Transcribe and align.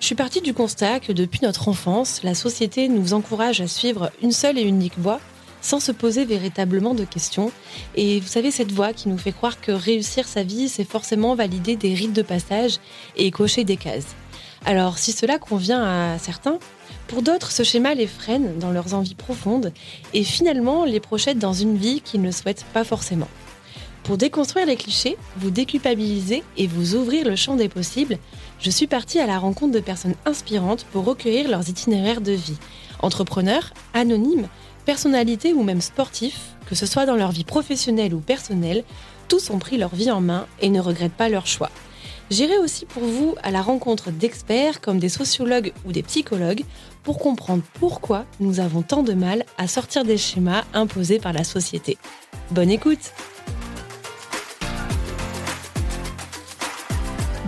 Je 0.00 0.06
suis 0.06 0.14
partie 0.14 0.40
du 0.40 0.54
constat 0.54 0.98
que 0.98 1.12
depuis 1.12 1.40
notre 1.42 1.68
enfance, 1.68 2.22
la 2.22 2.34
société 2.34 2.88
nous 2.88 3.12
encourage 3.12 3.60
à 3.60 3.68
suivre 3.68 4.10
une 4.22 4.32
seule 4.32 4.58
et 4.58 4.62
unique 4.62 4.98
voie 4.98 5.20
sans 5.60 5.78
se 5.78 5.92
poser 5.92 6.24
véritablement 6.24 6.94
de 6.94 7.04
questions. 7.04 7.52
Et 7.96 8.18
vous 8.18 8.26
savez, 8.26 8.50
cette 8.50 8.72
voie 8.72 8.94
qui 8.94 9.10
nous 9.10 9.18
fait 9.18 9.30
croire 9.30 9.60
que 9.60 9.72
réussir 9.72 10.26
sa 10.26 10.42
vie, 10.42 10.70
c'est 10.70 10.88
forcément 10.88 11.34
valider 11.34 11.76
des 11.76 11.92
rites 11.92 12.14
de 12.14 12.22
passage 12.22 12.78
et 13.14 13.30
cocher 13.30 13.64
des 13.64 13.76
cases. 13.76 14.16
Alors, 14.64 14.96
si 14.96 15.12
cela 15.12 15.38
convient 15.38 15.82
à 15.82 16.18
certains, 16.18 16.58
pour 17.06 17.20
d'autres, 17.20 17.52
ce 17.52 17.62
schéma 17.62 17.94
les 17.94 18.06
freine 18.06 18.58
dans 18.58 18.70
leurs 18.70 18.94
envies 18.94 19.14
profondes 19.14 19.70
et 20.14 20.24
finalement 20.24 20.86
les 20.86 21.00
projette 21.00 21.38
dans 21.38 21.52
une 21.52 21.76
vie 21.76 22.00
qu'ils 22.00 22.22
ne 22.22 22.30
souhaitent 22.30 22.64
pas 22.72 22.84
forcément. 22.84 23.28
Pour 24.10 24.18
déconstruire 24.18 24.66
les 24.66 24.74
clichés, 24.74 25.16
vous 25.36 25.52
déculpabiliser 25.52 26.42
et 26.56 26.66
vous 26.66 26.96
ouvrir 26.96 27.24
le 27.24 27.36
champ 27.36 27.54
des 27.54 27.68
possibles, 27.68 28.18
je 28.58 28.68
suis 28.68 28.88
partie 28.88 29.20
à 29.20 29.26
la 29.28 29.38
rencontre 29.38 29.72
de 29.72 29.78
personnes 29.78 30.16
inspirantes 30.26 30.84
pour 30.90 31.04
recueillir 31.04 31.48
leurs 31.48 31.68
itinéraires 31.68 32.20
de 32.20 32.32
vie. 32.32 32.58
Entrepreneurs, 33.02 33.72
anonymes, 33.94 34.48
personnalités 34.84 35.52
ou 35.52 35.62
même 35.62 35.80
sportifs, 35.80 36.56
que 36.66 36.74
ce 36.74 36.86
soit 36.86 37.06
dans 37.06 37.14
leur 37.14 37.30
vie 37.30 37.44
professionnelle 37.44 38.12
ou 38.12 38.18
personnelle, 38.18 38.82
tous 39.28 39.48
ont 39.50 39.60
pris 39.60 39.78
leur 39.78 39.94
vie 39.94 40.10
en 40.10 40.20
main 40.20 40.48
et 40.60 40.70
ne 40.70 40.80
regrettent 40.80 41.12
pas 41.12 41.28
leur 41.28 41.46
choix. 41.46 41.70
J'irai 42.32 42.58
aussi 42.58 42.86
pour 42.86 43.04
vous 43.04 43.36
à 43.44 43.52
la 43.52 43.62
rencontre 43.62 44.10
d'experts 44.10 44.80
comme 44.80 44.98
des 44.98 45.08
sociologues 45.08 45.72
ou 45.84 45.92
des 45.92 46.02
psychologues 46.02 46.64
pour 47.04 47.20
comprendre 47.20 47.62
pourquoi 47.74 48.24
nous 48.40 48.58
avons 48.58 48.82
tant 48.82 49.04
de 49.04 49.12
mal 49.12 49.44
à 49.56 49.68
sortir 49.68 50.02
des 50.02 50.18
schémas 50.18 50.64
imposés 50.74 51.20
par 51.20 51.32
la 51.32 51.44
société. 51.44 51.96
Bonne 52.50 52.70
écoute 52.70 53.12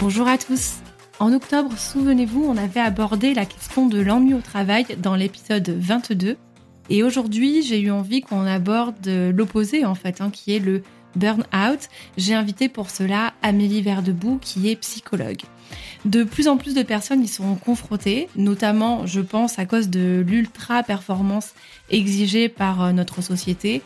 Bonjour 0.03 0.27
à 0.27 0.37
tous 0.37 0.79
en 1.21 1.33
octobre, 1.33 1.79
souvenez-vous, 1.79 2.43
on 2.45 2.57
avait 2.57 2.81
abordé 2.81 3.35
la 3.35 3.47
question 3.47 3.87
de 3.87 4.01
l'ennui 4.01 4.35
au 4.35 4.41
travail 4.41 4.85
dans 4.99 5.15
l'épisode 5.15 5.69
22. 5.69 6.37
Et 6.91 7.05
aujourd'hui, 7.05 7.63
j'ai 7.63 7.79
eu 7.79 7.93
envie 7.93 8.21
qu'on 8.21 8.45
aborde 8.45 9.07
l'opposé, 9.07 9.85
en 9.85 9.95
fait, 9.95 10.21
hein, 10.21 10.31
qui 10.31 10.57
est 10.57 10.59
le 10.59 10.83
burn-out. 11.15 11.89
J'ai 12.17 12.35
invité 12.35 12.69
pour 12.69 12.91
cela 12.91 13.33
Amélie 13.43 13.81
Verdebout, 13.81 14.39
qui 14.41 14.69
est 14.69 14.77
psychologue. 14.77 15.43
De 16.05 16.25
plus 16.25 16.49
en 16.49 16.57
plus 16.57 16.75
de 16.75 16.83
personnes 16.83 17.23
y 17.23 17.29
seront 17.29 17.55
confrontées, 17.55 18.29
notamment, 18.35 19.07
je 19.07 19.21
pense, 19.21 19.61
à 19.61 19.67
cause 19.67 19.89
de 19.89 20.25
l'ultra-performance 20.27 21.53
exigée 21.91 22.49
par 22.49 22.83
euh, 22.83 22.93
notre 22.93 23.23
société. 23.23 23.83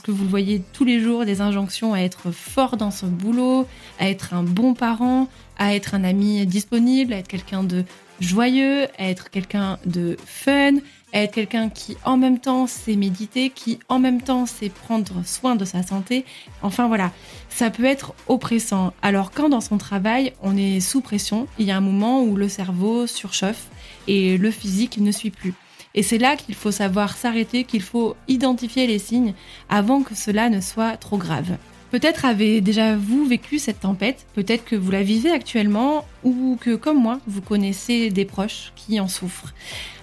Que 0.00 0.10
vous 0.10 0.28
voyez 0.28 0.62
tous 0.72 0.84
les 0.84 1.00
jours 1.00 1.24
des 1.24 1.40
injonctions 1.40 1.94
à 1.94 2.00
être 2.00 2.30
fort 2.30 2.76
dans 2.76 2.90
son 2.90 3.06
boulot, 3.06 3.66
à 3.98 4.08
être 4.08 4.34
un 4.34 4.42
bon 4.42 4.74
parent, 4.74 5.28
à 5.58 5.74
être 5.74 5.94
un 5.94 6.04
ami 6.04 6.44
disponible, 6.46 7.12
à 7.12 7.18
être 7.18 7.28
quelqu'un 7.28 7.62
de 7.62 7.84
joyeux, 8.20 8.86
à 8.98 9.08
être 9.08 9.30
quelqu'un 9.30 9.78
de 9.86 10.16
fun, 10.26 10.76
à 11.12 11.22
être 11.22 11.32
quelqu'un 11.32 11.70
qui 11.70 11.96
en 12.04 12.16
même 12.16 12.38
temps 12.38 12.66
sait 12.66 12.96
méditer, 12.96 13.50
qui 13.50 13.78
en 13.88 13.98
même 13.98 14.20
temps 14.20 14.46
sait 14.46 14.68
prendre 14.68 15.24
soin 15.24 15.54
de 15.54 15.64
sa 15.64 15.82
santé. 15.82 16.24
Enfin 16.62 16.88
voilà, 16.88 17.12
ça 17.48 17.70
peut 17.70 17.84
être 17.84 18.14
oppressant. 18.26 18.92
Alors 19.00 19.30
quand 19.30 19.48
dans 19.48 19.60
son 19.60 19.78
travail 19.78 20.32
on 20.42 20.56
est 20.56 20.80
sous 20.80 21.00
pression, 21.00 21.46
il 21.58 21.66
y 21.66 21.70
a 21.70 21.76
un 21.76 21.80
moment 21.80 22.22
où 22.22 22.36
le 22.36 22.48
cerveau 22.48 23.06
surchauffe 23.06 23.68
et 24.08 24.36
le 24.36 24.50
physique 24.50 24.98
ne 24.98 25.12
suit 25.12 25.30
plus. 25.30 25.54
Et 25.94 26.02
c'est 26.02 26.18
là 26.18 26.36
qu'il 26.36 26.54
faut 26.54 26.72
savoir 26.72 27.16
s'arrêter, 27.16 27.64
qu'il 27.64 27.82
faut 27.82 28.16
identifier 28.26 28.86
les 28.86 28.98
signes 28.98 29.34
avant 29.68 30.02
que 30.02 30.14
cela 30.14 30.50
ne 30.50 30.60
soit 30.60 30.96
trop 30.96 31.18
grave. 31.18 31.56
Peut-être 31.90 32.24
avez 32.24 32.60
déjà 32.60 32.96
vous 32.96 33.24
vécu 33.24 33.60
cette 33.60 33.80
tempête, 33.80 34.26
peut-être 34.34 34.64
que 34.64 34.74
vous 34.74 34.90
la 34.90 35.04
vivez 35.04 35.30
actuellement 35.30 36.04
ou 36.24 36.58
que 36.60 36.74
comme 36.74 37.00
moi, 37.00 37.20
vous 37.28 37.40
connaissez 37.40 38.10
des 38.10 38.24
proches 38.24 38.72
qui 38.74 38.98
en 38.98 39.06
souffrent. 39.06 39.54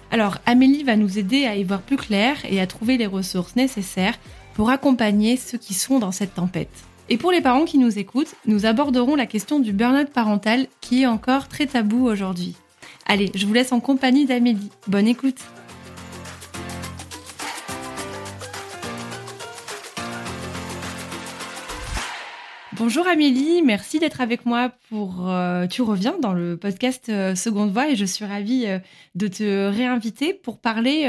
Alors 0.09 0.37
Amélie 0.45 0.83
va 0.83 0.95
nous 0.95 1.19
aider 1.19 1.45
à 1.45 1.57
y 1.57 1.63
voir 1.65 1.81
plus 1.81 1.97
clair 1.97 2.37
et 2.49 2.61
à 2.61 2.67
trouver 2.67 2.97
les 2.97 3.07
ressources 3.07 3.57
nécessaires 3.57 4.17
pour 4.53 4.69
accompagner 4.69 5.35
ceux 5.35 5.57
qui 5.57 5.73
sont 5.73 5.99
dans 5.99 6.13
cette 6.13 6.35
tempête. 6.35 6.69
Et 7.09 7.17
pour 7.17 7.33
les 7.33 7.41
parents 7.41 7.65
qui 7.65 7.77
nous 7.77 7.99
écoutent, 7.99 8.35
nous 8.45 8.65
aborderons 8.65 9.15
la 9.15 9.25
question 9.25 9.59
du 9.59 9.73
burn-out 9.73 10.09
parental 10.11 10.67
qui 10.79 11.01
est 11.01 11.07
encore 11.07 11.49
très 11.49 11.65
tabou 11.65 12.07
aujourd'hui. 12.07 12.55
Allez, 13.05 13.31
je 13.35 13.45
vous 13.45 13.53
laisse 13.53 13.73
en 13.73 13.81
compagnie 13.81 14.25
d'Amélie. 14.25 14.69
Bonne 14.87 15.07
écoute 15.07 15.39
Bonjour 22.83 23.05
Amélie, 23.05 23.61
merci 23.61 23.99
d'être 23.99 24.21
avec 24.21 24.43
moi 24.47 24.71
pour... 24.89 25.29
Euh, 25.29 25.67
tu 25.67 25.83
reviens 25.83 26.15
dans 26.19 26.33
le 26.33 26.57
podcast 26.57 27.09
euh, 27.09 27.35
Seconde 27.35 27.69
Voix 27.69 27.91
et 27.91 27.95
je 27.95 28.05
suis 28.05 28.25
ravie 28.25 28.65
euh, 28.65 28.79
de 29.13 29.27
te 29.27 29.69
réinviter 29.69 30.33
pour 30.33 30.57
parler 30.57 31.03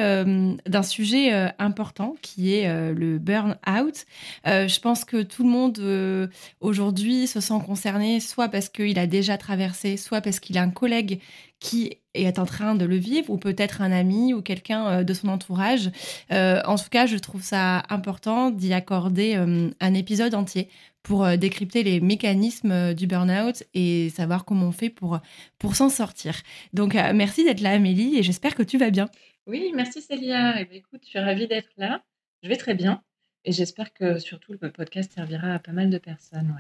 d'un 0.67 0.83
sujet 0.83 1.33
important 1.59 2.15
qui 2.21 2.53
est 2.53 2.93
le 2.93 3.19
burn-out. 3.19 4.05
je 4.45 4.81
pense 4.81 5.07
que 5.07 5.23
tout 5.23 5.45
le 5.45 5.49
monde 5.49 6.31
aujourd'hui 6.61 7.27
se 7.27 7.41
sent 7.41 7.61
concerné 7.65 8.21
soit 8.21 8.49
parce 8.49 8.69
qu'il 8.69 8.99
a 8.99 9.07
déjà 9.07 9.39
traversé, 9.39 9.97
soit 9.97 10.21
parce 10.21 10.41
qu'il 10.41 10.59
a 10.59 10.63
un 10.63 10.71
collègue 10.71 11.21
qui 11.61 11.97
est 12.15 12.41
en 12.41 12.45
train 12.45 12.75
de 12.75 12.85
le 12.85 12.97
vivre, 12.97 13.31
ou 13.31 13.39
peut-être 13.39 13.83
un 13.83 13.93
ami 13.93 14.35
ou 14.35 14.43
quelqu'un 14.43 15.05
de 15.05 15.15
son 15.15 15.29
entourage. 15.29 15.91
en 16.31 16.77
tout 16.77 16.91
cas, 16.91 17.07
je 17.07 17.17
trouve 17.17 17.43
ça 17.43 17.85
important 17.89 18.51
d'y 18.51 18.73
accorder 18.75 19.37
un 19.81 19.95
épisode 19.95 20.35
entier 20.35 20.69
pour 21.03 21.25
euh, 21.25 21.37
décrypter 21.37 21.83
les 21.83 22.01
mécanismes 22.01 22.71
euh, 22.71 22.95
du 22.95 23.07
burn-out 23.07 23.65
et 23.75 24.11
savoir 24.11 24.45
comment 24.45 24.69
on 24.69 24.73
fait 24.73 24.91
pour, 24.91 25.21
pour 25.59 25.77
s'en 25.77 25.89
sortir. 25.89 26.41
Donc, 26.73 26.95
euh, 26.95 27.13
merci 27.15 27.45
d'être 27.45 27.61
là, 27.61 27.71
Amélie, 27.71 28.19
et 28.19 28.23
j'espère 28.23 28.55
que 28.55 28.63
tu 28.63 28.79
vas 28.79 28.91
bien. 28.91 29.09
Oui, 29.47 29.73
merci 29.75 30.01
Célia. 30.01 30.61
Eh 30.61 30.65
ben, 30.65 30.77
écoute, 30.77 31.01
je 31.05 31.09
suis 31.09 31.19
ravie 31.19 31.49
d'être 31.49 31.71
là. 31.77 32.03
Je 32.43 32.49
vais 32.49 32.57
très 32.57 32.75
bien. 32.75 33.03
Et 33.45 33.51
j'espère 33.51 33.93
que 33.93 34.21
surtout 34.21 34.55
le 34.61 34.71
podcast 34.71 35.13
servira 35.13 35.55
à 35.55 35.59
pas 35.59 35.73
mal 35.73 35.91
de 35.91 35.99
personnes. 35.99 36.55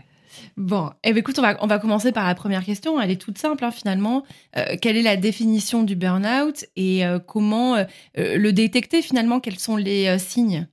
Bon, 0.57 0.91
eh 1.05 1.13
ben, 1.13 1.19
écoute, 1.19 1.39
on 1.39 1.43
va, 1.43 1.57
on 1.63 1.69
va 1.69 1.79
commencer 1.79 2.11
par 2.11 2.27
la 2.27 2.35
première 2.35 2.65
question. 2.65 3.01
Elle 3.01 3.13
est 3.13 3.21
toute 3.21 3.39
simple 3.39 3.65
hein, 3.65 3.71
finalement. 3.71 4.25
quelle 4.81 4.97
est 4.97 5.03
la 5.03 5.17
définition 5.17 5.85
du 5.85 5.95
burn-out 5.95 6.65
et 6.75 7.03
comment 7.29 7.77
le 8.17 8.51
détecter 8.51 9.01
finalement? 9.01 9.39
Quels 9.39 9.61
sont 9.61 9.77
les 9.77 10.19
signes? 10.19 10.67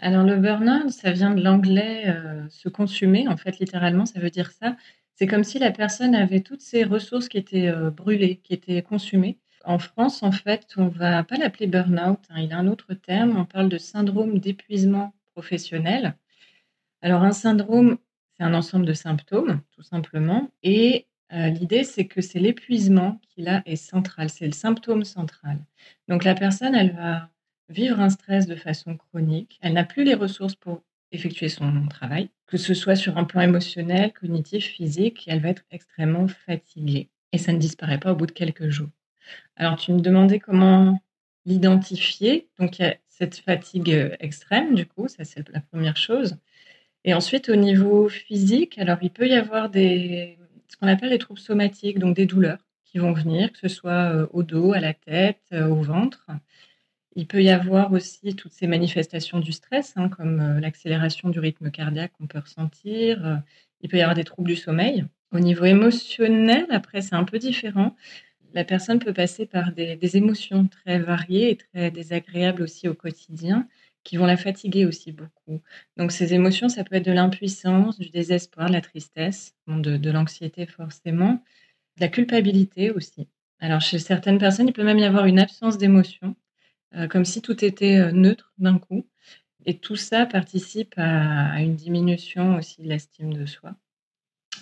Alors 0.00 0.24
le 0.24 0.36
burn-out, 0.36 0.90
ça 0.90 1.12
vient 1.12 1.34
de 1.34 1.42
l'anglais 1.42 2.04
euh, 2.08 2.48
se 2.48 2.68
consumer, 2.68 3.28
en 3.28 3.36
fait, 3.36 3.58
littéralement, 3.58 4.06
ça 4.06 4.18
veut 4.18 4.30
dire 4.30 4.50
ça. 4.50 4.76
C'est 5.14 5.26
comme 5.26 5.44
si 5.44 5.58
la 5.58 5.70
personne 5.70 6.14
avait 6.14 6.40
toutes 6.40 6.62
ses 6.62 6.84
ressources 6.84 7.28
qui 7.28 7.36
étaient 7.36 7.68
euh, 7.68 7.90
brûlées, 7.90 8.36
qui 8.36 8.54
étaient 8.54 8.82
consumées. 8.82 9.38
En 9.64 9.78
France, 9.78 10.22
en 10.22 10.32
fait, 10.32 10.66
on 10.78 10.88
va 10.88 11.22
pas 11.22 11.36
l'appeler 11.36 11.66
burn-out, 11.66 12.18
hein, 12.30 12.40
il 12.40 12.52
a 12.52 12.58
un 12.58 12.66
autre 12.66 12.94
terme, 12.94 13.36
on 13.36 13.44
parle 13.44 13.68
de 13.68 13.76
syndrome 13.76 14.38
d'épuisement 14.38 15.12
professionnel. 15.34 16.16
Alors 17.02 17.22
un 17.22 17.32
syndrome, 17.32 17.98
c'est 18.36 18.44
un 18.44 18.54
ensemble 18.54 18.86
de 18.86 18.94
symptômes, 18.94 19.60
tout 19.72 19.82
simplement, 19.82 20.50
et 20.62 21.06
euh, 21.32 21.48
l'idée, 21.48 21.84
c'est 21.84 22.06
que 22.06 22.22
c'est 22.22 22.38
l'épuisement 22.40 23.20
qui 23.28 23.42
là 23.42 23.62
est 23.66 23.76
central, 23.76 24.30
c'est 24.30 24.46
le 24.46 24.52
symptôme 24.52 25.04
central. 25.04 25.58
Donc 26.08 26.24
la 26.24 26.34
personne, 26.34 26.74
elle 26.74 26.92
va 26.92 27.28
vivre 27.70 28.00
un 28.00 28.10
stress 28.10 28.46
de 28.46 28.56
façon 28.56 28.96
chronique. 28.96 29.58
Elle 29.62 29.72
n'a 29.74 29.84
plus 29.84 30.04
les 30.04 30.14
ressources 30.14 30.54
pour 30.54 30.82
effectuer 31.12 31.48
son 31.48 31.86
travail, 31.88 32.28
que 32.46 32.56
ce 32.56 32.74
soit 32.74 32.96
sur 32.96 33.18
un 33.18 33.24
plan 33.24 33.40
émotionnel, 33.40 34.12
cognitif, 34.12 34.66
physique, 34.66 35.24
elle 35.26 35.40
va 35.40 35.48
être 35.48 35.64
extrêmement 35.70 36.28
fatiguée. 36.28 37.08
Et 37.32 37.38
ça 37.38 37.52
ne 37.52 37.58
disparaît 37.58 37.98
pas 37.98 38.12
au 38.12 38.16
bout 38.16 38.26
de 38.26 38.32
quelques 38.32 38.68
jours. 38.68 38.90
Alors, 39.56 39.76
tu 39.76 39.92
me 39.92 40.00
demandais 40.00 40.38
comment 40.38 41.00
l'identifier. 41.46 42.48
Donc, 42.58 42.78
il 42.78 42.82
y 42.82 42.84
a 42.86 42.96
cette 43.08 43.36
fatigue 43.36 43.92
euh, 43.92 44.16
extrême, 44.20 44.74
du 44.74 44.86
coup, 44.86 45.08
ça 45.08 45.24
c'est 45.24 45.48
la 45.50 45.60
première 45.60 45.96
chose. 45.96 46.36
Et 47.04 47.14
ensuite, 47.14 47.48
au 47.48 47.56
niveau 47.56 48.08
physique, 48.08 48.78
alors 48.78 48.98
il 49.02 49.10
peut 49.10 49.26
y 49.28 49.34
avoir 49.34 49.70
des, 49.70 50.38
ce 50.68 50.76
qu'on 50.76 50.88
appelle 50.88 51.10
les 51.10 51.18
troubles 51.18 51.40
somatiques, 51.40 51.98
donc 51.98 52.16
des 52.16 52.26
douleurs 52.26 52.58
qui 52.84 52.98
vont 52.98 53.12
venir, 53.12 53.52
que 53.52 53.58
ce 53.58 53.68
soit 53.68 54.12
euh, 54.12 54.26
au 54.32 54.42
dos, 54.42 54.72
à 54.72 54.80
la 54.80 54.94
tête, 54.94 55.42
euh, 55.52 55.68
au 55.68 55.82
ventre. 55.82 56.26
Il 57.16 57.26
peut 57.26 57.42
y 57.42 57.50
avoir 57.50 57.92
aussi 57.92 58.34
toutes 58.36 58.52
ces 58.52 58.66
manifestations 58.66 59.40
du 59.40 59.52
stress, 59.52 59.94
hein, 59.96 60.08
comme 60.08 60.40
euh, 60.40 60.60
l'accélération 60.60 61.28
du 61.28 61.40
rythme 61.40 61.70
cardiaque 61.70 62.12
qu'on 62.18 62.26
peut 62.26 62.38
ressentir. 62.38 63.26
Euh, 63.26 63.36
il 63.80 63.88
peut 63.88 63.96
y 63.96 64.02
avoir 64.02 64.14
des 64.14 64.24
troubles 64.24 64.48
du 64.48 64.56
sommeil. 64.56 65.04
Au 65.32 65.40
niveau 65.40 65.64
émotionnel, 65.64 66.66
après, 66.70 67.02
c'est 67.02 67.14
un 67.14 67.24
peu 67.24 67.38
différent. 67.38 67.96
la 68.54 68.64
personne 68.64 68.98
peut 68.98 69.12
passer 69.14 69.46
par 69.46 69.72
des, 69.72 70.16
émotions 70.16 70.66
très 70.68 70.98
variées 70.98 71.50
et 71.50 71.56
très 71.56 71.90
désagréables 71.90 72.62
aussi 72.62 72.88
au 72.88 72.94
quotidien 72.94 73.68
qui 74.04 74.16
vont 74.16 74.26
la 74.26 74.36
fatiguer 74.36 74.86
aussi 74.86 75.12
beaucoup. 75.12 75.60
Donc 75.96 76.12
ces 76.12 76.34
émotions, 76.34 76.68
ça 76.68 76.84
peut 76.84 76.96
être 76.96 77.04
de 77.04 77.12
l'impuissance, 77.12 77.98
du 77.98 78.10
désespoir, 78.10 78.68
de 78.68 78.72
la 78.72 78.80
tristesse, 78.80 79.54
de, 79.68 80.10
l'anxiété 80.10 80.66
forcément, 80.66 81.42
de 81.96 82.00
la 82.02 82.08
culpabilité 82.08 82.90
aussi. 82.90 83.28
Alors 83.60 83.80
chez 83.80 83.98
certaines 83.98 84.38
personnes, 84.38 84.68
il 84.68 84.72
peut 84.72 84.84
même 84.84 84.98
y 84.98 85.04
avoir 85.04 85.26
une 85.26 85.38
absence 85.38 85.78
d'émotion, 85.78 86.34
comme 87.08 87.24
si 87.24 87.42
tout 87.42 87.64
était 87.64 87.98
euh, 87.98 88.12
neutre 88.12 88.52
d'un 88.58 88.78
coup. 88.78 89.06
Et 89.66 89.78
tout 89.78 89.96
ça 89.96 90.26
participe 90.26 90.94
à 90.96 91.60
une 91.60 91.76
diminution 91.76 92.56
aussi 92.56 92.82
de 92.82 92.88
l'estime 92.88 93.34
de 93.34 93.46
soi 93.46 93.74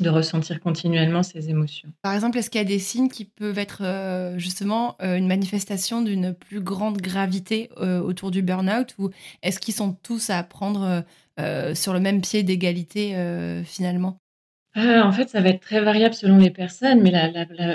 de 0.01 0.11
ressentir 0.11 0.61
continuellement 0.61 1.23
ces 1.23 1.51
émotions. 1.51 1.89
Par 2.03 2.15
exemple, 2.15 2.39
est-ce 2.39 2.51
qu'il 2.51 2.61
y 2.61 2.65
a 2.65 2.67
des 2.67 2.79
signes 2.79 3.09
qui 3.09 3.25
peuvent 3.25 3.59
être 3.59 3.83
euh, 3.83 4.39
justement 4.39 4.97
euh, 5.03 5.17
une 5.17 5.27
manifestation 5.27 6.03
d'une 6.03 6.35
plus 6.35 6.61
grande 6.61 6.99
gravité 6.99 7.71
euh, 7.79 8.01
autour 8.01 8.31
du 8.31 8.43
burn-out 8.43 8.95
ou 8.99 9.11
est-ce 9.43 9.59
qu'ils 9.59 9.75
sont 9.75 9.93
tous 9.93 10.31
à 10.31 10.43
prendre 10.43 11.05
sur 11.75 11.93
le 11.93 12.01
même 12.01 12.21
pied 12.21 12.43
d'égalité 12.43 13.15
finalement? 13.65 14.19
En 14.77 15.13
fait, 15.13 15.29
ça 15.29 15.41
va 15.41 15.49
être 15.49 15.61
très 15.61 15.81
variable 15.81 16.15
selon 16.15 16.39
les 16.39 16.51
personnes, 16.51 17.01
mais 17.03 17.11
la, 17.11 17.29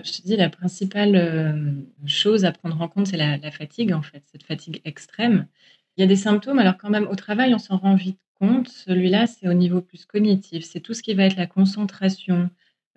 je 0.03 0.11
te 0.11 0.21
dis, 0.21 0.37
la 0.37 0.49
principale 0.49 1.83
chose 2.05 2.45
à 2.45 2.51
prendre 2.51 2.81
en 2.81 2.87
compte, 2.87 3.07
c'est 3.07 3.17
la, 3.17 3.51
fatigue 3.51 3.91
en 3.93 4.01
fait, 4.01 4.23
cette 4.31 4.43
fatigue 4.43 4.81
extrême. 4.85 5.47
Il 5.97 6.01
y 6.01 6.03
a 6.03 6.07
des 6.07 6.15
symptômes, 6.15 6.59
alors 6.59 6.77
quand 6.77 6.89
même 6.89 7.07
au 7.07 7.15
travail, 7.15 7.53
on 7.53 7.59
s'en 7.59 7.77
rend 7.77 7.95
vite 7.95 8.19
celui-là, 8.67 9.27
c'est 9.27 9.47
au 9.47 9.53
niveau 9.53 9.81
plus 9.81 10.05
cognitif. 10.05 10.65
C'est 10.65 10.79
tout 10.79 10.93
ce 10.93 11.01
qui 11.03 11.13
va 11.13 11.23
être 11.25 11.37
la 11.37 11.47
concentration, 11.47 12.49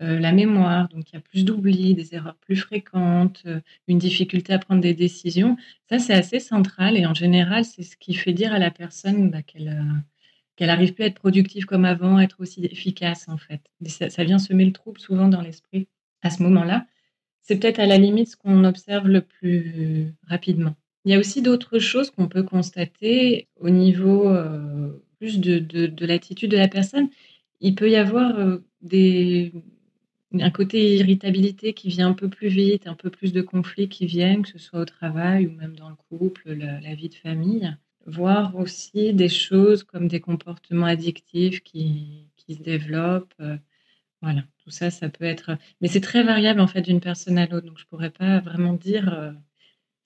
euh, 0.02 0.18
la 0.18 0.32
mémoire, 0.32 0.88
donc 0.88 1.10
il 1.10 1.14
y 1.14 1.18
a 1.18 1.20
plus 1.20 1.44
d'oubli, 1.44 1.94
des 1.94 2.14
erreurs 2.14 2.36
plus 2.36 2.56
fréquentes, 2.56 3.42
euh, 3.46 3.60
une 3.88 3.98
difficulté 3.98 4.52
à 4.52 4.58
prendre 4.58 4.80
des 4.80 4.94
décisions. 4.94 5.56
Ça, 5.88 5.98
c'est 5.98 6.14
assez 6.14 6.40
central 6.40 6.96
et 6.96 7.06
en 7.06 7.14
général, 7.14 7.64
c'est 7.64 7.82
ce 7.82 7.96
qui 7.96 8.14
fait 8.14 8.32
dire 8.32 8.52
à 8.52 8.58
la 8.58 8.70
personne 8.70 9.30
bah, 9.30 9.42
qu'elle 9.42 9.68
euh, 9.68 10.00
qu'elle 10.56 10.70
arrive 10.70 10.94
plus 10.94 11.04
à 11.04 11.06
être 11.06 11.18
productive 11.18 11.66
comme 11.66 11.84
avant, 11.84 12.18
être 12.18 12.40
aussi 12.40 12.64
efficace 12.64 13.28
en 13.28 13.38
fait. 13.38 13.60
Ça, 14.10 14.24
vient 14.24 14.38
semer 14.38 14.64
le 14.64 14.72
trouble 14.72 15.00
souvent 15.00 15.28
dans 15.28 15.42
l'esprit 15.42 15.88
à 16.22 16.30
ce 16.30 16.42
moment-là. 16.42 16.86
C'est 17.42 17.58
peut-être 17.58 17.78
à 17.78 17.86
la 17.86 17.98
limite 17.98 18.30
ce 18.30 18.36
qu'on 18.36 18.64
observe 18.64 19.06
le 19.06 19.20
plus 19.20 20.14
rapidement. 20.26 20.74
Il 21.04 21.12
y 21.12 21.14
a 21.14 21.18
aussi 21.18 21.42
d'autres 21.42 21.78
choses 21.78 22.10
qu'on 22.10 22.26
peut 22.26 22.42
constater 22.42 23.46
au 23.60 23.70
niveau 23.70 24.28
plus 25.18 25.40
de, 25.40 25.58
de, 25.58 26.06
l'attitude 26.06 26.50
de 26.50 26.56
la 26.56 26.68
personne. 26.68 27.08
Il 27.60 27.74
peut 27.74 27.90
y 27.90 27.96
avoir 27.96 28.38
euh, 28.38 28.58
des, 28.82 29.52
un 30.32 30.50
côté 30.50 30.96
irritabilité 30.96 31.72
qui 31.72 31.88
vient 31.88 32.08
un 32.08 32.14
peu 32.14 32.28
plus 32.28 32.48
vite, 32.48 32.86
un 32.86 32.94
peu 32.94 33.10
plus 33.10 33.32
de 33.32 33.42
conflits 33.42 33.88
qui 33.88 34.06
viennent, 34.06 34.42
que 34.42 34.50
ce 34.50 34.58
soit 34.58 34.80
au 34.80 34.84
travail 34.84 35.46
ou 35.46 35.52
même 35.52 35.76
dans 35.76 35.88
le 35.88 35.96
couple, 36.10 36.52
la, 36.52 36.94
vie 36.94 37.08
de 37.08 37.14
famille. 37.14 37.74
Voir 38.06 38.54
aussi 38.54 39.12
des 39.12 39.28
choses 39.28 39.82
comme 39.82 40.06
des 40.06 40.20
comportements 40.20 40.86
addictifs 40.86 41.60
qui, 41.62 42.28
qui 42.46 42.54
se 42.54 42.62
développent. 42.62 43.34
Euh, 43.40 43.56
voilà, 44.22 44.42
tout 44.62 44.70
ça, 44.70 44.90
ça 44.90 45.08
peut 45.08 45.24
être. 45.24 45.58
Mais 45.80 45.88
c'est 45.88 46.00
très 46.00 46.22
variable 46.22 46.60
en 46.60 46.66
fait 46.66 46.82
d'une 46.82 47.00
personne 47.00 47.38
à 47.38 47.46
l'autre, 47.46 47.66
donc 47.66 47.78
je 47.78 47.84
ne 47.84 47.88
pourrais 47.88 48.10
pas 48.10 48.40
vraiment 48.40 48.72
dire 48.72 49.12
euh, 49.12 49.32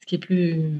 ce 0.01 0.07
qui 0.07 0.17
est 0.17 0.19
plus 0.19 0.73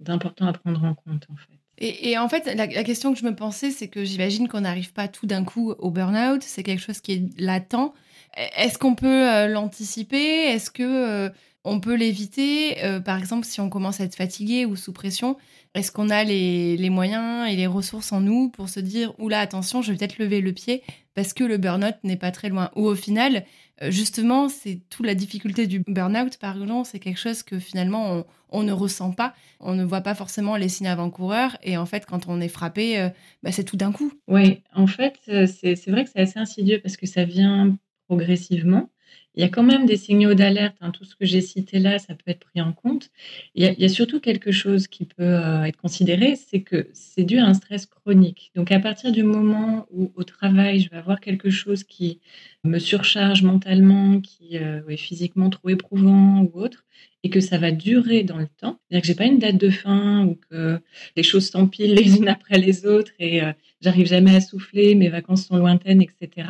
d'important 0.00 0.46
à 0.46 0.52
prendre 0.52 0.82
en 0.84 0.94
compte 0.94 1.26
en 1.30 1.36
fait. 1.36 1.58
Et, 1.78 2.16
en 2.16 2.28
fait, 2.28 2.54
la, 2.54 2.66
question 2.84 3.12
que 3.12 3.18
je 3.18 3.24
me 3.24 3.34
pensais, 3.34 3.70
c'est 3.70 3.88
que 3.88 4.04
j'imagine 4.04 4.46
qu'on 4.46 4.60
n'arrive 4.60 4.92
pas 4.92 5.08
tout 5.08 5.26
d'un 5.26 5.42
coup 5.42 5.72
au 5.78 5.90
burn-out. 5.90 6.40
C'est 6.42 6.62
quelque 6.62 6.82
chose 6.82 7.00
qui 7.00 7.12
est 7.12 7.40
latent. 7.40 7.92
Est-ce 8.36 8.78
qu'on 8.78 8.94
peut 8.94 9.28
euh, 9.28 9.48
l'anticiper? 9.48 10.52
Est-ce 10.52 10.70
que 10.70 11.32
on 11.64 11.80
peut 11.80 11.94
l'éviter? 11.94 12.76
Par 13.04 13.18
exemple, 13.18 13.46
si 13.46 13.60
on 13.60 13.68
commence 13.68 14.00
à 14.00 14.04
être 14.04 14.14
fatigué 14.14 14.64
ou 14.64 14.76
sous 14.76 14.92
pression, 14.92 15.36
est-ce 15.74 15.90
qu'on 15.90 16.10
a 16.10 16.24
les, 16.24 16.76
les, 16.76 16.90
moyens 16.90 17.50
et 17.50 17.56
les 17.56 17.66
ressources 17.66 18.12
en 18.12 18.20
nous 18.20 18.50
pour 18.50 18.68
se 18.68 18.80
dire 18.80 19.14
oula 19.18 19.40
attention, 19.40 19.80
je 19.80 19.92
vais 19.92 19.98
peut-être 19.98 20.18
lever 20.18 20.40
le 20.40 20.52
pied 20.52 20.82
parce 21.14 21.32
que 21.32 21.44
le 21.44 21.56
burn-out 21.56 21.94
n'est 22.04 22.16
pas 22.16 22.30
très 22.30 22.48
loin 22.48 22.70
Ou 22.76 22.86
au 22.86 22.94
final, 22.94 23.44
euh, 23.82 23.90
justement, 23.90 24.48
c'est 24.48 24.80
toute 24.90 25.06
la 25.06 25.14
difficulté 25.14 25.66
du 25.66 25.80
burn-out, 25.80 26.36
par 26.38 26.60
exemple, 26.60 26.88
c'est 26.90 26.98
quelque 26.98 27.18
chose 27.18 27.42
que 27.42 27.58
finalement 27.58 28.24
on, 28.50 28.62
ne 28.62 28.72
ressent 28.72 29.12
pas, 29.12 29.34
on 29.60 29.74
ne 29.74 29.84
voit 29.84 30.02
pas 30.02 30.14
forcément 30.14 30.56
les 30.56 30.68
signes 30.68 30.88
avant-coureurs, 30.88 31.56
et 31.62 31.76
en 31.76 31.86
fait, 31.86 32.06
quand 32.06 32.28
on 32.28 32.40
est 32.40 32.48
frappé, 32.48 32.98
euh, 32.98 33.08
bah, 33.42 33.52
c'est 33.52 33.64
tout 33.64 33.76
d'un 33.76 33.92
coup. 33.92 34.12
Oui, 34.28 34.62
en 34.74 34.86
fait, 34.86 35.14
euh, 35.28 35.46
c'est 35.46 35.88
vrai 35.88 36.04
que 36.04 36.10
c'est 36.10 36.20
assez 36.20 36.38
insidieux 36.38 36.80
parce 36.82 36.96
que 36.96 37.06
ça 37.06 37.24
vient 37.24 37.76
progressivement. 38.08 38.90
Il 39.34 39.40
y 39.40 39.44
a 39.44 39.48
quand 39.48 39.62
même 39.62 39.86
des 39.86 39.96
signaux 39.96 40.34
d'alerte. 40.34 40.76
Hein. 40.80 40.90
Tout 40.90 41.04
ce 41.04 41.16
que 41.16 41.24
j'ai 41.24 41.40
cité 41.40 41.78
là, 41.78 41.98
ça 41.98 42.14
peut 42.14 42.30
être 42.30 42.40
pris 42.40 42.60
en 42.60 42.72
compte. 42.72 43.10
Il 43.54 43.64
y 43.64 43.84
a, 43.84 43.88
surtout 43.88 44.20
quelque 44.20 44.52
chose 44.52 44.88
qui 44.88 45.06
peut 45.06 45.22
euh, 45.22 45.64
être 45.64 45.76
considéré, 45.76 46.36
c'est 46.36 46.60
que 46.60 46.88
c'est 46.92 47.24
dû 47.24 47.38
à 47.38 47.46
un 47.46 47.54
stress 47.54 47.86
chronique. 47.86 48.50
Donc 48.54 48.70
à 48.70 48.78
partir 48.80 49.10
du 49.10 49.22
moment 49.22 49.86
où 49.90 50.12
au 50.16 50.24
travail, 50.24 50.80
je 50.80 50.90
vais 50.90 50.96
avoir 50.96 51.20
quelque 51.20 51.50
chose 51.50 51.84
qui 51.84 52.20
me 52.64 52.78
surcharge 52.78 53.42
mentalement, 53.42 54.20
qui 54.20 54.58
euh, 54.58 54.86
est 54.88 54.96
physiquement 54.96 55.50
trop 55.50 55.70
éprouvant 55.70 56.42
ou 56.42 56.50
autre, 56.60 56.84
et 57.24 57.30
que 57.30 57.40
ça 57.40 57.58
va 57.58 57.70
durer 57.70 58.24
dans 58.24 58.38
le 58.38 58.48
temps, 58.48 58.80
c'est-à-dire 58.88 59.02
que 59.02 59.06
j'ai 59.06 59.14
pas 59.14 59.26
une 59.26 59.38
date 59.38 59.56
de 59.56 59.70
fin 59.70 60.24
ou 60.24 60.38
que 60.50 60.80
les 61.16 61.22
choses 61.22 61.48
s'empilent 61.48 61.94
les 61.94 62.16
unes 62.16 62.28
après 62.28 62.58
les 62.58 62.84
autres 62.84 63.12
et 63.18 63.42
euh, 63.42 63.52
j'arrive 63.80 64.06
jamais 64.06 64.34
à 64.34 64.40
souffler, 64.40 64.94
mes 64.94 65.08
vacances 65.08 65.46
sont 65.46 65.56
lointaines, 65.56 66.02
etc. 66.02 66.48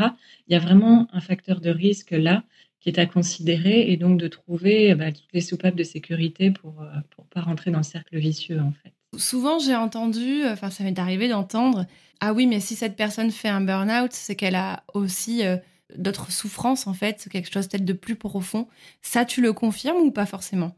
Il 0.49 0.53
y 0.53 0.57
a 0.57 0.59
vraiment 0.59 1.09
un 1.13 1.21
facteur 1.21 1.61
de 1.61 1.71
risque 1.71 2.13
là 2.13 2.45
qui 2.83 2.89
est 2.89 2.99
à 2.99 3.07
considérer 3.07 3.93
et 3.93 3.97
donc 3.97 4.19
de 4.19 4.27
trouver 4.27 4.95
bah, 4.97 5.13
toutes 5.13 5.33
les 5.33 5.41
soupapes 5.41 5.77
de 5.77 5.85
sécurité 5.85 6.51
pour 6.51 6.83
ne 6.83 6.87
euh, 6.87 7.25
pas 7.31 7.41
rentrer 7.41 7.71
dans 7.71 7.79
le 7.79 7.85
cercle 7.85 8.19
vicieux 8.19 8.61
en 8.61 8.73
fait. 8.83 8.93
Souvent 9.17 9.59
j'ai 9.61 9.77
entendu, 9.77 10.43
enfin 10.47 10.71
ça 10.71 10.83
m'est 10.83 10.99
arrivé 10.99 11.29
d'entendre, 11.29 11.87
ah 12.21 12.33
oui 12.33 12.47
mais 12.47 12.59
si 12.59 12.75
cette 12.75 12.97
personne 12.97 13.31
fait 13.31 13.49
un 13.49 13.61
burn-out, 13.61 14.13
c'est 14.13 14.35
qu'elle 14.35 14.57
a 14.57 14.83
aussi 14.95 15.47
euh, 15.47 15.57
d'autres 15.97 16.33
souffrances 16.33 16.89
en 16.89 16.95
fait, 16.95 17.29
quelque 17.31 17.53
chose 17.53 17.69
peut-être 17.69 17.85
de 17.85 17.93
plus 17.93 18.17
profond. 18.17 18.67
Ça 19.01 19.25
tu 19.25 19.43
le 19.43 19.53
confirmes 19.53 19.99
ou 19.99 20.11
pas 20.11 20.27
forcément? 20.27 20.75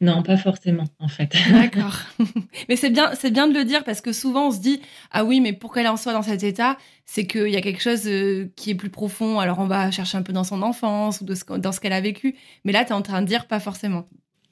Non, 0.00 0.22
pas 0.22 0.36
forcément, 0.36 0.84
en 0.98 1.08
fait. 1.08 1.32
D'accord. 1.50 1.98
mais 2.68 2.76
c'est 2.76 2.90
bien, 2.90 3.12
c'est 3.14 3.30
bien 3.30 3.46
de 3.46 3.54
le 3.54 3.64
dire 3.64 3.84
parce 3.84 4.00
que 4.00 4.12
souvent 4.12 4.48
on 4.48 4.50
se 4.50 4.60
dit 4.60 4.80
ah 5.12 5.24
oui, 5.24 5.40
mais 5.40 5.52
pour 5.52 5.72
qu'elle 5.72 5.86
en 5.86 5.96
soit 5.96 6.12
dans 6.12 6.22
cet 6.22 6.42
état, 6.42 6.76
c'est 7.06 7.26
qu'il 7.26 7.48
y 7.48 7.56
a 7.56 7.60
quelque 7.60 7.82
chose 7.82 8.06
euh, 8.06 8.50
qui 8.56 8.70
est 8.70 8.74
plus 8.74 8.90
profond. 8.90 9.38
Alors 9.38 9.60
on 9.60 9.66
va 9.66 9.90
chercher 9.90 10.18
un 10.18 10.22
peu 10.22 10.32
dans 10.32 10.44
son 10.44 10.62
enfance 10.62 11.20
ou 11.20 11.24
dans 11.24 11.72
ce 11.72 11.80
qu'elle 11.80 11.92
a 11.92 12.00
vécu. 12.00 12.34
Mais 12.64 12.72
là, 12.72 12.84
tu 12.84 12.90
es 12.90 12.94
en 12.94 13.02
train 13.02 13.22
de 13.22 13.26
dire 13.26 13.46
pas 13.46 13.60
forcément. 13.60 14.06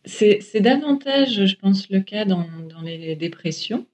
C'est 0.04 0.60
davantage, 0.60 1.46
je 1.46 1.54
pense, 1.56 1.88
le 1.88 2.00
cas 2.00 2.24
dans, 2.24 2.46
les 2.82 3.14
dépressions. 3.14 3.86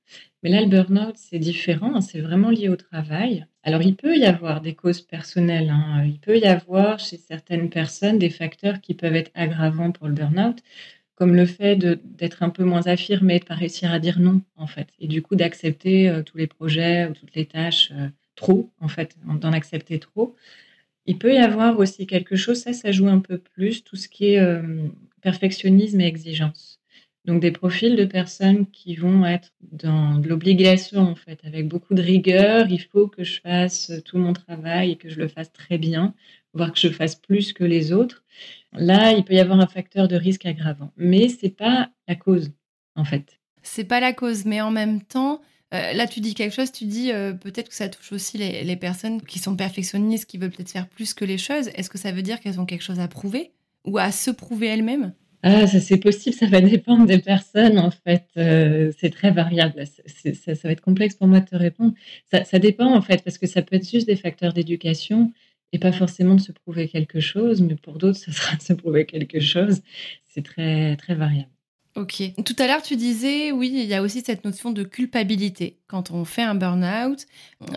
Mais 0.43 0.51
là, 0.51 0.61
le 0.63 0.69
burn-out, 0.69 1.17
c'est 1.17 1.39
différent. 1.39 2.01
C'est 2.01 2.21
vraiment 2.21 2.49
lié 2.51 2.69
au 2.69 2.77
travail. 2.77 3.47
Alors, 3.63 3.83
il 3.83 3.95
peut 3.95 4.17
y 4.17 4.25
avoir 4.25 4.63
des 4.63 4.75
causes 4.75 5.03
personnelles. 5.03 5.69
Hein. 5.69 6.05
Il 6.07 6.19
peut 6.19 6.39
y 6.39 6.47
avoir 6.47 6.99
chez 6.99 7.19
certaines 7.19 7.69
personnes 7.69 8.19
des 8.19 8.31
facteurs 8.31 8.81
qui 8.81 8.95
peuvent 8.95 9.17
être 9.17 9.33
aggravants 9.35 9.91
pour 9.93 10.07
le 10.07 10.15
burn-out 10.15 10.63
comme 11.19 11.35
le 11.35 11.47
fait 11.47 11.75
d'être 11.75 12.45
un 12.45 12.49
peu 12.49 12.63
moins 12.63 12.87
affirmé, 12.87 13.41
de 13.41 13.45
pas 13.45 13.57
réussir 13.57 13.91
à 13.91 13.99
dire 13.99 14.21
non, 14.21 14.41
en 14.55 14.69
fait, 14.69 14.87
et 15.01 15.09
du 15.09 15.21
coup 15.21 15.35
d'accepter 15.35 16.09
euh, 16.09 16.23
tous 16.23 16.39
les 16.39 16.47
projets 16.47 17.09
ou 17.09 17.13
toutes 17.13 17.35
les 17.35 17.45
tâches 17.45 17.91
euh, 17.93 18.07
trop, 18.37 18.71
en 18.81 18.87
fait, 18.87 19.17
d'en 19.25 19.53
accepter 19.53 19.99
trop. 19.99 20.37
Il 21.07 21.19
peut 21.19 21.35
y 21.35 21.39
avoir 21.39 21.81
aussi 21.81 22.07
quelque 22.07 22.37
chose, 22.37 22.59
ça, 22.59 22.73
ça 22.73 22.93
joue 22.93 23.09
un 23.09 23.19
peu 23.19 23.39
plus, 23.39 23.83
tout 23.83 23.97
ce 23.97 24.09
qui 24.09 24.27
est 24.35 24.39
euh, 24.39 24.87
perfectionnisme 25.21 26.01
et 26.01 26.07
exigence. 26.07 26.79
Donc 27.25 27.43
des 27.43 27.51
profils 27.51 27.97
de 27.97 28.05
personnes 28.05 28.67
qui 28.71 28.95
vont 28.95 29.27
être 29.27 29.53
dans 29.73 30.19
de 30.19 30.29
l'obligation, 30.29 31.01
en 31.01 31.17
fait, 31.17 31.41
avec 31.43 31.67
beaucoup 31.67 31.95
de 31.95 32.03
rigueur. 32.03 32.69
Il 32.71 32.81
faut 32.81 33.09
que 33.09 33.25
je 33.25 33.41
fasse 33.41 33.91
tout 34.05 34.19
mon 34.19 34.35
travail 34.35 34.93
et 34.93 34.97
que 34.97 35.09
je 35.09 35.19
le 35.19 35.27
fasse 35.27 35.53
très 35.53 35.79
bien, 35.79 36.15
voire 36.59 36.73
que 36.73 36.79
je 36.79 36.89
fasse 36.89 37.15
plus 37.15 37.55
que 37.55 37.65
les 37.65 37.93
autres. 37.93 38.23
Là, 38.73 39.13
il 39.13 39.25
peut 39.25 39.35
y 39.35 39.41
avoir 39.41 39.59
un 39.59 39.67
facteur 39.67 40.09
de 40.09 40.17
risque 40.17 40.45
aggravant, 40.45 40.93
mais 40.97 41.29
c'est 41.29 41.57
pas 41.57 41.89
la 42.07 42.15
cause 42.15 42.51
en 42.97 43.05
fait. 43.05 43.39
C'est 43.63 43.85
pas 43.85 44.01
la 44.01 44.13
cause, 44.13 44.45
mais 44.45 44.61
en 44.61 44.71
même 44.71 45.03
temps, 45.03 45.41
euh, 45.75 45.93
là 45.93 46.07
tu 46.07 46.21
dis 46.21 46.35
quelque 46.35 46.55
chose, 46.55 46.73
tu 46.73 46.85
dis 46.85 47.13
euh, 47.13 47.33
peut-être 47.33 47.69
que 47.69 47.75
ça 47.75 47.89
touche 47.89 48.13
aussi 48.13 48.39
les, 48.39 48.77
personnes 48.77 49.23
qui 49.23 49.39
sont 49.39 49.57
perfectionnistes, 49.57 50.27
qui 50.27 50.39
veulent 50.39 50.51
peut-être 50.51 50.71
faire 50.71 50.89
plus 50.89 51.15
que 51.15 51.25
les 51.25 51.39
choses. 51.39 51.69
Est-ce 51.75 51.89
que 51.91 51.99
ça 51.99 52.13
veut 52.13 52.23
dire 52.23 52.41
qu'elles 52.41 52.61
ont 52.61 52.67
quelque 52.67 52.85
chose 52.85 53.01
à 53.01 53.09
prouver 53.09 53.53
ou 53.85 53.99
à 53.99 54.13
se 54.13 54.31
prouver 54.31 54.69
elles-mêmes? 54.69 55.13
Ah, 55.43 55.67
ça 55.67 55.81
c'est 55.81 55.99
possible, 55.99 56.35
ça 56.35 56.47
va 56.47 56.61
dépendre 56.63 57.07
des 57.07 57.21
personnes 57.21 57.79
en 57.79 57.91
fait. 57.91 58.27
Euh, 58.37 58.93
c'est 58.99 59.11
très 59.11 59.31
variable. 59.31 59.85
ça, 59.87 60.53
va 60.65 60.71
être 60.71 60.81
complexe 60.81 61.15
pour 61.15 61.27
moi 61.27 61.41
de 61.41 61.47
te 61.47 61.57
répondre. 61.57 61.93
Ça, 62.31 62.45
ça, 62.45 62.59
dépend 62.59 62.95
en 62.95 63.03
fait 63.03 63.23
parce 63.23 63.39
que 63.39 63.47
ça 63.47 63.63
peut 63.63 63.77
être 63.77 63.89
juste 63.89 64.07
des 64.07 64.17
facteurs 64.17 64.53
d'éducation 64.53 65.33
et 65.73 65.79
pas 65.79 65.93
forcément 65.93 66.35
de 66.35 66.41
se 66.41 66.53
prouver 66.53 66.89
quelque 66.89 67.21
chose, 67.21 67.61
mais 67.61 67.77
pour 67.77 67.99
d'autres, 67.99 68.19
ce 68.19 68.33
sera 68.33 68.57
de 68.57 68.63
se 68.63 68.73
prouver 68.73 69.07
quelque 69.07 69.41
chose. 69.41 69.81
C'est 70.25 70.43
très, 70.43 70.97
très 70.97 71.15
variable. 71.15 71.51
Ok. 71.99 72.23
Tout 72.45 72.55
à 72.61 72.69
l'heure, 72.69 72.83
tu 72.83 72.95
disais, 72.95 73.51
oui, 73.51 73.73
il 73.75 73.87
y 73.87 73.95
a 73.95 74.03
aussi 74.03 74.23
cette 74.25 74.45
notion 74.45 74.71
de 74.71 74.85
culpabilité 74.85 75.81
quand 75.89 76.13
on 76.13 76.25
fait 76.25 76.43
un 76.43 76.55
burn-out. 76.55 77.27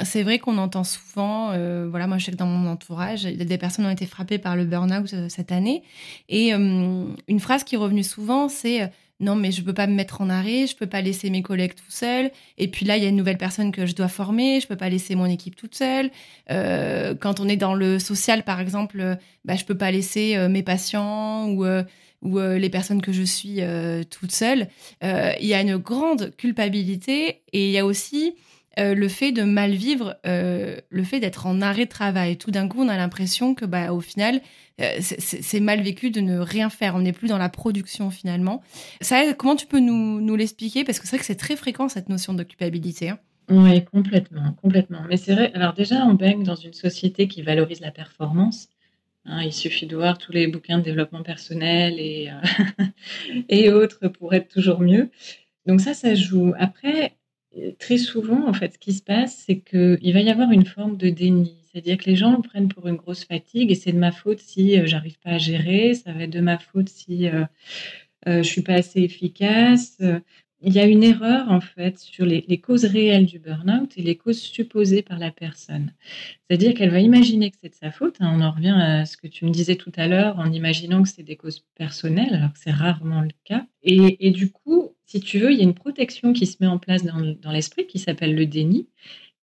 C'est 0.03 0.21
vrai 0.21 0.37
qu'on 0.37 0.59
entend 0.59 0.83
souvent, 0.83 1.51
euh, 1.53 1.87
voilà, 1.89 2.05
moi 2.05 2.19
je 2.19 2.25
sais 2.25 2.31
que 2.31 2.37
dans 2.37 2.45
mon 2.45 2.69
entourage, 2.69 3.23
des 3.23 3.57
personnes 3.57 3.85
ont 3.87 3.91
été 3.91 4.05
frappées 4.05 4.37
par 4.37 4.55
le 4.55 4.65
burn-out 4.65 5.11
euh, 5.13 5.27
cette 5.27 5.51
année. 5.51 5.81
Et 6.29 6.53
euh, 6.53 7.05
une 7.27 7.39
phrase 7.39 7.63
qui 7.63 7.73
est 7.73 7.79
revenue 7.79 8.03
souvent, 8.03 8.47
c'est 8.47 8.91
non, 9.21 9.35
mais 9.35 9.51
je 9.51 9.61
peux 9.61 9.73
pas 9.73 9.87
me 9.87 9.93
mettre 9.93 10.19
en 10.21 10.29
arrêt, 10.29 10.67
je 10.67 10.75
peux 10.75 10.87
pas 10.87 11.01
laisser 11.01 11.29
mes 11.29 11.41
collègues 11.41 11.75
tout 11.75 11.89
seuls. 11.89 12.31
Et 12.57 12.67
puis 12.67 12.85
là, 12.85 12.97
il 12.97 13.03
y 13.03 13.05
a 13.05 13.09
une 13.09 13.15
nouvelle 13.15 13.37
personne 13.37 13.71
que 13.71 13.85
je 13.85 13.95
dois 13.95 14.09
former, 14.09 14.59
je 14.59 14.67
peux 14.67 14.75
pas 14.75 14.89
laisser 14.89 15.15
mon 15.15 15.25
équipe 15.25 15.55
toute 15.55 15.75
seule. 15.75 16.11
quand 16.49 17.39
on 17.39 17.47
est 17.47 17.57
dans 17.57 17.73
le 17.73 17.99
social, 17.99 18.43
par 18.43 18.59
exemple, 18.59 19.17
bah, 19.45 19.55
je 19.55 19.65
peux 19.65 19.77
pas 19.77 19.91
laisser 19.91 20.37
mes 20.49 20.63
patients 20.63 21.47
ou 21.49 21.65
ou 22.21 22.39
euh, 22.39 22.57
les 22.57 22.69
personnes 22.69 23.01
que 23.01 23.11
je 23.11 23.23
suis 23.23 23.57
euh, 23.59 24.03
toute 24.03 24.31
seule, 24.31 24.67
euh, 25.03 25.33
il 25.39 25.47
y 25.47 25.53
a 25.53 25.61
une 25.61 25.77
grande 25.77 26.35
culpabilité 26.37 27.41
et 27.51 27.65
il 27.65 27.71
y 27.71 27.77
a 27.77 27.85
aussi 27.85 28.35
le 28.77 29.07
fait 29.07 29.31
de 29.31 29.43
mal 29.43 29.71
vivre, 29.71 30.17
le 30.23 31.03
fait 31.03 31.19
d'être 31.19 31.45
en 31.45 31.61
arrêt 31.61 31.85
de 31.85 31.89
travail. 31.89 32.37
Tout 32.37 32.51
d'un 32.51 32.67
coup, 32.67 32.81
on 32.81 32.89
a 32.89 32.97
l'impression 32.97 33.53
que, 33.53 33.65
bah, 33.65 33.93
au 33.93 34.01
final, 34.01 34.41
c'est 34.99 35.59
mal 35.59 35.81
vécu 35.81 36.11
de 36.11 36.21
ne 36.21 36.39
rien 36.39 36.69
faire. 36.69 36.95
On 36.95 37.01
n'est 37.01 37.13
plus 37.13 37.27
dans 37.27 37.37
la 37.37 37.49
production 37.49 38.09
finalement. 38.09 38.61
Ça, 39.01 39.33
comment 39.33 39.55
tu 39.55 39.65
peux 39.65 39.79
nous, 39.79 40.21
nous 40.21 40.35
l'expliquer? 40.35 40.83
Parce 40.83 40.99
que 40.99 41.05
c'est 41.05 41.15
vrai 41.15 41.19
que 41.19 41.25
c'est 41.25 41.35
très 41.35 41.55
fréquent 41.55 41.89
cette 41.89 42.09
notion 42.09 42.33
de 42.33 42.43
culpabilité. 42.43 43.09
Hein. 43.09 43.19
Oui, 43.49 43.83
complètement, 43.83 44.53
complètement. 44.61 45.01
Mais 45.09 45.17
c'est 45.17 45.33
vrai. 45.33 45.51
Alors 45.53 45.73
déjà, 45.73 46.05
on 46.05 46.13
baigne 46.13 46.43
dans 46.43 46.55
une 46.55 46.73
société 46.73 47.27
qui 47.27 47.41
valorise 47.41 47.81
la 47.81 47.91
performance. 47.91 48.69
Hein, 49.25 49.43
il 49.43 49.53
suffit 49.53 49.85
de 49.85 49.95
voir 49.95 50.17
tous 50.17 50.31
les 50.31 50.47
bouquins 50.47 50.77
de 50.77 50.83
développement 50.83 51.21
personnel 51.21 51.99
et, 51.99 52.31
euh, 52.31 52.85
et 53.49 53.71
autres 53.71 54.07
pour 54.07 54.33
être 54.33 54.47
toujours 54.47 54.79
mieux. 54.79 55.11
Donc 55.67 55.81
ça, 55.81 55.93
ça 55.93 56.15
joue. 56.15 56.53
Après, 56.57 57.13
très 57.79 57.97
souvent, 57.97 58.47
en 58.47 58.53
fait, 58.53 58.73
ce 58.73 58.79
qui 58.79 58.93
se 58.93 59.03
passe, 59.03 59.43
c'est 59.45 59.59
qu'il 59.59 60.13
va 60.13 60.21
y 60.21 60.29
avoir 60.29 60.51
une 60.51 60.65
forme 60.65 60.97
de 60.97 61.09
déni. 61.09 61.55
C'est-à-dire 61.71 61.97
que 61.97 62.09
les 62.09 62.15
gens 62.15 62.35
le 62.35 62.41
prennent 62.41 62.67
pour 62.67 62.87
une 62.87 62.95
grosse 62.95 63.23
fatigue 63.23 63.71
et 63.71 63.75
c'est 63.75 63.93
de 63.93 63.97
ma 63.97 64.11
faute 64.11 64.39
si 64.39 64.77
euh, 64.77 64.85
j'arrive 64.85 65.17
pas 65.19 65.31
à 65.31 65.37
gérer, 65.37 65.93
ça 65.93 66.11
va 66.11 66.23
être 66.23 66.29
de 66.29 66.41
ma 66.41 66.57
faute 66.57 66.89
si 66.89 67.27
euh, 67.27 67.45
euh 68.27 68.43
je 68.43 68.47
suis 68.47 68.61
pas 68.61 68.73
assez 68.73 69.01
efficace 69.01 70.01
il 70.61 70.73
y 70.73 70.79
a 70.79 70.85
une 70.85 71.03
erreur 71.03 71.51
en 71.51 71.59
fait 71.61 71.97
sur 71.99 72.25
les, 72.25 72.57
causes 72.59 72.85
réelles 72.85 73.25
du 73.25 73.39
burn-out 73.39 73.91
et 73.97 74.01
les 74.01 74.15
causes 74.15 74.39
supposées 74.39 75.01
par 75.01 75.17
la 75.17 75.31
personne. 75.31 75.93
C'est-à-dire 76.47 76.73
qu'elle 76.73 76.91
va 76.91 76.99
imaginer 76.99 77.49
que 77.49 77.57
c'est 77.61 77.69
de 77.69 77.75
sa 77.75 77.91
faute. 77.91 78.17
Hein. 78.19 78.31
on 78.35 78.41
en 78.41 78.51
revient 78.51 78.75
à 78.77 79.05
ce 79.05 79.17
que 79.17 79.27
tu 79.27 79.45
me 79.45 79.51
disais 79.51 79.75
tout 79.75 79.91
à 79.95 80.07
l'heure 80.07 80.37
en 80.37 80.51
imaginant 80.51 81.01
que 81.01 81.09
c'est 81.09 81.23
des 81.23 81.35
causes 81.35 81.65
personnelles, 81.75 82.35
alors 82.35 82.53
que 82.53 82.59
c'est 82.59 82.71
rarement 82.71 83.21
le 83.21 83.31
cas. 83.43 83.65
Et, 83.83 84.31
du 84.31 84.51
coup, 84.51 84.95
si 85.05 85.19
tu 85.19 85.39
veux, 85.39 85.51
il 85.51 85.57
y 85.57 85.61
a 85.61 85.63
une 85.63 85.73
protection 85.73 86.33
qui 86.33 86.45
se 86.45 86.57
met 86.59 86.67
en 86.67 86.77
place 86.77 87.03
dans, 87.03 87.19
dans 87.41 87.51
l'esprit 87.51 87.87
qui 87.87 87.99
s'appelle 87.99 88.35
le 88.35 88.45
déni, 88.45 88.87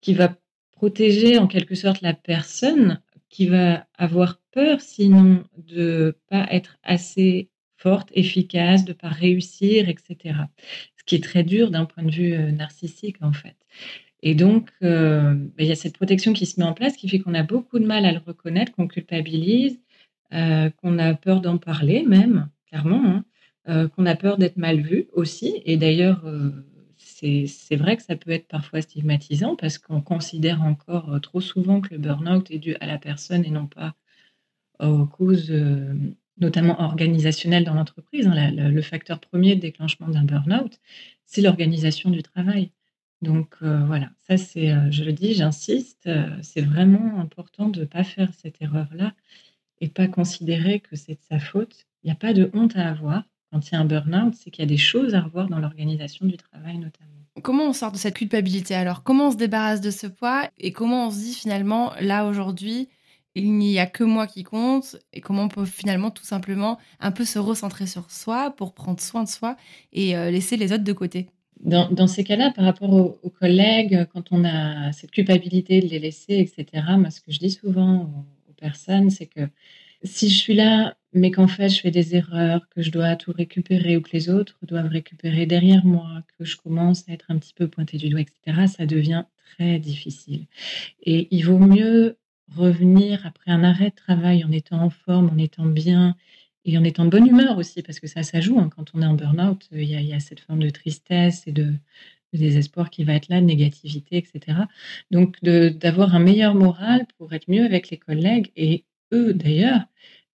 qui 0.01 0.15
va 0.15 0.35
protéger 0.73 1.39
en 1.39 1.47
quelque 1.47 1.75
sorte 1.75 2.01
la 2.01 2.15
personne 2.15 3.01
qui 3.29 3.47
va 3.47 3.87
avoir 3.97 4.41
peur 4.53 4.81
sinon 4.81 5.45
de 5.57 6.17
pas 6.29 6.47
être 6.51 6.79
assez 6.83 7.49
forte, 7.83 8.11
efficace, 8.15 8.85
de 8.85 8.93
pas 8.93 9.09
réussir, 9.09 9.89
etc 9.89 10.35
ce 11.03 11.05
qui 11.05 11.17
est 11.17 11.25
très 11.25 11.43
dur 11.43 11.71
d'un 11.71 11.85
point 11.85 12.05
de 12.05 12.13
vue 12.13 12.33
euh, 12.33 12.53
narcissique 12.53 13.17
en 13.23 13.33
fait. 13.33 13.57
Et 14.23 14.37
donc, 14.37 14.71
euh, 14.85 15.35
ben, 15.35 15.53
il 15.59 15.67
y 15.67 15.73
a 15.73 15.75
cette 15.75 15.97
protection 15.97 16.33
qui 16.33 16.47
se 16.47 16.61
met 16.61 16.67
en 16.67 16.75
place 16.75 16.97
qui 16.97 17.09
fait 17.09 17.19
qu'on 17.19 17.35
a 17.35 17.43
beaucoup 17.43 17.81
de 17.81 17.87
mal 17.87 18.05
à 18.07 18.13
le 18.13 18.21
reconnaître, 18.25 18.71
qu'on 18.71 18.87
culpabilise, 18.87 19.81
euh, 20.33 20.71
qu'on 20.71 20.99
a 21.01 21.15
peur 21.15 21.41
d'en 21.41 21.59
parler 21.59 22.05
même, 22.05 22.49
clairement, 22.69 23.25
hein, 23.67 23.89
qu'on 23.89 24.07
a 24.07 24.15
peur 24.15 24.39
d'être 24.39 24.57
mal 24.57 24.81
vu 24.81 25.09
aussi. 25.13 25.61
Et 25.65 25.77
d'ailleurs, 25.77 26.25
c'est 26.99 27.77
vrai 27.77 27.97
que 27.97 28.03
ça 28.03 28.17
peut 28.17 28.31
être 28.31 28.49
parfois 28.49 28.81
stigmatisant 28.81 29.57
parce 29.57 29.79
qu'on 29.79 30.01
considère 30.01 30.63
encore 30.63 31.21
trop 31.21 31.41
souvent 31.41 31.81
que 31.81 31.95
le 31.95 31.99
burn-out 31.99 32.51
est 32.51 32.59
dû 32.59 32.77
à 32.81 32.87
la 32.87 32.99
personne 32.99 33.45
et 33.45 33.51
non 33.51 33.67
pas 33.67 33.95
aux 34.81 35.07
causes 35.07 35.53
notamment 36.39 36.81
organisationnel 36.81 37.65
dans 37.65 37.75
l'entreprise. 37.75 38.27
Hein, 38.27 38.51
le, 38.51 38.83
facteur 38.83 39.21
premier 39.21 39.55
de 39.57 39.61
déclenchement 39.61 40.09
d'un 40.09 40.25
burn-out, 40.25 40.79
c'est 41.27 41.41
l'organisation 41.41 42.11
du 42.11 42.23
travail. 42.23 42.71
Donc 43.21 43.55
euh, 43.63 43.85
voilà, 43.87 44.11
ça 44.27 44.37
c'est, 44.37 44.73
euh, 44.73 44.91
je 44.91 45.05
le 45.05 45.13
dis, 45.13 45.35
j'insiste, 45.35 46.07
euh, 46.09 46.29
c'est 46.43 46.61
vraiment 46.61 47.21
important 47.21 47.69
de 47.69 47.81
ne 47.81 47.85
pas 47.85 48.03
faire 48.03 48.33
cette 48.35 48.61
erreur-là 48.61 49.15
et 49.81 49.89
pas 49.89 50.09
considérer 50.09 50.81
que 50.81 50.97
c'est 50.97 51.15
de 51.15 51.23
sa 51.29 51.39
faute. 51.39 51.87
Il 52.03 52.09
n'y 52.09 52.13
a 52.13 52.17
pas 52.17 52.33
de 52.33 52.51
honte 52.53 52.77
à 52.77 52.89
avoir 52.89 53.23
quand 53.53 53.71
il 53.71 53.75
y 53.75 53.77
a 53.77 53.81
un 53.81 53.85
burn-out, 53.85 54.35
c'est 54.35 54.51
qu'il 54.51 54.63
y 54.63 54.67
a 54.67 54.69
des 54.69 54.77
choses 54.77 55.15
à 55.15 55.21
revoir 55.21 55.49
dans 55.49 55.59
l'organisation 55.59 56.27
du 56.27 56.37
travail 56.37 56.79
notamment. 56.79 57.11
Comment 57.43 57.69
on 57.69 57.73
sort 57.73 57.93
de 57.93 57.97
cette 57.97 58.17
culpabilité 58.17 58.75
alors? 58.75 59.03
Comment 59.05 59.29
on 59.29 59.31
se 59.31 59.37
débarrasse 59.37 59.81
de 59.81 59.91
ce 59.91 60.07
poids 60.07 60.51
et 60.59 60.73
comment 60.73 61.07
on 61.07 61.11
se 61.11 61.19
dit 61.19 61.35
finalement, 61.35 61.93
là 62.01 62.27
aujourd'hui, 62.27 62.89
il 63.35 63.53
n'y 63.53 63.79
a 63.79 63.87
que 63.87 64.05
moi 64.05 64.27
qui 64.27 64.43
compte 64.43 64.97
et 65.13 65.21
comment 65.21 65.45
on 65.45 65.49
peut 65.49 65.65
finalement 65.65 66.11
tout 66.11 66.25
simplement 66.25 66.79
un 67.01 67.13
peu 67.13 67.25
se 67.25 67.39
recentrer 67.39 67.87
sur 67.87 68.11
soi 68.11 68.51
pour 68.51 68.75
prendre 68.75 69.01
soin 69.01 69.25
de 69.25 69.29
soi 69.29 69.57
et 69.93 70.17
euh, 70.17 70.31
laisser 70.31 70.57
les 70.57 70.73
autres 70.73 70.85
de 70.85 70.93
côté. 70.93 71.29
Dans, 71.61 72.09
ces 72.09 72.25
cas-là, 72.25 72.51
par 72.51 72.65
rapport 72.65 72.93
aux, 72.93 73.31
collègues, 73.31 74.07
quand 74.13 74.33
on 74.33 74.45
a 74.45 74.91
cette 74.91 75.13
culpabilité 75.13 75.81
de 75.81 75.87
les 75.87 76.01
laisser, 76.01 76.39
etc., 76.39 76.85
moi, 76.99 77.11
ce 77.11 77.21
que 77.21 77.31
je 77.31 77.39
dis 77.39 77.53
souvent 77.53 78.27
aux, 78.49 78.53
personnes, 78.55 79.11
c'est 79.11 79.27
que 79.27 79.49
si 80.03 80.29
je 80.29 80.39
suis 80.39 80.55
là, 80.55 80.97
mais 81.13 81.31
qu'en 81.31 81.47
fait, 81.47 81.69
je 81.69 81.81
fais 81.81 81.93
des 81.93 82.17
erreurs, 82.17 82.69
que 82.71 82.83
je 82.83 82.91
dois 82.91 83.15
tout 83.15 83.33
récupérer 83.33 83.97
ou 83.97 84.01
que 84.01 84.11
les 84.13 84.29
autres 84.29 84.57
doivent 84.63 84.89
récupérer 84.89 85.47
derrière 85.47 85.85
moi, 85.85 86.23
que 86.37 86.45
je 86.45 86.57
commence 86.57 87.09
à 87.09 87.13
être 87.13 87.27
un 87.29 87.39
petit 87.39 87.55
peu 87.55 87.69
pointé 87.69 87.97
du 87.97 88.09
doigt, 88.09 88.21
etc., 88.21 88.67
ça 88.67 88.87
devient 88.87 89.25
très 89.55 89.79
difficile. 89.79 90.47
Et 91.05 91.29
il 91.31 91.45
vaut 91.45 91.59
mieux 91.59 92.17
revenir 92.57 93.27
après 93.27 93.51
un 93.51 93.65
arrêt 93.65 93.91
de 93.91 93.95
travail 93.95 94.45
en 94.45 94.53
étant 94.53 94.83
en 94.83 94.91
forme, 94.91 95.31
en 95.31 95.39
étant 95.39 95.67
bien 95.67 96.17
et 96.65 96.79
en 96.79 96.85
étant 96.85 97.05
de 97.05 97.11
bonne 97.11 97.27
humeur 97.27 97.59
aussi, 97.59 97.83
parce 97.83 98.01
que 98.01 98.07
ça, 98.07 98.23
ça 98.23 98.41
joue. 98.41 98.59
Hein. 98.59 98.71
Quand 98.75 98.93
on 98.95 99.03
est 99.03 99.07
en 99.07 99.15
burn-out, 99.15 99.69
il 99.73 99.85
y, 99.85 100.13
a, 100.15 100.21
cette 100.21 100.41
forme 100.41 100.61
de 100.61 100.71
tristesse 100.71 101.47
et 101.47 101.53
de, 101.53 101.75
désespoir 102.33 102.89
qui 102.89 103.05
va 103.05 103.15
être 103.15 103.29
là, 103.29 103.41
de 103.41 103.47
négativité, 103.47 104.17
etc. 104.17 104.59
Donc, 105.11 105.37
d'avoir 105.43 106.15
un 106.15 106.19
meilleur 106.19 106.55
moral 106.55 107.07
pour 107.19 107.33
être 107.35 107.49
mieux 107.49 107.65
avec 107.65 107.91
les 107.91 107.99
collègues 107.99 108.51
et 108.57 108.85
eux, 109.13 109.35
d'ailleurs, 109.35 109.83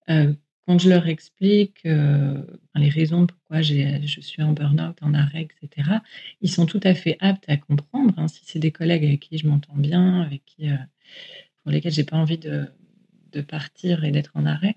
euh, 0.09 0.33
quand 0.65 0.77
je 0.77 0.87
leur 0.87 1.07
explique 1.07 1.85
euh, 1.87 2.43
les 2.75 2.89
raisons 2.89 3.25
pourquoi 3.25 3.63
je 3.63 4.19
suis 4.21 4.43
en 4.43 4.53
burn-out, 4.53 4.97
en 5.01 5.15
arrêt, 5.15 5.47
etc., 5.63 5.89
ils 6.41 6.51
sont 6.51 6.67
tout 6.67 6.79
à 6.83 6.93
fait 6.93 7.17
aptes 7.19 7.49
à 7.49 7.57
comprendre. 7.57 8.13
Hein. 8.17 8.27
si 8.27 8.41
c'est 8.45 8.59
des 8.59 8.71
collègues 8.71 9.03
avec 9.03 9.19
qui 9.19 9.39
je 9.39 9.47
m'entends 9.47 9.75
bien, 9.75 10.21
avec 10.21 10.45
qui 10.45 10.69
euh, 10.69 10.75
pour 11.69 11.75
lesquels 11.75 11.91
j'ai 11.91 12.03
pas 12.03 12.17
envie 12.17 12.39
de, 12.39 12.65
de 13.31 13.41
partir 13.41 14.03
et 14.03 14.09
d'être 14.09 14.31
en 14.33 14.47
arrêt, 14.47 14.75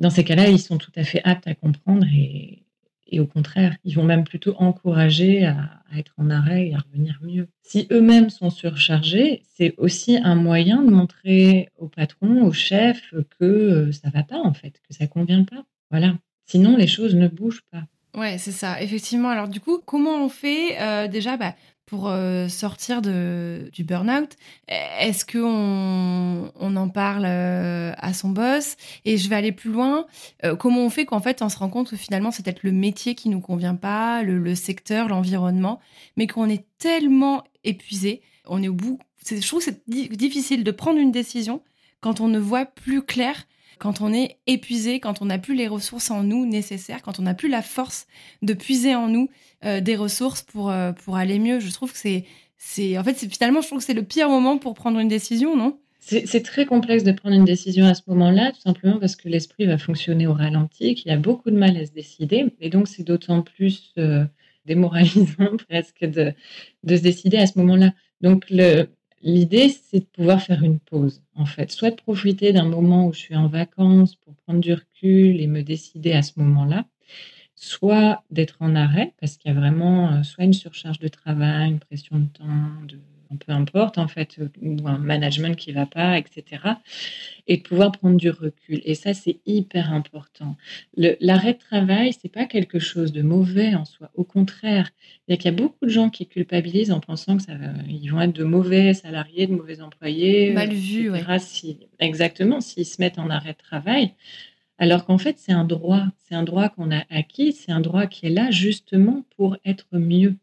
dans 0.00 0.10
ces 0.10 0.22
cas-là, 0.22 0.50
ils 0.50 0.58
sont 0.58 0.76
tout 0.76 0.92
à 0.96 1.02
fait 1.02 1.22
aptes 1.24 1.46
à 1.46 1.54
comprendre 1.54 2.06
et, 2.12 2.62
et 3.06 3.20
au 3.20 3.26
contraire, 3.26 3.74
ils 3.84 3.94
vont 3.94 4.04
même 4.04 4.24
plutôt 4.24 4.54
encourager 4.58 5.46
à, 5.46 5.82
être 5.96 6.12
en 6.18 6.28
arrêt 6.28 6.68
et 6.68 6.74
à 6.74 6.78
revenir 6.80 7.18
mieux. 7.22 7.48
Si 7.62 7.88
eux-mêmes 7.90 8.28
sont 8.28 8.50
surchargés, 8.50 9.42
c'est 9.56 9.74
aussi 9.78 10.18
un 10.18 10.34
moyen 10.34 10.82
de 10.82 10.90
montrer 10.90 11.70
au 11.78 11.88
patron, 11.88 12.42
au 12.44 12.52
chef, 12.52 13.14
que 13.38 13.44
euh, 13.44 13.92
ça 13.92 14.10
va 14.10 14.22
pas 14.22 14.40
en 14.40 14.52
fait, 14.52 14.82
que 14.86 14.94
ça 14.94 15.06
convient 15.06 15.44
pas. 15.44 15.64
Voilà. 15.90 16.18
Sinon, 16.44 16.76
les 16.76 16.86
choses 16.86 17.14
ne 17.14 17.28
bougent 17.28 17.64
pas. 17.72 17.84
Ouais, 18.14 18.36
c'est 18.36 18.52
ça, 18.52 18.82
effectivement. 18.82 19.30
Alors 19.30 19.48
du 19.48 19.60
coup, 19.60 19.80
comment 19.86 20.22
on 20.22 20.28
fait 20.28 20.78
euh, 20.82 21.08
déjà 21.08 21.38
bah, 21.38 21.54
pour 21.90 22.08
euh, 22.08 22.46
sortir 22.46 23.02
du 23.02 23.84
burn-out 23.84 24.36
Est-ce 24.68 25.24
qu'on 25.26 26.52
on 26.54 26.76
en 26.76 26.88
parle 26.88 27.24
euh, 27.26 27.92
à 27.98 28.14
son 28.14 28.28
boss? 28.28 28.76
Et 29.04 29.18
je 29.18 29.28
vais 29.28 29.34
aller 29.34 29.50
plus 29.50 29.72
loin. 29.72 30.06
Euh, 30.44 30.54
comment 30.54 30.82
on 30.82 30.90
fait 30.90 31.04
qu'en 31.04 31.18
fait 31.18 31.42
on 31.42 31.48
se 31.48 31.58
rend 31.58 31.68
compte 31.68 31.90
que 31.90 31.96
finalement 31.96 32.30
c'est 32.30 32.44
peut-être 32.44 32.62
le 32.62 32.70
métier 32.70 33.16
qui 33.16 33.28
nous 33.28 33.40
convient 33.40 33.74
pas, 33.74 34.22
le, 34.22 34.54
secteur, 34.54 35.08
l'environnement, 35.08 35.80
mais 36.16 36.28
qu'on 36.28 36.48
est 36.48 36.64
tellement 36.78 37.42
épuisé, 37.64 38.22
on 38.46 38.62
est 38.62 38.68
au 38.68 38.74
bout. 38.74 39.00
Je 39.28 39.44
trouve 39.44 39.58
que 39.58 39.64
c'est 39.64 39.82
difficile 39.88 40.62
de 40.62 40.70
prendre 40.70 41.00
une 41.00 41.10
décision 41.10 41.60
quand 42.00 42.20
on 42.20 42.28
ne 42.28 42.38
voit 42.38 42.66
plus 42.66 43.02
clair 43.02 43.48
quand 43.78 44.00
on 44.00 44.12
est 44.12 44.38
épuisé, 44.46 45.00
quand 45.00 45.22
on 45.22 45.26
n'a 45.26 45.38
plus 45.38 45.54
les 45.54 45.68
ressources 45.68 46.10
en 46.10 46.22
nous 46.22 46.46
nécessaires, 46.46 47.02
quand 47.02 47.18
on 47.18 47.22
n'a 47.22 47.34
plus 47.34 47.48
la 47.48 47.62
force 47.62 48.06
de 48.42 48.54
puiser 48.54 48.94
en 48.94 49.08
nous 49.08 49.28
euh, 49.64 49.80
des 49.80 49.96
ressources 49.96 50.42
pour, 50.42 50.70
euh, 50.70 50.92
pour 50.92 51.16
aller 51.16 51.38
mieux. 51.38 51.60
Je 51.60 51.70
trouve 51.72 51.92
que 51.92 51.98
c'est, 51.98 52.24
c'est, 52.56 52.98
en 52.98 53.04
fait, 53.04 53.16
c'est, 53.16 53.32
finalement, 53.32 53.60
je 53.60 53.66
trouve 53.68 53.78
que 53.78 53.84
c'est 53.84 53.94
le 53.94 54.02
pire 54.02 54.28
moment 54.28 54.58
pour 54.58 54.74
prendre 54.74 54.98
une 54.98 55.08
décision, 55.08 55.56
non? 55.56 55.78
C'est, 56.02 56.42
très 56.42 56.64
complexe 56.64 57.04
de 57.04 57.12
prendre 57.12 57.36
une 57.36 57.44
décision 57.44 57.84
à 57.84 57.94
ce 57.94 58.02
moment-là, 58.08 58.52
tout 58.52 58.60
simplement 58.60 58.98
parce 58.98 59.16
que 59.16 59.28
l'esprit 59.28 59.66
va 59.66 59.76
fonctionner 59.76 60.26
au 60.26 60.32
ralenti, 60.32 60.94
qu'il 60.94 61.10
a 61.12 61.16
beaucoup 61.16 61.50
de 61.50 61.56
mal 61.56 61.76
à 61.76 61.84
se 61.84 61.92
décider, 61.92 62.46
et 62.58 62.70
donc 62.70 62.88
c'est 62.88 63.04
d'autant 63.04 63.42
plus 63.42 63.92
euh, 63.98 64.24
démoralisant 64.64 65.56
presque 65.68 66.04
de, 66.04 66.32
de 66.84 66.96
se 66.96 67.02
décider 67.02 67.36
à 67.36 67.46
ce 67.46 67.58
moment-là. 67.58 67.92
Donc 68.22 68.46
le, 68.48 68.88
L'idée, 69.22 69.68
c'est 69.68 70.00
de 70.00 70.04
pouvoir 70.04 70.42
faire 70.42 70.62
une 70.62 70.78
pause, 70.78 71.22
en 71.34 71.44
fait. 71.44 71.70
Soit 71.70 71.90
de 71.90 71.96
profiter 71.96 72.52
d'un 72.52 72.64
moment 72.64 73.06
où 73.06 73.12
je 73.12 73.18
suis 73.18 73.36
en 73.36 73.48
vacances 73.48 74.16
pour 74.16 74.34
prendre 74.34 74.60
du 74.60 74.72
recul 74.72 75.40
et 75.40 75.46
me 75.46 75.62
décider 75.62 76.12
à 76.12 76.22
ce 76.22 76.32
moment-là, 76.36 76.86
soit 77.54 78.24
d'être 78.30 78.56
en 78.60 78.74
arrêt, 78.74 79.14
parce 79.20 79.36
qu'il 79.36 79.52
y 79.52 79.54
a 79.54 79.58
vraiment 79.58 80.22
soit 80.24 80.44
une 80.44 80.54
surcharge 80.54 80.98
de 80.98 81.08
travail, 81.08 81.70
une 81.70 81.80
pression 81.80 82.18
de 82.18 82.26
temps, 82.26 82.82
de 82.88 82.98
peu 83.36 83.52
importe 83.52 83.98
en 83.98 84.08
fait, 84.08 84.36
euh, 84.38 84.48
ou 84.62 84.76
un 84.86 84.98
management 84.98 85.56
qui 85.56 85.72
va 85.72 85.86
pas, 85.86 86.18
etc. 86.18 86.62
Et 87.46 87.58
de 87.58 87.62
pouvoir 87.62 87.92
prendre 87.92 88.16
du 88.16 88.30
recul. 88.30 88.80
Et 88.84 88.94
ça, 88.94 89.14
c'est 89.14 89.40
hyper 89.46 89.92
important. 89.92 90.56
L'arrêt 90.96 91.54
de 91.54 91.58
travail, 91.58 92.12
c'est 92.12 92.32
pas 92.32 92.46
quelque 92.46 92.78
chose 92.78 93.12
de 93.12 93.22
mauvais 93.22 93.74
en 93.74 93.84
soi. 93.84 94.10
Au 94.14 94.24
contraire, 94.24 94.90
il 95.28 95.42
y 95.42 95.48
a, 95.48 95.52
beaucoup 95.52 95.84
de 95.84 95.90
gens 95.90 96.10
qui 96.10 96.26
culpabilisent 96.26 96.92
en 96.92 97.00
pensant 97.00 97.36
que 97.36 97.42
ça 97.42 97.52
ils 97.88 98.08
vont 98.08 98.20
être 98.20 98.32
de 98.32 98.44
mauvais 98.44 98.94
salariés, 98.94 99.46
de 99.46 99.54
mauvais 99.54 99.80
employés, 99.80 100.52
mal 100.52 100.72
vu, 100.72 101.10
si, 101.38 101.78
exactement, 101.98 102.60
s'ils 102.60 102.86
se 102.86 103.00
mettent 103.00 103.18
en 103.18 103.30
arrêt 103.30 103.52
de 103.52 103.58
travail. 103.58 104.14
Alors 104.80 105.04
qu'en 105.04 105.18
fait, 105.18 105.38
c'est 105.38 105.52
un 105.52 105.64
droit, 105.64 106.06
c'est 106.16 106.34
un 106.34 106.42
droit 106.42 106.70
qu'on 106.70 106.90
a 106.90 107.04
acquis, 107.10 107.52
c'est 107.52 107.70
un 107.70 107.82
droit 107.82 108.06
qui 108.06 108.26
est 108.26 108.30
là 108.30 108.50
justement 108.50 109.26
pour 109.36 109.58
être 109.66 109.86
mieux. 109.92 110.36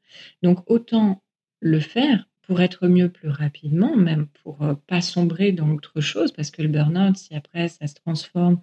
Donc 0.44 0.60
autant 0.70 1.24
le 1.60 1.80
faire 1.80 2.28
pour 2.48 2.62
être 2.62 2.88
mieux 2.88 3.10
plus 3.10 3.30
rapidement, 3.30 3.96
même 3.96 4.28
pour 4.42 4.62
euh, 4.64 4.74
pas 4.88 5.02
sombrer 5.02 5.52
dans 5.52 5.70
autre 5.70 6.00
chose, 6.00 6.32
parce 6.32 6.50
que 6.50 6.62
le 6.62 6.70
burn-out, 6.70 7.18
si 7.18 7.36
après 7.36 7.68
ça 7.68 7.88
se 7.88 7.96
transforme 7.96 8.60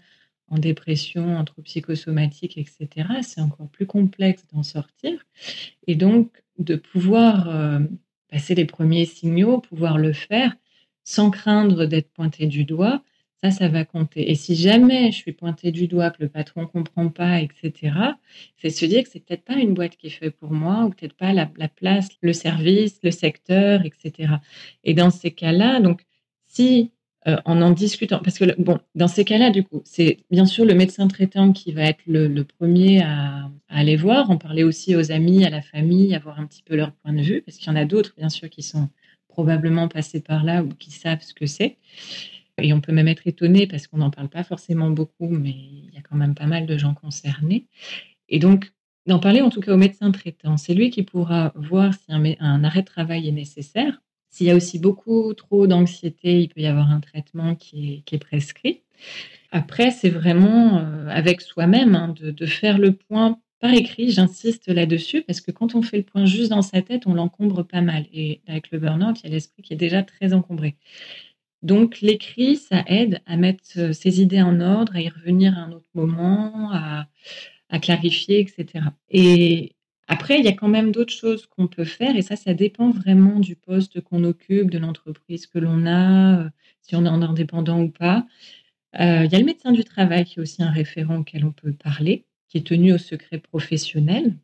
en 0.48 0.58
dépression, 0.58 1.36
en 1.36 1.44
troubles 1.44 1.66
psychosomatiques, 1.66 2.56
etc., 2.58 2.88
c'est 3.22 3.40
encore 3.40 3.68
plus 3.68 3.86
complexe 3.86 4.46
d'en 4.52 4.62
sortir. 4.62 5.24
Et 5.86 5.94
donc, 5.94 6.42
de 6.58 6.76
pouvoir 6.76 7.48
euh, 7.48 7.80
passer 8.30 8.54
les 8.54 8.64
premiers 8.64 9.04
signaux, 9.04 9.60
pouvoir 9.60 9.98
le 9.98 10.12
faire 10.12 10.54
sans 11.02 11.30
craindre 11.30 11.84
d'être 11.84 12.10
pointé 12.12 12.46
du 12.46 12.64
doigt, 12.64 13.02
ça, 13.42 13.50
ça 13.50 13.68
va 13.68 13.84
compter. 13.84 14.30
Et 14.30 14.34
si 14.34 14.54
jamais 14.54 15.12
je 15.12 15.18
suis 15.18 15.32
pointée 15.32 15.70
du 15.70 15.86
doigt, 15.86 16.10
que 16.10 16.22
le 16.22 16.28
patron 16.28 16.66
comprend 16.66 17.08
pas, 17.08 17.40
etc., 17.40 17.94
c'est 18.56 18.70
se 18.70 18.86
dire 18.86 19.02
que 19.02 19.10
c'est 19.10 19.24
peut-être 19.24 19.44
pas 19.44 19.56
une 19.56 19.74
boîte 19.74 19.96
qui 19.96 20.06
est 20.06 20.10
faite 20.10 20.36
pour 20.36 20.52
moi, 20.52 20.84
ou 20.84 20.90
peut-être 20.90 21.14
pas 21.14 21.32
la, 21.32 21.46
place, 21.68 22.08
le 22.22 22.32
service, 22.32 22.98
le 23.02 23.10
secteur, 23.10 23.82
etc. 23.84 24.34
Et 24.84 24.94
dans 24.94 25.10
ces 25.10 25.30
cas-là, 25.30 25.80
donc, 25.80 26.04
si 26.46 26.92
euh, 27.26 27.36
en 27.46 27.62
en 27.62 27.70
discutant, 27.70 28.20
parce 28.22 28.38
que 28.38 28.60
bon, 28.60 28.78
dans 28.94 29.08
ces 29.08 29.24
cas-là, 29.24 29.50
du 29.50 29.64
coup, 29.64 29.82
c'est 29.84 30.18
bien 30.30 30.44
sûr 30.44 30.64
le 30.66 30.74
médecin 30.74 31.08
traitant 31.08 31.52
qui 31.52 31.72
va 31.72 31.84
être 31.84 32.02
le, 32.06 32.28
premier 32.44 33.02
à, 33.02 33.50
à, 33.68 33.78
aller 33.78 33.96
voir, 33.96 34.30
en 34.30 34.36
parler 34.36 34.62
aussi 34.62 34.94
aux 34.94 35.10
amis, 35.10 35.44
à 35.44 35.50
la 35.50 35.62
famille, 35.62 36.14
avoir 36.14 36.38
un 36.38 36.46
petit 36.46 36.62
peu 36.62 36.76
leur 36.76 36.92
point 36.92 37.12
de 37.12 37.22
vue, 37.22 37.42
parce 37.42 37.56
qu'il 37.56 37.68
y 37.68 37.70
en 37.70 37.76
a 37.76 37.86
d'autres, 37.86 38.14
bien 38.16 38.28
sûr, 38.28 38.50
qui 38.50 38.62
sont 38.62 38.88
probablement 39.28 39.88
passés 39.88 40.20
par 40.20 40.44
là 40.44 40.62
ou 40.62 40.68
qui 40.68 40.90
savent 40.90 41.22
ce 41.22 41.34
que 41.34 41.46
c'est. 41.46 41.76
Et 42.58 42.72
on 42.72 42.80
peut 42.80 42.92
même 42.92 43.08
être 43.08 43.26
étonné 43.26 43.66
parce 43.66 43.86
qu'on 43.86 43.98
n'en 43.98 44.10
parle 44.10 44.28
pas 44.28 44.44
forcément 44.44 44.90
beaucoup, 44.90 45.28
mais 45.28 45.50
il 45.50 45.90
y 45.92 45.98
a 45.98 46.02
quand 46.02 46.16
même 46.16 46.34
pas 46.34 46.46
mal 46.46 46.66
de 46.66 46.78
gens 46.78 46.94
concernés. 46.94 47.66
Et 48.28 48.38
donc, 48.38 48.72
d'en 49.06 49.18
parler 49.18 49.40
en 49.40 49.50
tout 49.50 49.60
cas 49.60 49.74
au 49.74 49.76
médecin 49.76 50.10
traitant, 50.12 50.56
c'est 50.56 50.74
lui 50.74 50.90
qui 50.90 51.02
pourra 51.02 51.52
voir 51.56 51.92
si 51.94 52.06
un, 52.08 52.64
arrêt 52.64 52.82
de 52.82 52.86
travail 52.86 53.28
est 53.28 53.32
nécessaire. 53.32 54.00
S'il 54.30 54.46
y 54.46 54.50
a 54.50 54.56
aussi 54.56 54.78
beaucoup 54.78 55.32
trop 55.34 55.66
d'anxiété, 55.66 56.40
il 56.40 56.48
peut 56.48 56.60
y 56.60 56.66
avoir 56.66 56.90
un 56.90 57.00
traitement 57.00 57.54
qui 57.54 58.02
est, 58.10 58.18
prescrit. 58.18 58.82
Après, 59.52 59.90
c'est 59.90 60.10
vraiment 60.10 60.78
euh, 60.78 61.08
avec 61.08 61.40
soi-même 61.40 61.94
hein, 61.94 62.14
de, 62.18 62.30
de, 62.32 62.46
faire 62.46 62.78
le 62.78 62.92
point 62.92 63.38
par 63.60 63.72
écrit. 63.72 64.10
J'insiste 64.10 64.68
là-dessus 64.68 65.22
parce 65.22 65.40
que 65.40 65.52
quand 65.52 65.76
on 65.76 65.82
fait 65.82 65.98
le 65.98 66.02
point 66.02 66.24
juste 66.24 66.50
dans 66.50 66.62
sa 66.62 66.82
tête, 66.82 67.06
on 67.06 67.14
l'encombre 67.14 67.62
pas 67.62 67.80
mal. 67.80 68.06
Et 68.12 68.40
avec 68.48 68.72
le 68.72 68.78
burn-out, 68.78 69.20
il 69.20 69.26
y 69.26 69.30
a 69.30 69.34
l'esprit 69.34 69.62
qui 69.62 69.72
est 69.72 69.76
déjà 69.76 70.02
très 70.02 70.34
encombré. 70.34 70.76
Donc 71.64 72.02
l'écrit, 72.02 72.56
ça 72.56 72.84
aide 72.86 73.22
à 73.24 73.38
mettre 73.38 73.64
euh, 73.78 73.92
ses 73.94 74.20
idées 74.20 74.42
en 74.42 74.60
ordre, 74.60 74.94
à 74.94 75.00
y 75.00 75.08
revenir 75.08 75.56
à 75.58 75.62
un 75.62 75.72
autre 75.72 75.88
moment, 75.94 76.70
à, 76.72 77.06
clarifier, 77.80 78.38
etc. 78.38 78.84
Et 79.10 79.72
après, 80.06 80.38
il 80.38 80.44
y 80.44 80.48
a 80.48 80.52
quand 80.52 80.68
même 80.68 80.92
d'autres 80.92 81.12
choses 81.12 81.46
qu'on 81.46 81.66
peut 81.66 81.84
faire, 81.84 82.16
et 82.16 82.22
ça, 82.22 82.36
ça 82.36 82.54
dépend 82.54 82.90
vraiment 82.90 83.40
du 83.40 83.56
poste 83.56 84.00
qu'on 84.02 84.22
occupe, 84.24 84.70
de 84.70 84.78
l'entreprise 84.78 85.46
que 85.46 85.58
l'on 85.58 85.86
a, 85.86 86.44
euh, 86.44 86.50
si 86.82 86.94
on 86.96 87.04
est 87.06 87.08
en 87.08 87.22
indépendant 87.22 87.80
ou 87.82 87.88
pas. 87.90 88.26
Euh, 89.00 89.24
il 89.24 89.32
y 89.32 89.34
a 89.34 89.38
le 89.38 89.44
médecin 89.46 89.72
du 89.72 89.84
travail 89.84 90.24
qui 90.24 90.38
est 90.38 90.42
aussi 90.42 90.62
un 90.62 90.70
référent 90.70 91.16
auquel 91.18 91.44
on 91.46 91.52
peut 91.52 91.72
parler, 91.72 92.26
qui 92.48 92.58
est 92.58 92.66
tenu 92.66 92.92
au 92.92 92.98
secret 92.98 93.38
professionnel. 93.38 94.36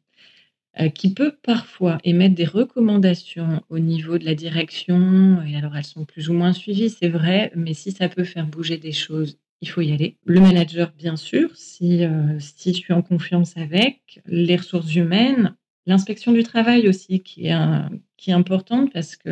Euh, 0.79 0.89
qui 0.89 1.13
peut 1.13 1.35
parfois 1.43 1.99
émettre 2.05 2.37
des 2.37 2.45
recommandations 2.45 3.61
au 3.71 3.81
niveau 3.81 4.19
de 4.19 4.25
la 4.25 4.37
direction. 4.37 5.43
Et 5.43 5.57
alors, 5.57 5.77
elles 5.77 5.85
sont 5.85 6.05
plus 6.05 6.31
ou 6.31 6.33
moins 6.33 6.53
suivies, 6.53 6.91
c'est 6.91 7.09
vrai, 7.09 7.51
mais 7.57 7.75
si 7.75 7.91
ça 7.91 8.09
peut 8.09 8.23
faire 8.23 8.47
bouger 8.47 8.77
des 8.77 8.93
choses, 8.93 9.37
il 9.63 9.69
faut 9.69 9.81
y 9.81 9.91
aller. 9.91 10.17
Le 10.25 10.41
manager, 10.41 10.93
bien 10.97 11.17
sûr, 11.17 11.51
si, 11.57 12.05
euh, 12.05 12.39
si 12.39 12.73
je 12.73 12.79
suis 12.79 12.93
en 12.93 13.03
confiance 13.03 13.57
avec, 13.57 14.21
les 14.27 14.55
ressources 14.55 14.95
humaines, 14.95 15.57
l'inspection 15.87 16.31
du 16.31 16.45
travail 16.45 16.89
aussi, 16.89 17.21
qui 17.21 17.49
est, 17.49 17.59
qui 18.17 18.31
est 18.31 18.35
importante 18.35 18.93
parce 18.93 19.17
que 19.17 19.31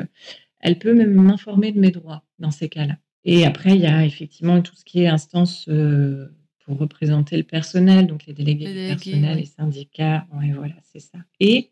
elle 0.60 0.78
peut 0.78 0.92
même 0.92 1.14
m'informer 1.14 1.70
de 1.70 1.78
mes 1.78 1.92
droits 1.92 2.24
dans 2.40 2.50
ces 2.50 2.68
cas-là. 2.68 2.96
Et 3.24 3.44
après, 3.46 3.76
il 3.76 3.80
y 3.80 3.86
a 3.86 4.04
effectivement 4.04 4.60
tout 4.60 4.74
ce 4.74 4.84
qui 4.84 5.02
est 5.02 5.08
instance 5.08 5.66
euh, 5.68 6.28
pour 6.68 6.78
représenter 6.78 7.38
le 7.38 7.44
personnel, 7.44 8.07
donc 8.07 8.26
les 8.26 8.35
délégués, 8.35 8.66
du 8.66 8.88
personnel, 8.88 9.38
les 9.38 9.46
syndicats. 9.46 10.26
Ouais, 10.35 10.52
voilà, 10.52 10.74
c'est 10.83 11.00
ça. 11.00 11.16
Et 11.40 11.70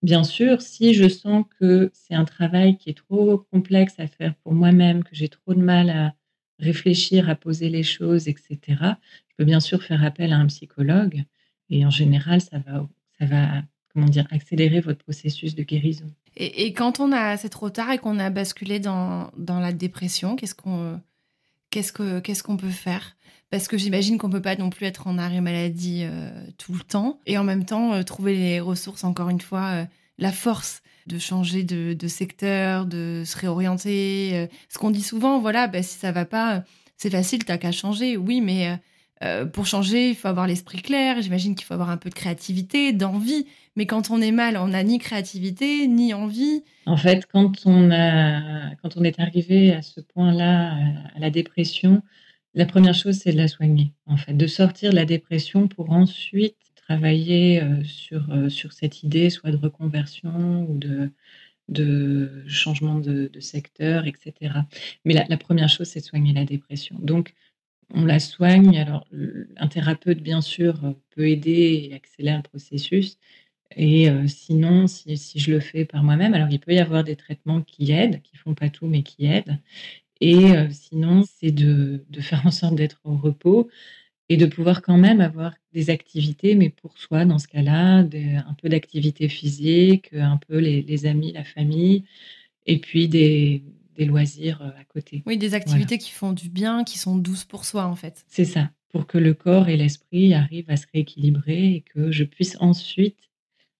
bien 0.00 0.22
sûr, 0.22 0.62
si 0.62 0.94
je 0.94 1.08
sens 1.08 1.44
que 1.58 1.90
c'est 1.92 2.14
un 2.14 2.24
travail 2.24 2.76
qui 2.76 2.88
est 2.90 2.96
trop 2.96 3.38
complexe 3.50 3.94
à 3.98 4.06
faire 4.06 4.36
pour 4.36 4.52
moi-même, 4.52 5.02
que 5.02 5.10
j'ai 5.12 5.28
trop 5.28 5.54
de 5.54 5.60
mal 5.60 5.90
à 5.90 6.14
réfléchir, 6.60 7.28
à 7.28 7.34
poser 7.34 7.68
les 7.68 7.82
choses, 7.82 8.28
etc., 8.28 8.58
je 8.68 9.34
peux 9.36 9.44
bien 9.44 9.58
sûr 9.58 9.82
faire 9.82 10.04
appel 10.04 10.32
à 10.32 10.36
un 10.36 10.46
psychologue. 10.46 11.24
Et 11.68 11.84
en 11.84 11.90
général, 11.90 12.40
ça 12.40 12.60
va, 12.60 12.88
ça 13.18 13.26
va 13.26 13.62
comment 13.92 14.06
dire, 14.06 14.28
accélérer 14.30 14.78
votre 14.78 15.02
processus 15.02 15.56
de 15.56 15.64
guérison. 15.64 16.06
Et, 16.36 16.72
quand 16.72 17.00
on 17.00 17.10
a, 17.10 17.36
c'est 17.36 17.48
trop 17.48 17.70
tard 17.70 17.90
et 17.90 17.98
qu'on 17.98 18.20
a 18.20 18.30
basculé 18.30 18.78
dans, 18.78 19.32
dans 19.36 19.58
la 19.58 19.72
dépression, 19.72 20.36
qu'est-ce 20.36 20.54
qu'on, 20.54 21.00
qu'est-ce 21.70 21.92
que, 21.92 22.20
qu'est-ce 22.20 22.42
qu'on 22.42 22.56
peut 22.56 22.70
faire? 22.70 23.16
Parce 23.50 23.66
que 23.66 23.78
j'imagine 23.78 24.18
qu'on 24.18 24.28
peut 24.28 24.42
pas 24.42 24.56
non 24.56 24.70
plus 24.70 24.86
être 24.86 25.06
en 25.06 25.16
arrêt 25.16 25.40
maladie 25.40 26.02
euh, 26.02 26.30
tout 26.58 26.74
le 26.74 26.80
temps 26.80 27.20
et 27.26 27.38
en 27.38 27.44
même 27.44 27.64
temps 27.64 27.94
euh, 27.94 28.02
trouver 28.02 28.34
les 28.34 28.60
ressources, 28.60 29.04
encore 29.04 29.30
une 29.30 29.40
fois, 29.40 29.66
euh, 29.72 29.84
la 30.18 30.32
force 30.32 30.82
de 31.06 31.18
changer 31.18 31.62
de, 31.62 32.08
secteur, 32.08 32.84
de 32.84 33.22
se 33.24 33.38
réorienter. 33.38 34.46
ce 34.68 34.76
qu'on 34.76 34.90
dit 34.90 35.02
souvent, 35.02 35.40
voilà, 35.40 35.66
bah, 35.66 35.82
si 35.82 35.96
ça 35.96 36.12
va 36.12 36.26
pas, 36.26 36.64
c'est 36.98 37.08
facile, 37.08 37.46
t'as 37.46 37.56
qu'à 37.56 37.72
changer. 37.72 38.18
Oui, 38.18 38.42
mais 38.42 38.78
pour 39.52 39.66
changer, 39.66 40.10
il 40.10 40.14
faut 40.14 40.28
avoir 40.28 40.46
l'esprit 40.46 40.80
clair. 40.80 41.20
J'imagine 41.22 41.54
qu'il 41.54 41.66
faut 41.66 41.74
avoir 41.74 41.90
un 41.90 41.96
peu 41.96 42.08
de 42.08 42.14
créativité, 42.14 42.92
d'envie. 42.92 43.46
Mais 43.76 43.86
quand 43.86 44.10
on 44.10 44.20
est 44.20 44.32
mal, 44.32 44.56
on 44.56 44.68
n'a 44.68 44.82
ni 44.82 44.98
créativité, 44.98 45.86
ni 45.86 46.14
envie. 46.14 46.62
En 46.86 46.96
fait, 46.96 47.26
quand 47.26 47.52
on, 47.64 47.90
a, 47.90 48.74
quand 48.82 48.96
on 48.96 49.04
est 49.04 49.20
arrivé 49.20 49.72
à 49.72 49.82
ce 49.82 50.00
point-là, 50.00 50.76
à 51.14 51.18
la 51.18 51.30
dépression, 51.30 52.02
la 52.54 52.66
première 52.66 52.94
chose, 52.94 53.16
c'est 53.22 53.32
de 53.32 53.36
la 53.36 53.48
soigner, 53.48 53.92
en 54.06 54.16
fait, 54.16 54.34
de 54.34 54.46
sortir 54.46 54.90
de 54.90 54.96
la 54.96 55.04
dépression 55.04 55.68
pour 55.68 55.90
ensuite 55.90 56.56
travailler 56.74 57.62
euh, 57.62 57.84
sur, 57.84 58.32
euh, 58.32 58.48
sur 58.48 58.72
cette 58.72 59.02
idée, 59.02 59.30
soit 59.30 59.50
de 59.50 59.56
reconversion 59.56 60.66
ou 60.68 60.76
de, 60.76 61.12
de 61.68 62.44
changement 62.48 62.96
de, 62.98 63.30
secteur, 63.40 64.06
etc. 64.06 64.54
Mais 65.04 65.14
la, 65.14 65.36
première 65.36 65.68
chose, 65.68 65.86
c'est 65.88 66.00
de 66.00 66.04
soigner 66.04 66.32
la 66.32 66.44
dépression. 66.44 66.96
Donc, 66.98 67.34
on 67.94 68.04
la 68.04 68.20
soigne. 68.20 68.78
Alors, 68.78 69.06
un 69.56 69.68
thérapeute, 69.68 70.20
bien 70.20 70.40
sûr, 70.40 70.94
peut 71.10 71.28
aider 71.28 71.88
et 71.90 71.94
accélérer 71.94 72.36
le 72.38 72.42
processus. 72.42 73.18
Et 73.76 74.10
euh, 74.10 74.26
sinon, 74.26 74.86
si, 74.86 75.16
je 75.36 75.50
le 75.52 75.60
fais 75.60 75.84
par 75.84 76.02
moi-même, 76.02 76.34
alors 76.34 76.48
il 76.50 76.60
peut 76.60 76.72
y 76.72 76.78
avoir 76.78 77.04
des 77.04 77.16
traitements 77.16 77.62
qui 77.62 77.92
aident, 77.92 78.22
qui 78.22 78.36
font 78.36 78.54
pas 78.54 78.70
tout, 78.70 78.86
mais 78.86 79.02
qui 79.02 79.26
aident. 79.26 79.58
Et 80.20 80.48
sinon, 80.72 81.24
c'est 81.24 81.52
de, 81.52 82.04
faire 82.20 82.44
en 82.46 82.50
sorte 82.50 82.74
d'être 82.74 83.00
au 83.04 83.16
repos 83.16 83.68
et 84.28 84.36
de 84.36 84.46
pouvoir 84.46 84.82
quand 84.82 84.98
même 84.98 85.20
avoir 85.20 85.54
des 85.72 85.90
activités, 85.90 86.54
mais 86.54 86.70
pour 86.70 86.98
soi, 86.98 87.24
dans 87.24 87.38
ce 87.38 87.48
cas-là, 87.48 87.98
un 87.98 88.54
peu 88.60 88.68
d'activité 88.68 89.28
physique, 89.28 90.12
un 90.14 90.38
peu 90.38 90.58
les, 90.58 91.06
amis, 91.06 91.32
la 91.32 91.44
famille, 91.44 92.04
et 92.66 92.78
puis 92.78 93.08
des, 93.08 93.62
des 93.98 94.04
loisirs 94.04 94.62
à 94.62 94.84
côté. 94.84 95.22
Oui, 95.26 95.36
des 95.36 95.54
activités 95.54 95.98
qui 95.98 96.12
font 96.12 96.32
du 96.32 96.48
bien, 96.48 96.84
qui 96.84 96.98
sont 96.98 97.16
douces 97.16 97.44
pour 97.44 97.64
soi, 97.64 97.84
en 97.84 97.96
fait. 97.96 98.24
C'est 98.28 98.44
ça, 98.44 98.70
pour 98.90 99.06
que 99.06 99.18
le 99.18 99.34
corps 99.34 99.68
et 99.68 99.76
l'esprit 99.76 100.32
arrivent 100.32 100.70
à 100.70 100.76
se 100.76 100.86
rééquilibrer 100.94 101.74
et 101.74 101.80
que 101.82 102.12
je 102.12 102.24
puisse 102.24 102.56
ensuite, 102.60 103.18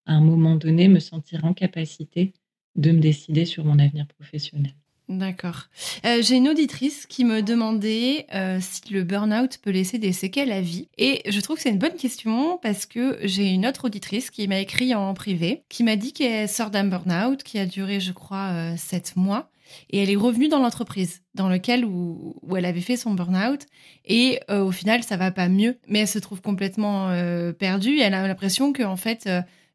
à 0.06 0.14
un 0.14 0.20
moment 0.20 0.56
donné, 0.56 0.88
me 0.88 0.98
sentir 0.98 1.44
en 1.44 1.54
capacité 1.54 2.32
de 2.76 2.90
me 2.90 3.00
décider 3.00 3.44
sur 3.44 3.64
mon 3.64 3.78
avenir 3.78 4.06
professionnel. 4.06 4.74
D'accord. 5.08 5.68
Euh, 6.04 6.20
j'ai 6.20 6.36
une 6.36 6.50
auditrice 6.50 7.06
qui 7.06 7.24
me 7.24 7.40
demandait 7.40 8.26
euh, 8.34 8.58
si 8.60 8.92
le 8.92 9.04
burn-out 9.04 9.58
peut 9.62 9.70
laisser 9.70 9.98
des 9.98 10.12
séquelles 10.12 10.52
à 10.52 10.60
vie. 10.60 10.88
Et 10.98 11.22
je 11.26 11.40
trouve 11.40 11.56
que 11.56 11.62
c'est 11.62 11.70
une 11.70 11.78
bonne 11.78 11.96
question 11.96 12.58
parce 12.60 12.84
que 12.84 13.18
j'ai 13.22 13.48
une 13.48 13.66
autre 13.66 13.86
auditrice 13.86 14.30
qui 14.30 14.46
m'a 14.48 14.58
écrit 14.58 14.94
en 14.94 15.14
privé, 15.14 15.62
qui 15.70 15.82
m'a 15.82 15.96
dit 15.96 16.12
qu'elle 16.12 16.46
sort 16.46 16.70
d'un 16.70 16.84
burn-out 16.84 17.42
qui 17.42 17.58
a 17.58 17.64
duré, 17.64 18.00
je 18.00 18.12
crois, 18.12 18.50
euh, 18.52 18.76
sept 18.76 19.16
mois 19.16 19.50
et 19.90 20.02
elle 20.02 20.10
est 20.10 20.16
revenue 20.16 20.48
dans 20.48 20.58
l'entreprise 20.58 21.22
dans 21.34 21.48
lequel 21.48 21.84
où, 21.84 22.36
où, 22.42 22.56
elle 22.56 22.64
avait 22.64 22.80
fait 22.80 22.96
son 22.96 23.14
burn-out 23.14 23.66
et 24.04 24.40
euh, 24.50 24.62
au 24.62 24.72
final 24.72 25.02
ça 25.02 25.16
va 25.16 25.30
pas 25.30 25.48
mieux 25.48 25.78
mais 25.88 26.00
elle 26.00 26.08
se 26.08 26.18
trouve 26.18 26.40
complètement 26.40 27.10
euh, 27.10 27.52
perdue 27.52 27.96
et 27.96 28.02
elle 28.02 28.14
a 28.14 28.26
l'impression 28.26 28.72
que 28.72 28.82
en 28.82 28.96
fait 28.96 29.28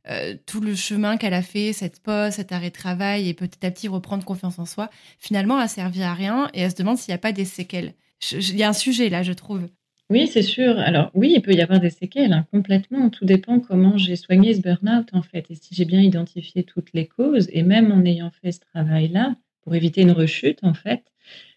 euh, 0.10 0.36
tout 0.46 0.60
le 0.60 0.76
chemin 0.76 1.16
qu'elle 1.16 1.34
a 1.34 1.42
fait, 1.42 1.72
cette 1.72 2.02
pause, 2.02 2.32
cet 2.32 2.52
arrêt 2.52 2.70
de 2.70 2.76
travail 2.76 3.30
et 3.30 3.34
petit 3.34 3.66
à 3.66 3.72
petit 3.72 3.88
reprendre 3.88 4.26
confiance 4.26 4.60
en 4.60 4.66
soi, 4.66 4.90
finalement 5.18 5.58
a 5.58 5.70
servi 5.70 6.04
à 6.04 6.14
rien 6.14 6.50
et 6.54 6.62
elle 6.62 6.72
se 6.72 6.76
demande 6.76 6.98
s'il 6.98 7.12
n'y 7.12 7.16
a 7.16 7.20
pas 7.20 7.32
des 7.32 7.46
séquelles. 7.46 7.94
Il 8.32 8.58
y 8.58 8.64
a 8.64 8.70
un 8.70 8.74
sujet 8.74 9.10
là, 9.10 9.24
je 9.24 9.32
trouve. 9.32 9.70
Oui, 10.10 10.28
c'est 10.28 10.42
sûr. 10.42 10.78
Alors 10.80 11.10
oui, 11.14 11.34
il 11.36 11.42
peut 11.42 11.54
y 11.54 11.62
avoir 11.62 11.80
des 11.80 11.90
séquelles, 11.90 12.34
hein, 12.34 12.46
complètement. 12.52 13.10
Tout 13.10 13.26
dépend 13.26 13.60
comment 13.62 13.98
j'ai 13.98 14.18
soigné 14.18 14.54
ce 14.54 14.62
burn-out, 14.62 15.08
en 15.14 15.22
fait. 15.22 15.46
Et 15.50 15.56
si 15.56 15.74
j'ai 15.74 15.86
bien 15.86 16.02
identifié 16.02 16.64
toutes 16.64 16.94
les 16.94 17.08
causes, 17.08 17.48
et 17.52 17.64
même 17.64 17.92
en 17.92 18.04
ayant 18.04 18.32
fait 18.42 18.52
ce 18.52 18.60
travail-là, 18.60 19.36
pour 19.64 19.76
éviter 19.76 20.02
une 20.02 20.12
rechute, 20.12 20.60
en 20.64 20.74
fait, 20.74 21.04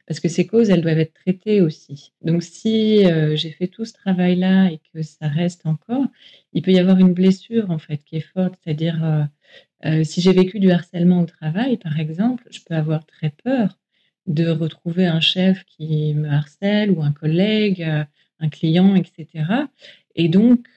parce 0.07 0.21
que 0.21 0.29
ces 0.29 0.47
causes, 0.47 0.71
elles 0.71 0.83
doivent 0.83 0.99
être 0.99 1.15
traitées 1.15 1.61
aussi. 1.61 2.13
Donc 2.23 2.43
si 2.43 3.05
euh, 3.07 3.37
j'ai 3.37 3.51
fait 3.51 3.67
tout 3.67 3.85
ce 3.85 3.93
travail-là 3.93 4.71
et 4.71 4.81
que 4.93 5.03
ça 5.03 5.29
reste 5.29 5.67
encore, 5.67 6.07
il 6.53 6.63
peut 6.63 6.71
y 6.73 6.79
avoir 6.79 6.99
une 6.99 7.13
blessure, 7.13 7.71
en 7.71 7.79
fait, 7.79 7.99
qui 8.05 8.17
est 8.17 8.21
forte. 8.33 8.55
C'est-à-dire, 8.63 9.05
euh, 9.05 9.25
euh, 9.85 10.05
si 10.05 10.21
j'ai 10.21 10.33
vécu 10.33 10.61
du 10.61 10.71
harcèlement 10.71 11.21
au 11.21 11.27
travail, 11.27 11.77
par 11.77 11.99
exemple, 11.99 12.45
je 12.51 12.61
peux 12.65 12.75
avoir 12.75 13.05
très 13.07 13.31
peur 13.31 13.79
de 14.27 14.49
retrouver 14.49 15.07
un 15.07 15.21
chef 15.21 15.65
qui 15.65 16.15
me 16.15 16.29
harcèle 16.29 16.91
ou 16.91 17.03
un 17.03 17.13
collègue 17.13 17.87
un 18.39 18.49
client, 18.51 18.95
etc. 18.95 19.45
Et 20.15 20.29
donc, 20.29 20.69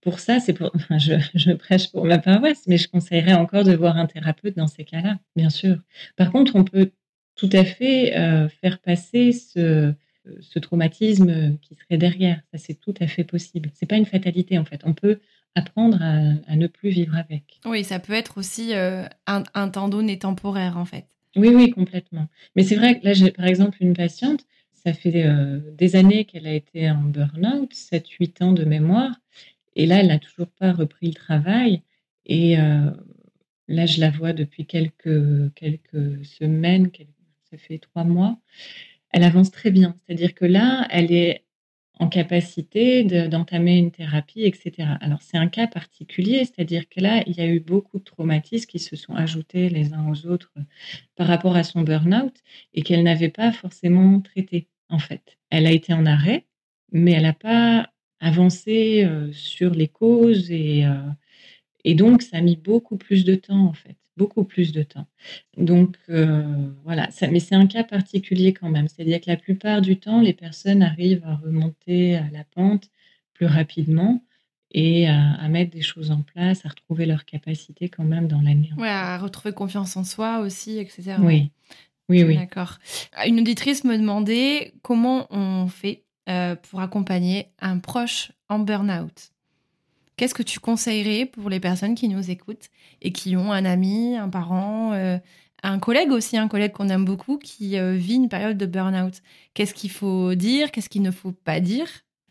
pour 0.00 0.20
ça, 0.20 0.40
c'est 0.40 0.52
pour, 0.52 0.70
enfin, 0.74 0.98
je, 0.98 1.14
je, 1.34 1.52
prêche 1.52 1.90
pour 1.90 2.04
ma 2.04 2.18
paroisse, 2.18 2.64
mais 2.66 2.78
je 2.78 2.88
conseillerais 2.88 3.34
encore 3.34 3.64
de 3.64 3.74
voir 3.74 3.96
un 3.96 4.06
thérapeute 4.06 4.56
dans 4.56 4.66
ces 4.66 4.84
cas-là, 4.84 5.18
bien 5.36 5.50
sûr. 5.50 5.78
Par 6.16 6.30
contre, 6.30 6.56
on 6.56 6.64
peut 6.64 6.90
tout 7.34 7.50
à 7.52 7.64
fait 7.64 8.16
euh, 8.16 8.48
faire 8.48 8.78
passer 8.80 9.32
ce, 9.32 9.94
ce, 10.40 10.58
traumatisme 10.58 11.56
qui 11.58 11.74
serait 11.74 11.98
derrière. 11.98 12.40
Ça, 12.52 12.58
c'est 12.58 12.74
tout 12.74 12.94
à 13.00 13.06
fait 13.06 13.24
possible. 13.24 13.70
C'est 13.74 13.86
pas 13.86 13.96
une 13.96 14.06
fatalité, 14.06 14.58
en 14.58 14.64
fait. 14.64 14.80
On 14.84 14.94
peut 14.94 15.20
apprendre 15.54 15.98
à, 16.00 16.32
à, 16.46 16.56
ne 16.56 16.66
plus 16.66 16.90
vivre 16.90 17.16
avec. 17.16 17.60
Oui, 17.64 17.84
ça 17.84 17.98
peut 17.98 18.12
être 18.12 18.38
aussi 18.38 18.74
euh, 18.74 19.04
un, 19.26 19.42
un 19.54 19.68
temps 19.68 19.88
donné 19.88 20.18
temporaire, 20.18 20.76
en 20.76 20.84
fait. 20.84 21.06
Oui, 21.36 21.48
oui, 21.48 21.70
complètement. 21.70 22.26
Mais 22.56 22.62
c'est 22.62 22.76
vrai 22.76 22.98
que 22.98 23.04
là, 23.04 23.12
j'ai 23.12 23.30
par 23.30 23.46
exemple 23.46 23.78
une 23.80 23.94
patiente 23.94 24.44
ça 24.84 24.92
fait 24.92 25.26
euh, 25.26 25.60
des 25.72 25.96
années 25.96 26.24
qu'elle 26.24 26.46
a 26.46 26.54
été 26.54 26.90
en 26.90 27.02
burn-out, 27.02 27.72
7-8 27.72 28.44
ans 28.44 28.52
de 28.52 28.64
mémoire. 28.64 29.12
Et 29.78 29.86
là, 29.86 30.00
elle 30.00 30.08
n'a 30.08 30.18
toujours 30.18 30.50
pas 30.50 30.72
repris 30.72 31.06
le 31.06 31.14
travail. 31.14 31.82
Et 32.26 32.58
euh, 32.58 32.90
là, 33.68 33.86
je 33.86 34.00
la 34.00 34.10
vois 34.10 34.32
depuis 34.32 34.66
quelques, 34.66 35.54
quelques 35.54 36.24
semaines, 36.26 36.90
ça 37.48 37.56
fait 37.56 37.78
trois 37.78 38.02
mois. 38.04 38.38
Elle 39.10 39.22
avance 39.22 39.52
très 39.52 39.70
bien. 39.70 39.94
C'est-à-dire 39.96 40.34
que 40.34 40.44
là, 40.44 40.86
elle 40.90 41.12
est 41.12 41.44
en 42.00 42.08
capacité 42.08 43.04
d'entamer 43.04 43.78
une 43.78 43.92
thérapie, 43.92 44.42
etc. 44.42 44.96
Alors, 45.00 45.22
c'est 45.22 45.36
un 45.36 45.48
cas 45.48 45.68
particulier, 45.68 46.44
c'est-à-dire 46.44 46.88
que 46.88 47.00
là, 47.00 47.22
il 47.26 47.36
y 47.36 47.40
a 47.40 47.46
eu 47.46 47.60
beaucoup 47.60 48.00
de 48.00 48.04
traumatismes 48.04 48.66
qui 48.66 48.80
se 48.80 48.96
sont 48.96 49.14
ajoutés 49.14 49.68
les 49.68 49.94
uns 49.94 50.08
aux 50.10 50.26
autres 50.26 50.52
par 51.14 51.28
rapport 51.28 51.56
à 51.56 51.62
son 51.62 51.82
burn-out 51.82 52.34
et 52.74 52.82
qu'elle 52.82 53.04
n'avait 53.04 53.30
pas 53.30 53.52
forcément 53.52 54.20
traité 54.20 54.68
en 54.88 54.98
fait. 54.98 55.38
Elle 55.50 55.66
a 55.66 55.72
été 55.72 55.92
en 55.92 56.06
arrêt, 56.06 56.46
mais 56.92 57.12
elle 57.12 57.22
n'a 57.22 57.32
pas 57.32 57.90
avancé 58.20 59.04
euh, 59.04 59.32
sur 59.32 59.74
les 59.74 59.88
causes 59.88 60.50
et, 60.50 60.84
euh, 60.84 61.10
et 61.84 61.94
donc 61.94 62.22
ça 62.22 62.38
a 62.38 62.40
mis 62.40 62.56
beaucoup 62.56 62.96
plus 62.96 63.24
de 63.24 63.34
temps, 63.34 63.66
en 63.66 63.72
fait, 63.72 63.96
beaucoup 64.16 64.44
plus 64.44 64.72
de 64.72 64.82
temps. 64.82 65.06
Donc 65.56 65.96
euh, 66.08 66.42
voilà, 66.84 67.10
ça, 67.10 67.28
mais 67.28 67.40
c'est 67.40 67.54
un 67.54 67.66
cas 67.66 67.84
particulier 67.84 68.52
quand 68.52 68.68
même. 68.68 68.88
C'est-à-dire 68.88 69.20
que 69.20 69.30
la 69.30 69.36
plupart 69.36 69.80
du 69.80 69.98
temps, 69.98 70.20
les 70.20 70.32
personnes 70.32 70.82
arrivent 70.82 71.24
à 71.24 71.36
remonter 71.36 72.16
à 72.16 72.28
la 72.32 72.44
pente 72.44 72.90
plus 73.34 73.46
rapidement 73.46 74.22
et 74.70 75.08
à, 75.08 75.48
mettre 75.48 75.70
des 75.70 75.80
choses 75.80 76.10
en 76.10 76.20
place, 76.20 76.66
à 76.66 76.68
retrouver 76.68 77.06
leur 77.06 77.24
capacité 77.24 77.88
quand 77.88 78.04
même 78.04 78.28
dans 78.28 78.42
l'année. 78.42 78.70
Oui, 78.76 78.88
à 78.88 79.16
retrouver 79.16 79.54
confiance 79.54 79.96
en 79.96 80.04
soi 80.04 80.40
aussi, 80.40 80.78
etc. 80.78 81.14
Oui. 81.20 81.50
Oui, 82.10 82.22
oui. 82.22 82.36
D'accord. 82.36 82.78
Une 83.26 83.40
auditrice 83.40 83.84
me 83.84 83.96
demandait 83.96 84.72
comment 84.82 85.26
on 85.30 85.68
fait 85.68 86.04
euh, 86.28 86.56
pour 86.56 86.80
accompagner 86.80 87.48
un 87.60 87.78
proche 87.78 88.32
en 88.48 88.58
burn-out. 88.58 89.30
Qu'est-ce 90.16 90.34
que 90.34 90.42
tu 90.42 90.60
conseillerais 90.60 91.26
pour 91.26 91.48
les 91.48 91.60
personnes 91.60 91.94
qui 91.94 92.08
nous 92.08 92.30
écoutent 92.30 92.68
et 93.02 93.12
qui 93.12 93.36
ont 93.36 93.52
un 93.52 93.64
ami, 93.64 94.16
un 94.16 94.28
parent, 94.28 94.92
euh, 94.92 95.18
un 95.62 95.78
collègue 95.78 96.10
aussi, 96.10 96.36
un 96.36 96.48
collègue 96.48 96.72
qu'on 96.72 96.88
aime 96.88 97.04
beaucoup 97.04 97.38
qui 97.38 97.78
euh, 97.78 97.94
vit 97.94 98.16
une 98.16 98.28
période 98.28 98.58
de 98.58 98.66
burn-out? 98.66 99.22
Qu'est-ce 99.54 99.74
qu'il 99.74 99.90
faut 99.90 100.34
dire? 100.34 100.70
Qu'est-ce 100.70 100.88
qu'il 100.88 101.02
ne 101.02 101.10
faut 101.10 101.32
pas 101.32 101.60
dire? 101.60 101.86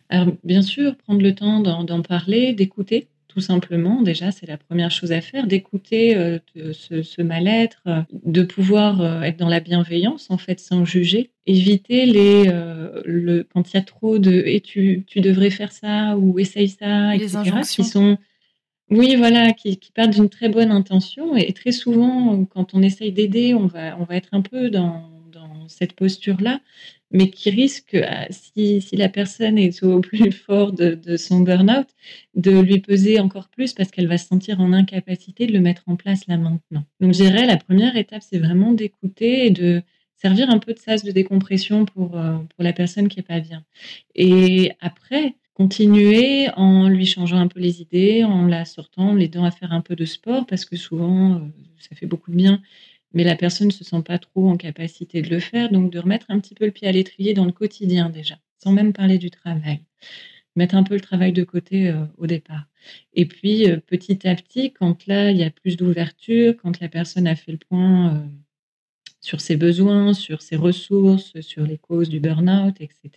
Alors, 0.09 0.33
bien 0.43 0.61
sûr, 0.61 0.95
prendre 0.97 1.21
le 1.21 1.33
temps 1.33 1.59
d'en 1.59 2.01
parler, 2.01 2.53
d'écouter 2.53 3.07
tout 3.37 3.41
simplement. 3.41 4.01
Déjà, 4.01 4.31
c'est 4.31 4.47
la 4.47 4.57
première 4.57 4.89
chose 4.89 5.11
à 5.11 5.21
faire, 5.21 5.45
d'écouter 5.45 6.17
euh, 6.17 6.39
ce, 6.73 7.21
mal-être, 7.21 7.83
euh, 7.85 8.01
de 8.11 8.41
pouvoir 8.41 8.99
euh, 8.99 9.21
être 9.21 9.37
dans 9.37 9.47
la 9.47 9.59
bienveillance, 9.59 10.31
en 10.31 10.39
fait, 10.39 10.59
sans 10.59 10.85
juger. 10.85 11.29
Éviter 11.45 12.07
les, 12.07 12.45
le, 13.05 13.43
quand 13.43 13.71
il 13.71 13.75
y 13.75 13.79
a 13.79 13.83
trop 13.83 14.17
de 14.17 14.41
et 14.43 14.59
tu, 14.59 15.03
tu 15.05 15.21
devrais 15.21 15.51
faire 15.51 15.71
ça 15.71 16.17
ou 16.17 16.39
essaye 16.39 16.67
ça, 16.67 17.15
les 17.15 17.37
etc., 17.37 17.61
qui 17.61 17.83
sont 17.83 18.17
oui, 18.89 19.15
voilà, 19.15 19.53
qui, 19.53 19.77
qui 19.77 19.91
partent 19.91 20.11
d'une 20.11 20.29
très 20.29 20.49
bonne 20.49 20.71
intention. 20.71 21.35
Et 21.35 21.53
très 21.53 21.71
souvent, 21.71 22.43
quand 22.45 22.73
on 22.73 22.81
essaye 22.81 23.11
d'aider, 23.11 23.53
on 23.53 23.67
va, 23.67 23.97
on 23.99 24.05
va 24.05 24.15
être 24.15 24.29
un 24.31 24.41
peu 24.41 24.69
dans, 24.69 25.09
dans 25.31 25.67
cette 25.67 25.93
posture-là 25.93 26.59
mais 27.11 27.29
qui 27.29 27.49
risque, 27.49 27.93
euh, 27.93 28.25
si, 28.31 28.81
si, 28.81 28.95
la 28.97 29.09
personne 29.09 29.57
est 29.57 29.83
au 29.83 30.01
plus 30.01 30.31
fort 30.45 30.73
de, 30.73 31.17
son 31.17 31.39
burn-out, 31.41 31.87
de 32.35 32.51
lui 32.59 32.79
peser 32.79 33.19
encore 33.19 33.49
plus 33.49 33.73
parce 33.73 33.91
qu'elle 33.91 34.07
va 34.07 34.17
se 34.17 34.27
sentir 34.27 34.59
en 34.59 34.73
incapacité 34.73 35.47
de 35.47 35.53
le 35.53 35.59
mettre 35.59 35.83
en 35.87 35.95
place 35.95 36.27
là 36.27 36.37
maintenant. 36.37 36.83
Donc, 36.99 37.13
je 37.13 37.23
dirais, 37.23 37.45
la 37.45 37.57
première 37.57 37.95
étape, 37.95 38.23
c'est 38.27 38.39
vraiment 38.39 38.73
d'écouter 38.73 39.47
et 39.47 39.51
de 39.51 39.81
servir 40.17 40.49
un 40.49 40.59
peu 40.59 40.73
de 40.73 40.79
sas 40.79 41.03
de 41.03 41.11
décompression 41.11 41.85
pour, 41.85 42.17
euh, 42.17 42.37
pour 42.37 42.63
la 42.63 42.73
personne 42.73 43.07
qui 43.07 43.19
est 43.19 43.23
pas 43.23 43.39
bien. 43.39 43.63
Et 44.15 44.71
après, 44.81 45.35
continuer 45.53 46.49
en 46.55 46.87
lui 46.89 47.05
changeant 47.05 47.37
un 47.37 47.47
peu 47.47 47.59
les 47.59 47.81
idées, 47.81 48.23
en 48.23 48.45
la 48.45 48.65
sortant, 48.65 49.13
l'aidant 49.13 49.43
à 49.43 49.51
faire 49.51 49.71
un 49.73 49.81
peu 49.81 49.95
de 49.95 50.05
sport, 50.05 50.45
parce 50.45 50.65
que 50.65 50.75
souvent, 50.75 51.35
euh, 51.35 51.39
ça 51.79 51.95
fait 51.95 52.05
beaucoup 52.05 52.31
de 52.31 52.35
bien 52.35 52.61
mais 53.13 53.23
la 53.23 53.35
personne 53.35 53.67
ne 53.67 53.73
se 53.73 53.83
sent 53.83 54.01
pas 54.05 54.19
trop 54.19 54.49
en 54.49 54.57
capacité 54.57 55.21
de 55.21 55.29
le 55.29 55.39
faire. 55.39 55.71
Donc, 55.71 55.91
de 55.91 55.99
remettre 55.99 56.25
un 56.29 56.39
petit 56.39 56.55
peu 56.55 56.65
le 56.65 56.71
pied 56.71 56.87
à 56.87 56.91
l'étrier 56.91 57.33
dans 57.33 57.45
le 57.45 57.51
quotidien 57.51 58.09
déjà, 58.09 58.37
sans 58.57 58.71
même 58.71 58.93
parler 58.93 59.17
du 59.17 59.31
travail. 59.31 59.81
Mettre 60.55 60.75
un 60.75 60.83
peu 60.83 60.95
le 60.95 61.01
travail 61.01 61.33
de 61.33 61.43
côté 61.43 61.89
euh, 61.89 62.05
au 62.17 62.27
départ. 62.27 62.65
Et 63.13 63.25
puis, 63.25 63.69
euh, 63.69 63.77
petit 63.77 64.27
à 64.27 64.35
petit, 64.35 64.73
quand 64.73 65.05
là, 65.07 65.31
il 65.31 65.37
y 65.37 65.43
a 65.43 65.51
plus 65.51 65.77
d'ouverture, 65.77 66.55
quand 66.57 66.79
la 66.79 66.89
personne 66.89 67.27
a 67.27 67.35
fait 67.35 67.51
le 67.51 67.59
point 67.59 68.15
euh, 68.15 68.25
sur 69.21 69.41
ses 69.41 69.55
besoins, 69.55 70.13
sur 70.13 70.41
ses 70.41 70.55
ressources, 70.55 71.39
sur 71.41 71.63
les 71.63 71.77
causes 71.77 72.09
du 72.09 72.19
burn-out, 72.19 72.75
etc., 72.79 73.11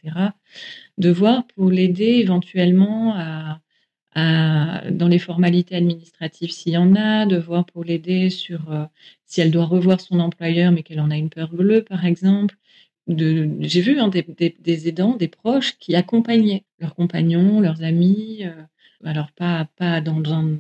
de 0.98 1.10
voir 1.10 1.46
pour 1.46 1.70
l'aider 1.70 2.18
éventuellement 2.20 3.14
à 3.16 3.60
dans 4.16 5.08
les 5.08 5.18
formalités 5.18 5.76
administratives 5.76 6.50
s'il 6.50 6.72
y 6.72 6.76
en 6.76 6.96
a, 6.96 7.26
de 7.26 7.36
voir 7.36 7.64
pour 7.64 7.84
l'aider 7.84 8.30
sur 8.30 8.70
euh, 8.72 8.84
si 9.26 9.40
elle 9.40 9.50
doit 9.50 9.64
revoir 9.64 10.00
son 10.00 10.18
employeur 10.20 10.72
mais 10.72 10.82
qu'elle 10.82 11.00
en 11.00 11.10
a 11.10 11.16
une 11.16 11.30
peur 11.30 11.52
bleue, 11.52 11.82
par 11.82 12.04
exemple. 12.04 12.56
J'ai 13.08 13.80
vu 13.80 13.98
hein, 13.98 14.08
des, 14.08 14.24
des, 14.60 14.88
aidants, 14.88 15.16
des 15.16 15.28
proches 15.28 15.76
qui 15.78 15.96
accompagnaient 15.96 16.64
leurs 16.78 16.94
compagnons, 16.94 17.60
leurs 17.60 17.82
amis, 17.82 18.40
euh, 18.42 18.62
alors 19.04 19.32
pas, 19.32 19.66
pas 19.76 20.00
dans, 20.00 20.20
dans, 20.20 20.56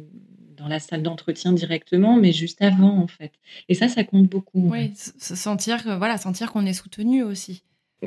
dans 0.56 0.66
la 0.66 0.80
salle 0.80 1.02
d'entretien 1.02 1.52
directement, 1.52 2.16
mais 2.16 2.32
juste 2.32 2.62
avant 2.62 2.98
en 2.98 3.06
fait. 3.06 3.32
Et 3.68 3.74
ça, 3.74 3.88
ça 3.88 4.04
compte 4.04 4.28
beaucoup. 4.28 4.68
Oui, 4.68 4.92
sentir, 4.96 5.82
voilà, 5.98 6.18
sentir 6.18 6.50
qu'on 6.50 6.66
est 6.66 6.72
soutenu 6.72 7.22
aussi. 7.22 7.62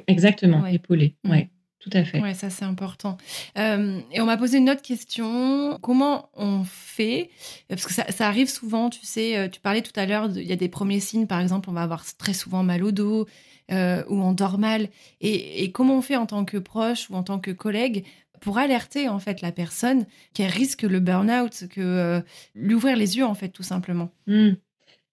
Exactement, 0.08 0.65
épaulé. 0.65 1.15
Mmh. 1.23 1.29
Ouais. 1.29 1.49
Tout 1.84 1.89
à 1.98 2.06
fait. 2.06 2.22
Oui, 2.22 2.34
ça 2.34 2.50
c'est 2.50 2.63
important. 2.63 3.17
Euh, 3.58 4.00
et 4.13 4.22
on 4.22 4.26
m'a 4.26 4.38
posé 4.38 4.58
une 4.58 4.69
autre 4.69 4.82
question. 4.82 5.78
Comment 5.82 6.30
on 6.34 6.63
fait? 6.63 7.30
Parce 7.67 7.86
que 7.86 7.93
ça, 7.93 8.06
arrive 8.26 8.50
souvent, 8.50 8.89
tu 8.89 9.06
sais, 9.06 9.38
euh, 9.38 9.50
tu 9.50 9.60
parlais 9.60 9.82
tout 9.82 9.91
à 9.98 10.06
l'heure, 10.06 10.30
il 10.34 10.48
y 10.48 10.54
a 10.54 10.56
des 10.56 10.69
premiers 10.69 11.02
signes, 11.02 11.28
par 11.28 11.41
exemple, 11.41 11.69
on 11.69 11.74
va 11.74 11.82
avoir 11.82 12.06
très 12.17 12.34
souvent 12.34 12.63
mal 12.63 12.86
au 12.86 12.93
dos 12.93 13.28
euh, 13.72 14.02
ou 14.08 14.15
on 14.22 14.32
dort 14.32 14.60
mal. 14.60 14.88
Et, 15.19 15.72
comment 15.74 15.98
on 15.98 16.02
fait 16.02 16.15
en 16.15 16.26
tant 16.26 16.46
que 16.46 16.56
proche 16.56 17.10
ou 17.10 17.15
en 17.15 17.24
tant 17.24 17.39
que 17.39 17.52
collègue 17.52 18.06
pour 18.39 18.58
alerter 18.58 19.10
en 19.10 19.19
fait 19.19 19.41
la 19.41 19.52
personne 19.52 20.06
qu'elle 20.34 20.52
risque 20.52 20.84
le 20.84 21.02
burn-out, 21.02 21.65
que 21.69 22.24
lui 22.56 22.76
ouvrir 22.76 22.96
les 22.96 23.17
yeux 23.17 23.26
en 23.26 23.36
fait 23.36 23.50
tout 23.50 23.63
simplement? 23.63 24.10
Hmm. 24.28 24.52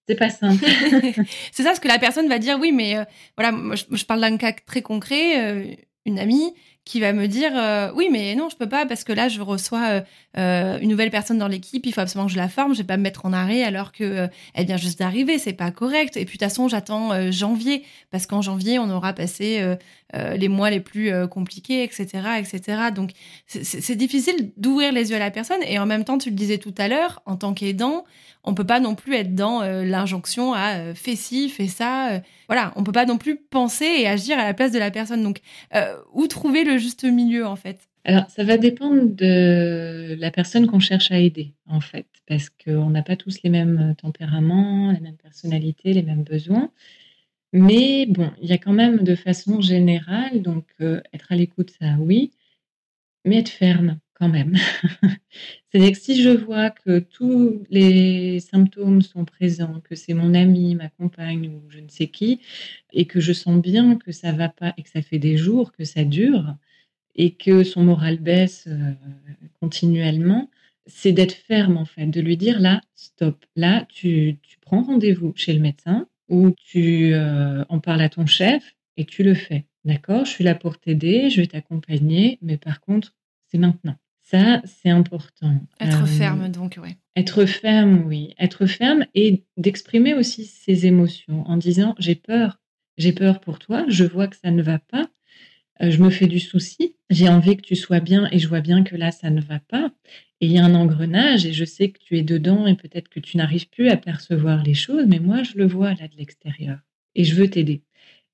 C'est 0.07 0.15
pas 0.15 0.29
simple. 0.29 0.65
c'est 1.51 1.63
ça, 1.63 1.69
parce 1.69 1.79
que 1.79 1.87
la 1.89 1.99
personne 1.99 2.29
va 2.29 2.39
dire 2.39 2.57
oui, 2.61 2.71
mais 2.71 2.95
voilà, 3.35 3.51
moi, 3.51 3.75
je, 3.75 3.83
je 3.91 4.05
parle 4.05 4.21
d'un 4.21 4.37
cas 4.37 4.53
très 4.53 4.81
concret 4.81 5.77
une 6.05 6.19
amie 6.19 6.53
qui 6.83 6.99
va 6.99 7.13
me 7.13 7.27
dire 7.27 7.51
euh, 7.55 7.91
oui 7.95 8.09
mais 8.11 8.33
non 8.35 8.49
je 8.49 8.55
peux 8.55 8.67
pas 8.67 8.87
parce 8.87 9.03
que 9.03 9.13
là 9.13 9.29
je 9.29 9.39
reçois 9.41 9.87
euh, 9.87 10.01
euh, 10.37 10.79
une 10.79 10.89
nouvelle 10.89 11.11
personne 11.11 11.37
dans 11.37 11.47
l'équipe. 11.47 11.85
Il 11.85 11.93
faut 11.93 12.01
absolument 12.01 12.25
que 12.25 12.33
je 12.33 12.37
la 12.37 12.49
forme. 12.49 12.73
Je 12.73 12.79
vais 12.79 12.87
pas 12.87 12.97
me 12.97 13.03
mettre 13.03 13.25
en 13.25 13.33
arrêt 13.33 13.63
alors 13.63 13.91
que 13.91 14.27
elle 14.53 14.65
vient 14.65 14.77
juste 14.77 14.99
d'arriver. 14.99 15.37
C'est 15.37 15.53
pas 15.53 15.71
correct. 15.71 16.17
Et 16.17 16.25
puis 16.25 16.37
de 16.37 16.43
toute 16.43 16.49
façon 16.49 16.67
j'attends 16.67 17.31
janvier 17.31 17.83
parce 18.09 18.25
qu'en 18.25 18.41
janvier 18.41 18.79
on 18.79 18.89
aura 18.89 19.13
passé 19.13 19.63
les 20.13 20.47
mois 20.49 20.69
les 20.69 20.79
plus 20.79 21.11
compliqués 21.29 21.83
etc 21.83 22.07
etc 22.39 22.77
donc 22.93 23.11
c'est 23.45 23.95
difficile 23.95 24.51
d'ouvrir 24.57 24.91
les 24.91 25.11
yeux 25.11 25.17
à 25.17 25.19
la 25.19 25.31
personne. 25.31 25.61
Et 25.67 25.77
en 25.77 25.85
même 25.85 26.03
temps 26.03 26.17
tu 26.17 26.29
le 26.29 26.35
disais 26.35 26.57
tout 26.57 26.75
à 26.77 26.87
l'heure 26.87 27.21
en 27.25 27.35
tant 27.35 27.53
qu'aidant 27.53 28.05
on 28.43 28.55
peut 28.55 28.65
pas 28.65 28.79
non 28.79 28.95
plus 28.95 29.13
être 29.13 29.35
dans 29.35 29.61
l'injonction 29.61 30.53
à 30.53 30.95
fais 30.95 31.15
ci 31.15 31.49
fais 31.49 31.67
ça 31.67 32.21
voilà. 32.47 32.73
On 32.75 32.83
peut 32.83 32.91
pas 32.91 33.05
non 33.05 33.17
plus 33.17 33.37
penser 33.37 33.85
et 33.85 34.07
agir 34.07 34.37
à 34.37 34.43
la 34.43 34.53
place 34.53 34.71
de 34.71 34.79
la 34.79 34.91
personne. 34.91 35.23
Donc 35.23 35.41
où 36.13 36.27
trouver 36.27 36.63
le 36.63 36.70
juste 36.77 37.03
milieu 37.03 37.45
en 37.45 37.55
fait 37.55 37.87
alors, 38.03 38.27
ça 38.29 38.43
va 38.43 38.57
dépendre 38.57 39.13
de 39.15 40.15
la 40.19 40.31
personne 40.31 40.65
qu'on 40.65 40.79
cherche 40.79 41.11
à 41.11 41.19
aider, 41.19 41.53
en 41.67 41.81
fait, 41.81 42.07
parce 42.25 42.49
qu'on 42.49 42.89
n'a 42.89 43.03
pas 43.03 43.15
tous 43.15 43.43
les 43.43 43.51
mêmes 43.51 43.95
tempéraments, 43.95 44.91
les 44.91 44.99
mêmes 44.99 45.17
personnalités, 45.17 45.93
les 45.93 46.01
mêmes 46.01 46.23
besoins. 46.23 46.71
Mais 47.53 48.05
bon, 48.07 48.31
il 48.41 48.49
y 48.49 48.53
a 48.53 48.57
quand 48.57 48.73
même 48.73 49.03
de 49.03 49.15
façon 49.15 49.61
générale, 49.61 50.41
donc 50.41 50.65
euh, 50.81 51.01
être 51.13 51.31
à 51.31 51.35
l'écoute, 51.35 51.71
ça 51.79 51.95
oui, 51.99 52.31
mais 53.25 53.39
être 53.39 53.49
ferme 53.49 53.99
quand 54.21 54.29
même. 54.29 54.55
C'est-à-dire 55.71 55.93
que 55.93 55.97
si 55.97 56.21
je 56.21 56.29
vois 56.29 56.69
que 56.69 56.99
tous 56.99 57.63
les 57.71 58.39
symptômes 58.39 59.01
sont 59.01 59.25
présents, 59.25 59.81
que 59.83 59.95
c'est 59.95 60.13
mon 60.13 60.35
ami, 60.35 60.75
ma 60.75 60.89
compagne 60.89 61.49
ou 61.49 61.63
je 61.69 61.79
ne 61.79 61.89
sais 61.89 62.07
qui, 62.07 62.39
et 62.93 63.05
que 63.05 63.19
je 63.19 63.33
sens 63.33 63.59
bien 63.59 63.95
que 63.95 64.11
ça 64.11 64.31
va 64.31 64.47
pas 64.47 64.75
et 64.77 64.83
que 64.83 64.89
ça 64.89 65.01
fait 65.01 65.17
des 65.17 65.37
jours 65.37 65.71
que 65.71 65.85
ça 65.85 66.03
dure, 66.03 66.55
et 67.15 67.31
que 67.33 67.63
son 67.63 67.83
moral 67.83 68.19
baisse 68.19 68.65
euh, 68.67 68.93
continuellement, 69.59 70.51
c'est 70.85 71.13
d'être 71.13 71.33
ferme 71.33 71.77
en 71.77 71.85
fait, 71.85 72.05
de 72.05 72.21
lui 72.21 72.37
dire 72.37 72.59
là, 72.59 72.81
stop, 72.93 73.43
là, 73.55 73.87
tu, 73.89 74.37
prends 74.61 74.83
rendez-vous 74.83 75.33
chez 75.35 75.53
le 75.53 75.61
médecin 75.61 76.07
ou 76.29 76.51
tu 76.51 77.13
euh, 77.13 77.65
en 77.69 77.79
parles 77.79 78.01
à 78.01 78.09
ton 78.09 78.27
chef 78.27 78.75
et 78.97 79.05
tu 79.05 79.23
le 79.23 79.33
fais. 79.33 79.65
D'accord, 79.83 80.25
je 80.25 80.31
suis 80.31 80.43
là 80.43 80.53
pour 80.53 80.79
t'aider, 80.79 81.31
je 81.31 81.41
vais 81.41 81.47
t'accompagner, 81.47 82.37
mais 82.43 82.57
par 82.57 82.81
contre, 82.81 83.15
c'est 83.47 83.57
maintenant. 83.57 83.95
Ça, 84.31 84.61
c'est 84.63 84.89
important. 84.89 85.53
Être 85.81 86.03
euh, 86.03 86.05
ferme, 86.05 86.49
donc, 86.49 86.79
oui. 86.81 86.95
Être 87.17 87.45
ferme, 87.45 88.05
oui. 88.05 88.33
Être 88.39 88.65
ferme 88.65 89.05
et 89.13 89.43
d'exprimer 89.57 90.13
aussi 90.13 90.45
ses 90.45 90.85
émotions 90.85 91.45
en 91.47 91.57
disant 91.57 91.95
j'ai 91.99 92.15
peur, 92.15 92.61
j'ai 92.97 93.11
peur 93.11 93.41
pour 93.41 93.59
toi, 93.59 93.83
je 93.89 94.05
vois 94.05 94.27
que 94.27 94.37
ça 94.37 94.51
ne 94.51 94.61
va 94.61 94.79
pas, 94.79 95.09
je 95.81 96.01
me 96.01 96.09
fais 96.09 96.27
du 96.27 96.39
souci, 96.39 96.95
j'ai 97.09 97.27
envie 97.27 97.57
que 97.57 97.61
tu 97.61 97.75
sois 97.75 97.99
bien 97.99 98.29
et 98.31 98.39
je 98.39 98.47
vois 98.47 98.61
bien 98.61 98.83
que 98.83 98.95
là, 98.95 99.11
ça 99.11 99.29
ne 99.29 99.41
va 99.41 99.59
pas. 99.59 99.91
Et 100.39 100.45
il 100.45 100.51
y 100.53 100.59
a 100.59 100.65
un 100.65 100.75
engrenage 100.75 101.45
et 101.45 101.53
je 101.53 101.65
sais 101.65 101.89
que 101.89 101.99
tu 101.99 102.17
es 102.17 102.23
dedans 102.23 102.67
et 102.67 102.75
peut-être 102.75 103.09
que 103.09 103.19
tu 103.19 103.37
n'arrives 103.37 103.67
plus 103.69 103.89
à 103.89 103.97
percevoir 103.97 104.63
les 104.63 104.73
choses, 104.73 105.05
mais 105.07 105.19
moi, 105.19 105.43
je 105.43 105.57
le 105.57 105.67
vois 105.67 105.93
là 105.93 106.07
de 106.07 106.15
l'extérieur 106.17 106.79
et 107.15 107.23
je 107.23 107.35
veux 107.35 107.49
t'aider. 107.49 107.83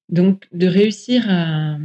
Donc, 0.10 0.48
de 0.54 0.68
réussir 0.68 1.26
à, 1.28 1.78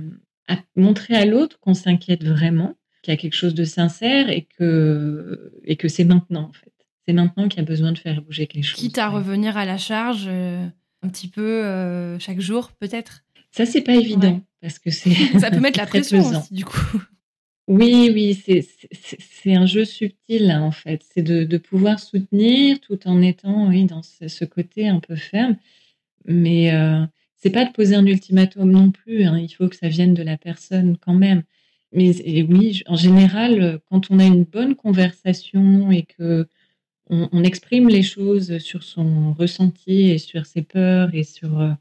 montrer 0.76 1.14
à 1.14 1.24
l'autre 1.24 1.58
qu'on 1.60 1.74
s'inquiète 1.74 2.24
vraiment, 2.24 2.76
qu'il 3.02 3.12
y 3.12 3.14
a 3.14 3.16
quelque 3.18 3.34
chose 3.34 3.54
de 3.54 3.64
sincère 3.64 4.30
et 4.30 4.46
que, 4.58 5.52
et 5.64 5.76
que 5.76 5.88
c'est 5.88 6.04
maintenant, 6.04 6.48
en 6.48 6.52
fait. 6.52 6.72
C'est 7.06 7.12
maintenant 7.12 7.48
qu'il 7.48 7.58
y 7.58 7.62
a 7.62 7.66
besoin 7.66 7.92
de 7.92 7.98
faire 7.98 8.22
bouger 8.22 8.48
les 8.54 8.62
choses. 8.62 8.78
Quitte 8.78 8.98
à 8.98 9.08
revenir 9.08 9.56
à 9.56 9.64
la 9.64 9.76
charge 9.76 10.26
euh, 10.28 10.64
un 11.02 11.08
petit 11.08 11.26
peu 11.26 11.64
euh, 11.64 12.18
chaque 12.20 12.40
jour, 12.40 12.70
peut-être 12.78 13.24
ça, 13.52 13.66
c'est 13.66 13.82
pas 13.82 13.94
évident 13.94 14.40
parce 14.60 14.78
que 14.78 14.90
c'est. 14.90 15.10
Ça 15.38 15.50
peut 15.50 15.60
mettre 15.60 15.78
la 15.78 15.86
pression 15.86 16.20
aussi, 16.20 16.54
du 16.54 16.64
coup. 16.64 17.02
Oui, 17.68 18.10
oui, 18.12 18.34
c'est 18.34 19.54
un 19.54 19.66
jeu 19.66 19.84
subtil, 19.84 20.50
en 20.50 20.72
fait. 20.72 21.02
C'est 21.14 21.22
de, 21.22 21.58
pouvoir 21.58 22.00
soutenir 22.00 22.80
tout 22.80 23.06
en 23.06 23.22
étant, 23.22 23.68
oui, 23.68 23.84
dans 23.84 24.02
ce, 24.02 24.44
côté 24.44 24.88
un 24.88 24.98
peu 24.98 25.14
ferme. 25.14 25.56
Mais 26.24 26.74
euh, 26.74 27.04
c'est 27.36 27.50
pas 27.50 27.64
de 27.64 27.72
poser 27.72 27.94
un 27.94 28.06
ultimatum 28.06 28.70
non 28.70 28.90
plus. 28.90 29.24
Hein. 29.24 29.38
Il 29.38 29.50
faut 29.50 29.68
que 29.68 29.76
ça 29.76 29.88
vienne 29.88 30.14
de 30.14 30.22
la 30.22 30.36
personne 30.36 30.96
quand 30.98 31.14
même. 31.14 31.44
Mais 31.92 32.42
oui, 32.42 32.82
en 32.86 32.96
général, 32.96 33.80
quand 33.90 34.10
on 34.10 34.18
a 34.18 34.24
une 34.24 34.44
bonne 34.44 34.74
conversation 34.74 35.90
et 35.90 36.04
que 36.04 36.48
on, 37.12 37.44
exprime 37.44 37.88
les 37.88 38.02
choses 38.02 38.58
sur 38.58 38.82
son 38.82 39.34
ressenti 39.34 40.10
et 40.10 40.18
sur 40.18 40.46
ses 40.46 40.62
peurs 40.62 41.14
et 41.14 41.24
sur 41.24 41.60
euh, 41.60 41.72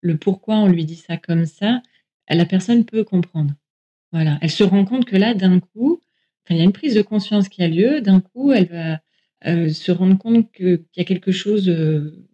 le 0.00 0.16
pourquoi 0.18 0.56
on 0.56 0.68
lui 0.68 0.84
dit 0.84 0.96
ça 0.96 1.16
comme 1.16 1.46
ça, 1.46 1.82
la 2.28 2.44
personne 2.44 2.84
peut 2.84 3.04
comprendre. 3.04 3.54
Voilà, 4.12 4.38
elle 4.42 4.50
se 4.50 4.64
rend 4.64 4.84
compte 4.84 5.06
que 5.06 5.16
là, 5.16 5.34
d'un 5.34 5.60
coup, 5.60 6.00
il 6.50 6.56
y 6.56 6.60
a 6.60 6.64
une 6.64 6.72
prise 6.72 6.94
de 6.94 7.02
conscience 7.02 7.48
qui 7.48 7.62
a 7.62 7.68
lieu. 7.68 8.00
D'un 8.00 8.20
coup, 8.20 8.52
elle 8.52 8.66
va 8.66 9.00
euh, 9.46 9.70
se 9.70 9.92
rendre 9.92 10.18
compte 10.18 10.52
qu'il 10.52 10.84
y 10.96 11.00
a 11.00 11.04
quelque 11.04 11.32
chose 11.32 11.68
euh, 11.68 12.26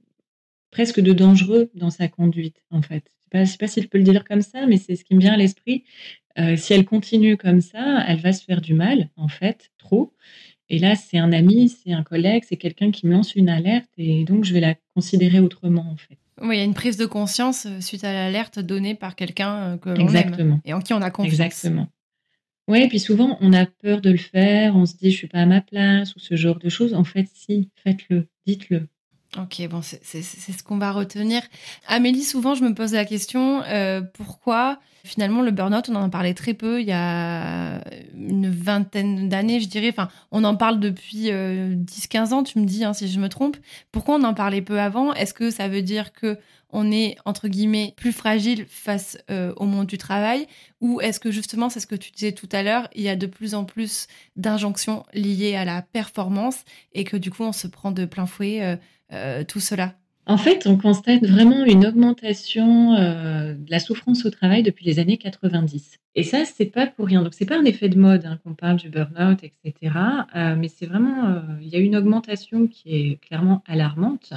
presque 0.70 1.00
de 1.00 1.12
dangereux 1.12 1.70
dans 1.74 1.90
sa 1.90 2.08
conduite, 2.08 2.62
en 2.70 2.82
fait. 2.82 3.10
Je 3.32 3.38
ne 3.38 3.44
sais, 3.44 3.58
pas 3.58 3.68
si 3.68 3.80
je 3.80 3.88
peux 3.88 3.98
le 3.98 4.04
dire 4.04 4.24
comme 4.24 4.42
ça, 4.42 4.66
mais 4.66 4.76
c'est 4.76 4.96
ce 4.96 5.04
qui 5.04 5.14
me 5.14 5.20
vient 5.20 5.34
à 5.34 5.36
l'esprit. 5.36 5.84
Euh, 6.38 6.56
si 6.56 6.72
elle 6.72 6.84
continue 6.84 7.36
comme 7.36 7.60
ça, 7.60 8.04
elle 8.06 8.20
va 8.20 8.32
se 8.32 8.44
faire 8.44 8.60
du 8.60 8.74
mal, 8.74 9.08
en 9.16 9.28
fait, 9.28 9.70
trop. 9.78 10.12
Et 10.68 10.78
là, 10.78 10.94
c'est 10.94 11.18
un 11.18 11.32
ami, 11.32 11.68
c'est 11.68 11.92
un 11.92 12.02
collègue, 12.02 12.44
c'est 12.48 12.56
quelqu'un 12.56 12.90
qui 12.90 13.06
me 13.06 13.12
lance 13.12 13.34
une 13.34 13.48
alerte, 13.48 13.90
et 13.98 14.24
donc 14.24 14.44
je 14.44 14.54
vais 14.54 14.60
la 14.60 14.74
considérer 14.94 15.40
autrement, 15.40 15.86
en 15.90 15.96
fait. 15.96 16.18
Oui, 16.40 16.56
il 16.56 16.58
y 16.58 16.62
a 16.62 16.64
une 16.64 16.74
prise 16.74 16.96
de 16.96 17.06
conscience 17.06 17.66
euh, 17.66 17.80
suite 17.80 18.04
à 18.04 18.12
l'alerte 18.12 18.58
donnée 18.60 18.94
par 18.94 19.14
quelqu'un 19.14 19.54
euh, 19.54 19.76
que 19.76 19.90
l'on 19.90 20.08
aime 20.14 20.60
et 20.64 20.72
en 20.72 20.80
qui 20.80 20.94
on 20.94 21.02
a 21.02 21.10
confiance. 21.10 21.34
Exactement. 21.34 21.88
Oui, 22.66 22.82
et 22.82 22.88
puis 22.88 23.00
souvent, 23.00 23.36
on 23.40 23.52
a 23.52 23.66
peur 23.66 24.00
de 24.00 24.10
le 24.10 24.16
faire, 24.16 24.76
on 24.76 24.86
se 24.86 24.96
dit, 24.96 25.10
je 25.10 25.16
suis 25.16 25.26
pas 25.26 25.40
à 25.40 25.46
ma 25.46 25.60
place, 25.60 26.14
ou 26.14 26.20
ce 26.20 26.36
genre 26.36 26.58
de 26.58 26.68
choses. 26.68 26.94
En 26.94 27.04
fait, 27.04 27.28
si, 27.34 27.68
faites-le, 27.74 28.28
dites-le. 28.46 28.88
Ok, 29.38 29.62
bon, 29.68 29.80
c'est 29.82 30.22
ce 30.22 30.62
qu'on 30.64 30.78
va 30.78 30.90
retenir. 30.90 31.42
Amélie, 31.86 32.24
souvent, 32.24 32.56
je 32.56 32.64
me 32.64 32.74
pose 32.74 32.92
la 32.94 33.04
question, 33.04 33.62
euh, 33.62 34.00
pourquoi 34.00 34.80
finalement 35.04 35.40
le 35.42 35.50
burn-out, 35.50 35.88
on 35.88 35.94
en 35.94 36.10
parlait 36.10 36.34
très 36.34 36.54
peu 36.54 36.80
il 36.80 36.86
y 36.86 36.92
a 36.92 37.80
une 38.14 38.50
vingtaine 38.50 39.28
d'années, 39.28 39.60
je 39.60 39.68
dirais. 39.68 39.88
Enfin, 39.90 40.08
on 40.30 40.44
en 40.44 40.56
parle 40.56 40.80
depuis 40.80 41.30
10-15 41.30 41.30
euh, 41.30 42.32
ans, 42.32 42.42
tu 42.42 42.58
me 42.58 42.66
dis, 42.66 42.84
hein, 42.84 42.92
si 42.92 43.08
je 43.08 43.20
me 43.20 43.28
trompe. 43.28 43.56
Pourquoi 43.92 44.16
on 44.16 44.24
en 44.24 44.34
parlait 44.34 44.62
peu 44.62 44.80
avant? 44.80 45.14
Est-ce 45.14 45.34
que 45.34 45.50
ça 45.50 45.68
veut 45.68 45.82
dire 45.82 46.12
que 46.12 46.38
on 46.72 46.90
est, 46.90 47.16
entre 47.24 47.48
guillemets, 47.48 47.94
plus 47.96 48.12
fragile 48.12 48.66
face 48.68 49.18
euh, 49.30 49.52
au 49.56 49.66
monde 49.66 49.86
du 49.86 49.98
travail 49.98 50.46
Ou 50.80 51.00
est-ce 51.00 51.20
que 51.20 51.30
justement, 51.30 51.68
c'est 51.68 51.80
ce 51.80 51.86
que 51.86 51.94
tu 51.94 52.10
disais 52.10 52.32
tout 52.32 52.48
à 52.52 52.62
l'heure, 52.62 52.88
il 52.94 53.02
y 53.02 53.08
a 53.08 53.16
de 53.16 53.26
plus 53.26 53.54
en 53.54 53.64
plus 53.64 54.06
d'injonctions 54.36 55.04
liées 55.12 55.56
à 55.56 55.64
la 55.64 55.82
performance 55.82 56.64
et 56.92 57.04
que 57.04 57.16
du 57.16 57.30
coup, 57.30 57.42
on 57.42 57.52
se 57.52 57.66
prend 57.66 57.90
de 57.90 58.04
plein 58.04 58.26
fouet 58.26 58.78
euh, 59.12 59.44
tout 59.44 59.60
cela? 59.60 59.94
En 60.26 60.36
fait, 60.36 60.66
on 60.66 60.76
constate 60.76 61.24
vraiment 61.24 61.64
une 61.64 61.84
augmentation 61.84 62.94
euh, 62.94 63.54
de 63.54 63.70
la 63.70 63.80
souffrance 63.80 64.24
au 64.24 64.30
travail 64.30 64.62
depuis 64.62 64.84
les 64.84 65.00
années 65.00 65.16
90. 65.16 65.98
Et 66.14 66.22
ça, 66.22 66.44
c'est 66.44 66.66
pas 66.66 66.86
pour 66.86 67.06
rien. 67.06 67.22
Donc, 67.22 67.34
c'est 67.34 67.46
pas 67.46 67.58
un 67.58 67.64
effet 67.64 67.88
de 67.88 67.98
mode 67.98 68.26
hein, 68.26 68.38
qu'on 68.44 68.54
parle 68.54 68.76
du 68.76 68.90
burn-out, 68.90 69.42
etc. 69.42 69.94
Euh, 70.36 70.54
mais 70.56 70.68
c'est 70.68 70.86
vraiment, 70.86 71.42
il 71.60 71.68
y 71.68 71.74
a 71.74 71.80
une 71.80 71.96
augmentation 71.96 72.68
qui 72.68 72.94
est 72.94 73.20
clairement 73.20 73.64
alarmante, 73.66 74.32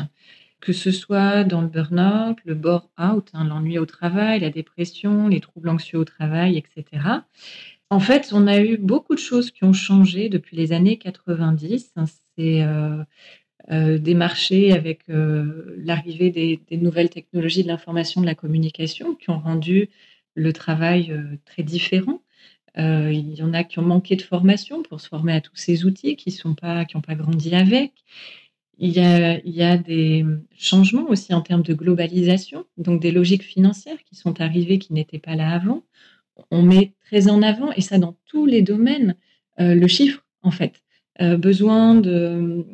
que 0.63 0.71
ce 0.73 0.91
soit 0.91 1.43
dans 1.43 1.62
le 1.62 1.67
burn-out, 1.67 2.38
le 2.45 2.56
bore-out, 2.56 3.30
hein, 3.34 3.43
l'ennui 3.43 3.78
au 3.78 3.86
travail, 3.86 4.39
la 4.39 4.49
dépression, 4.49 5.28
les 5.28 5.41
troubles 5.41 5.69
anxieux 5.69 5.99
au 5.99 6.06
travail, 6.06 6.58
etc. 6.58 7.04
En 7.89 7.99
fait, 7.99 8.32
on 8.32 8.47
a 8.47 8.62
eu 8.62 8.78
beaucoup 8.78 9.13
de 9.13 9.19
choses 9.19 9.52
qui 9.52 9.65
ont 9.65 9.73
changé 9.73 10.30
depuis 10.30 10.56
les 10.56 10.71
années 10.71 10.97
90. 10.97 11.93
C'est 12.38 12.63
euh, 13.71 13.97
des 13.97 14.13
marchés 14.13 14.73
avec 14.73 15.10
euh, 15.10 15.76
l'arrivée 15.78 16.32
des, 16.32 16.78
nouvelles 16.78 17.10
technologies 17.10 17.63
de 17.63 17.69
l'information, 17.69 18.19
de 18.19 18.26
la 18.26 18.36
communication, 18.36 19.15
qui 19.15 19.30
ont 19.30 19.39
rendu 19.39 19.89
le 20.36 20.52
travail 20.52 21.12
euh, 21.12 21.38
très 21.45 21.63
différent. 21.63 22.21
il 22.76 23.34
y 23.36 23.41
en 23.41 23.54
a 23.54 23.63
qui 23.63 23.80
ont 23.80 23.84
manqué 23.84 24.15
de 24.17 24.21
formation 24.21 24.84
pour 24.84 24.99
se 24.99 25.08
former 25.08 25.34
à 25.34 25.41
tous 25.41 25.56
ces 25.56 25.86
outils, 25.86 26.17
qui 26.17 26.38
n'ont 26.43 26.56
pas, 26.56 26.86
pas 26.86 27.15
grandi 27.15 27.56
avec. 27.56 27.93
Il 28.80 28.90
y, 28.90 29.00
a, 29.00 29.40
il 29.40 29.54
y 29.54 29.62
a 29.62 29.78
des 29.78 30.26
changements 30.58 31.08
aussi 31.08 31.34
en 31.34 31.42
termes 31.42 31.62
de 31.62 31.74
globalisation, 31.74 32.66
donc 32.78 33.02
des 33.02 33.12
logiques 33.12 33.44
financières 33.44 34.04
qui 34.04 34.16
sont 34.16 34.42
arrivées 34.42 34.80
qui 34.80 34.94
n'étaient 34.94 35.20
pas 35.20 35.36
là 35.36 35.52
avant. 35.52 35.84
On 36.50 36.64
met 36.64 36.94
très 37.06 37.30
en 37.30 37.44
avant, 37.44 37.72
et 37.74 37.82
ça 37.82 38.00
dans 38.00 38.18
tous 38.26 38.46
les 38.48 38.64
domaines, 38.64 39.16
le 39.60 39.88
chiffre, 39.88 40.26
en 40.42 40.50
fait. 40.50 40.82
besoin 41.20 41.94
de, 41.94 42.66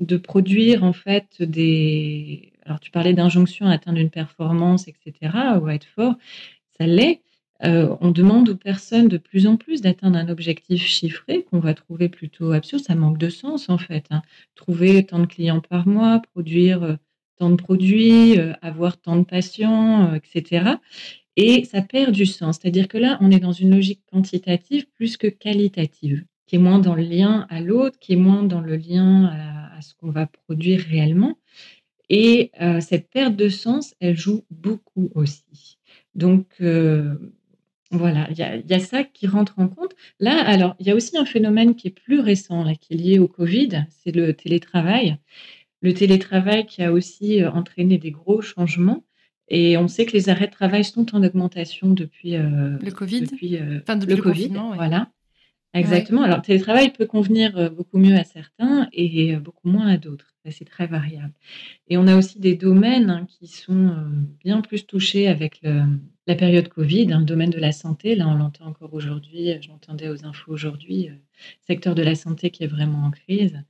de 0.00 0.16
produire 0.16 0.84
en 0.84 0.92
fait 0.92 1.42
des. 1.42 2.52
Alors 2.64 2.80
tu 2.80 2.90
parlais 2.90 3.12
d'injonction 3.12 3.66
à 3.66 3.72
atteindre 3.72 3.98
une 3.98 4.10
performance, 4.10 4.88
etc., 4.88 5.12
ou 5.60 5.66
à 5.66 5.74
être 5.74 5.86
fort, 5.86 6.14
ça 6.78 6.86
l'est. 6.86 7.22
Euh, 7.64 7.96
on 8.00 8.10
demande 8.10 8.50
aux 8.50 8.56
personnes 8.56 9.08
de 9.08 9.16
plus 9.16 9.46
en 9.46 9.56
plus 9.56 9.80
d'atteindre 9.80 10.18
un 10.18 10.28
objectif 10.28 10.82
chiffré 10.82 11.44
qu'on 11.44 11.60
va 11.60 11.72
trouver 11.72 12.08
plutôt 12.08 12.52
absurde. 12.52 12.82
Ça 12.82 12.94
manque 12.94 13.18
de 13.18 13.30
sens 13.30 13.68
en 13.68 13.78
fait. 13.78 14.04
Hein. 14.10 14.22
Trouver 14.54 15.04
tant 15.06 15.18
de 15.20 15.26
clients 15.26 15.60
par 15.60 15.88
mois, 15.88 16.20
produire 16.32 16.82
euh, 16.82 16.94
tant 17.36 17.50
de 17.50 17.56
produits, 17.56 18.38
euh, 18.38 18.52
avoir 18.60 19.00
tant 19.00 19.16
de 19.16 19.24
patients, 19.24 20.14
etc. 20.14 20.72
et 21.36 21.64
ça 21.64 21.80
perd 21.80 22.12
du 22.12 22.26
sens. 22.26 22.58
C'est-à-dire 22.60 22.86
que 22.86 22.98
là, 22.98 23.18
on 23.20 23.30
est 23.30 23.40
dans 23.40 23.52
une 23.52 23.74
logique 23.74 24.02
quantitative 24.10 24.86
plus 24.94 25.16
que 25.16 25.26
qualitative, 25.26 26.24
qui 26.46 26.56
est 26.56 26.60
moins 26.60 26.78
dans 26.78 26.94
le 26.94 27.02
lien 27.02 27.46
à 27.48 27.60
l'autre, 27.60 27.98
qui 27.98 28.12
est 28.12 28.16
moins 28.16 28.42
dans 28.42 28.60
le 28.60 28.76
lien 28.76 29.26
à, 29.26 29.80
ce 29.80 29.94
qu'on 29.94 30.10
va 30.10 30.26
produire 30.26 30.80
réellement. 30.80 31.38
Et 32.08 32.52
cette 32.80 33.10
perte 33.10 33.34
de 33.34 33.48
sens, 33.48 33.94
elle 33.98 34.16
joue 34.16 34.44
beaucoup 34.50 35.10
aussi. 35.14 35.78
Donc, 36.14 36.46
voilà, 37.96 38.28
il 38.30 38.36
y, 38.38 38.74
a, 38.74 38.78
ça 38.80 39.04
qui 39.04 39.26
rentre 39.26 39.58
en 39.58 39.68
compte. 39.68 39.94
Là, 40.20 40.42
alors, 40.44 40.76
il 40.78 40.86
y 40.86 40.90
a 40.90 40.94
aussi 40.94 41.16
un 41.16 41.24
phénomène 41.24 41.74
qui 41.74 41.88
est 41.88 41.90
plus 41.90 42.20
récent, 42.20 42.64
là, 42.64 42.74
qui 42.74 42.94
est 42.94 42.96
lié 42.96 43.18
au 43.18 43.28
Covid, 43.28 43.86
c'est 43.90 44.14
le 44.14 44.34
télétravail. 44.34 45.18
Le 45.80 45.92
télétravail 45.92 46.66
qui 46.66 46.82
a 46.82 46.92
aussi 46.92 47.42
euh, 47.42 47.50
entraîné 47.50 47.98
des 47.98 48.10
gros 48.10 48.40
changements. 48.40 49.04
Et 49.48 49.76
on 49.76 49.88
sait 49.88 50.06
que 50.06 50.12
les 50.12 50.30
arrêts 50.30 50.46
de 50.46 50.52
travail 50.52 50.84
sont 50.84 51.14
en 51.14 51.22
augmentation 51.22 51.90
depuis 51.90 52.36
euh, 52.36 52.78
le 52.78 52.90
Covid. 52.90 53.22
Depuis, 53.22 53.56
euh, 53.58 53.80
le, 53.86 54.16
Covid, 54.16 54.52
voilà. 54.74 55.10
Exactement. 55.74 56.22
Alors, 56.22 56.38
le 56.38 56.42
télétravail 56.42 56.92
peut 56.92 57.06
convenir 57.06 57.70
beaucoup 57.72 57.98
mieux 57.98 58.16
à 58.16 58.24
certains 58.24 58.88
et 58.92 59.36
beaucoup 59.36 59.68
moins 59.68 59.88
à 59.88 59.96
d'autres. 59.96 60.34
C'est 60.50 60.64
très 60.64 60.86
variable. 60.86 61.32
Et 61.88 61.96
on 61.96 62.06
a 62.06 62.16
aussi 62.16 62.38
des 62.38 62.54
domaines 62.54 63.10
hein, 63.10 63.26
qui 63.28 63.48
sont 63.48 63.96
bien 64.40 64.60
plus 64.60 64.86
touchés 64.86 65.26
avec 65.26 65.60
le, 65.62 65.84
la 66.26 66.34
période 66.34 66.68
Covid, 66.68 67.12
un 67.12 67.20
domaine 67.20 67.50
de 67.50 67.58
la 67.58 67.72
santé, 67.72 68.14
là 68.14 68.28
on 68.28 68.34
l'entend 68.34 68.66
encore 68.66 68.94
aujourd'hui, 68.94 69.50
je 69.60 69.68
l'entendais 69.68 70.08
aux 70.08 70.24
infos 70.24 70.52
aujourd'hui, 70.52 71.10
euh, 71.10 71.14
secteur 71.66 71.94
de 71.94 72.02
la 72.02 72.14
santé 72.14 72.50
qui 72.50 72.64
est 72.64 72.68
vraiment 72.68 73.04
en 73.04 73.10
crise, 73.10 73.62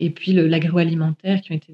et 0.00 0.10
puis 0.10 0.32
l'agroalimentaire 0.32 1.40
qui 1.40 1.52
ont 1.52 1.56
été 1.56 1.72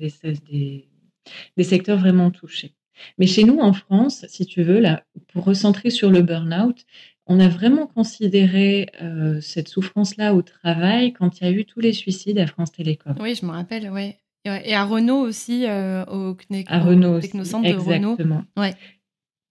des, 1.56 1.64
secteurs 1.64 1.98
vraiment 1.98 2.30
touchés. 2.30 2.74
Mais 3.16 3.26
chez 3.26 3.44
nous 3.44 3.58
en 3.58 3.72
France, 3.72 4.26
si 4.28 4.44
tu 4.44 4.62
veux, 4.62 4.82
pour 5.28 5.44
recentrer 5.44 5.88
sur 5.88 6.10
le 6.10 6.20
burn-out, 6.20 6.84
on 7.28 7.40
a 7.40 7.48
vraiment 7.48 7.86
considéré 7.86 8.88
euh, 9.02 9.40
cette 9.40 9.68
souffrance-là 9.68 10.34
au 10.34 10.42
travail 10.42 11.12
quand 11.12 11.40
il 11.40 11.44
y 11.44 11.46
a 11.46 11.50
eu 11.52 11.64
tous 11.64 11.80
les 11.80 11.92
suicides 11.92 12.38
à 12.38 12.46
France 12.46 12.72
Télécom. 12.72 13.14
Oui, 13.20 13.34
je 13.34 13.44
me 13.46 13.50
rappelle, 13.50 13.90
oui. 13.92 14.14
Et 14.44 14.74
à 14.74 14.84
Renault 14.84 15.20
aussi, 15.20 15.66
euh, 15.66 16.04
au, 16.06 16.34
à 16.68 16.78
Renault 16.80 17.20
Technocentre 17.20 17.68
de 17.68 17.74
Renault. 17.74 18.16
Ouais. 18.56 18.74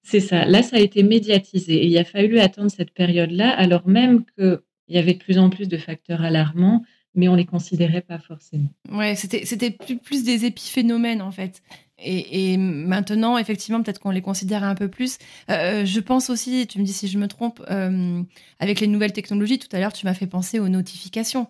C'est 0.02 0.22
ça. 0.22 0.46
Là, 0.46 0.64
ça 0.64 0.78
a 0.78 0.80
été 0.80 1.04
médiatisé. 1.04 1.76
Et 1.76 1.86
il 1.86 1.98
a 2.00 2.04
fallu 2.04 2.40
attendre 2.40 2.72
cette 2.72 2.92
période-là, 2.92 3.50
alors 3.50 3.88
même 3.88 4.24
qu'il 4.36 4.60
y 4.88 4.98
avait 4.98 5.14
de 5.14 5.20
plus 5.20 5.38
en 5.38 5.52
plus 5.52 5.68
de 5.68 5.78
facteurs 5.78 6.24
alarmants, 6.24 6.84
mais 7.14 7.28
on 7.28 7.34
ne 7.34 7.38
les 7.38 7.46
considérait 7.46 8.02
pas 8.02 8.18
forcément. 8.18 8.70
Ouais, 8.92 9.16
c'était, 9.16 9.46
c'était 9.46 9.70
plus, 9.70 9.98
plus 9.98 10.24
des 10.24 10.46
épiphénomènes, 10.46 11.22
en 11.22 11.32
fait. 11.32 11.62
Et, 12.00 12.58
maintenant, 12.58 13.38
effectivement, 13.38 13.82
peut-être 13.82 14.00
qu'on 14.00 14.12
les 14.12 14.22
considère 14.22 14.64
un 14.64 14.76
peu 14.76 14.88
plus. 14.88 15.18
Euh, 15.50 15.84
je 15.84 16.00
pense 16.00 16.30
aussi, 16.30 16.68
tu 16.68 16.80
me 16.80 16.84
dis 16.84 16.94
si 16.94 17.08
je 17.08 17.18
me 17.18 17.28
trompe, 17.28 17.64
euh, 17.72 18.22
avec 18.60 18.80
les 18.80 18.88
nouvelles 18.88 19.14
technologies, 19.14 19.58
tout 19.58 19.76
à 19.76 19.80
l'heure, 19.80 19.94
tu 19.94 20.06
m'as 20.06 20.14
fait 20.14 20.28
penser 20.28 20.60
aux 20.60 20.70
notifications 20.70 21.48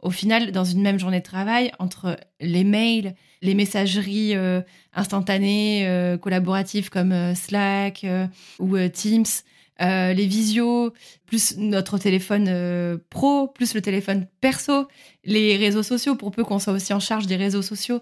au 0.00 0.10
final, 0.10 0.52
dans 0.52 0.64
une 0.64 0.82
même 0.82 0.98
journée 0.98 1.20
de 1.20 1.24
travail, 1.24 1.72
entre 1.78 2.18
les 2.40 2.64
mails, 2.64 3.14
les 3.42 3.54
messageries 3.54 4.36
euh, 4.36 4.60
instantanées, 4.94 5.86
euh, 5.86 6.16
collaboratives 6.18 6.90
comme 6.90 7.12
euh, 7.12 7.34
Slack 7.34 8.06
ou 8.58 8.76
Teams, 8.88 9.24
les 9.80 10.26
visios, 10.26 10.92
plus 11.26 11.56
notre 11.58 11.98
téléphone 11.98 12.98
pro, 13.10 13.48
plus 13.48 13.74
le 13.74 13.82
téléphone 13.82 14.26
perso, 14.40 14.88
les 15.24 15.56
réseaux 15.56 15.82
sociaux, 15.82 16.16
pour 16.16 16.30
peu 16.30 16.44
qu'on 16.44 16.58
soit 16.58 16.72
aussi 16.72 16.92
en 16.92 17.00
charge 17.00 17.26
des 17.26 17.36
réseaux 17.36 17.62
sociaux. 17.62 18.00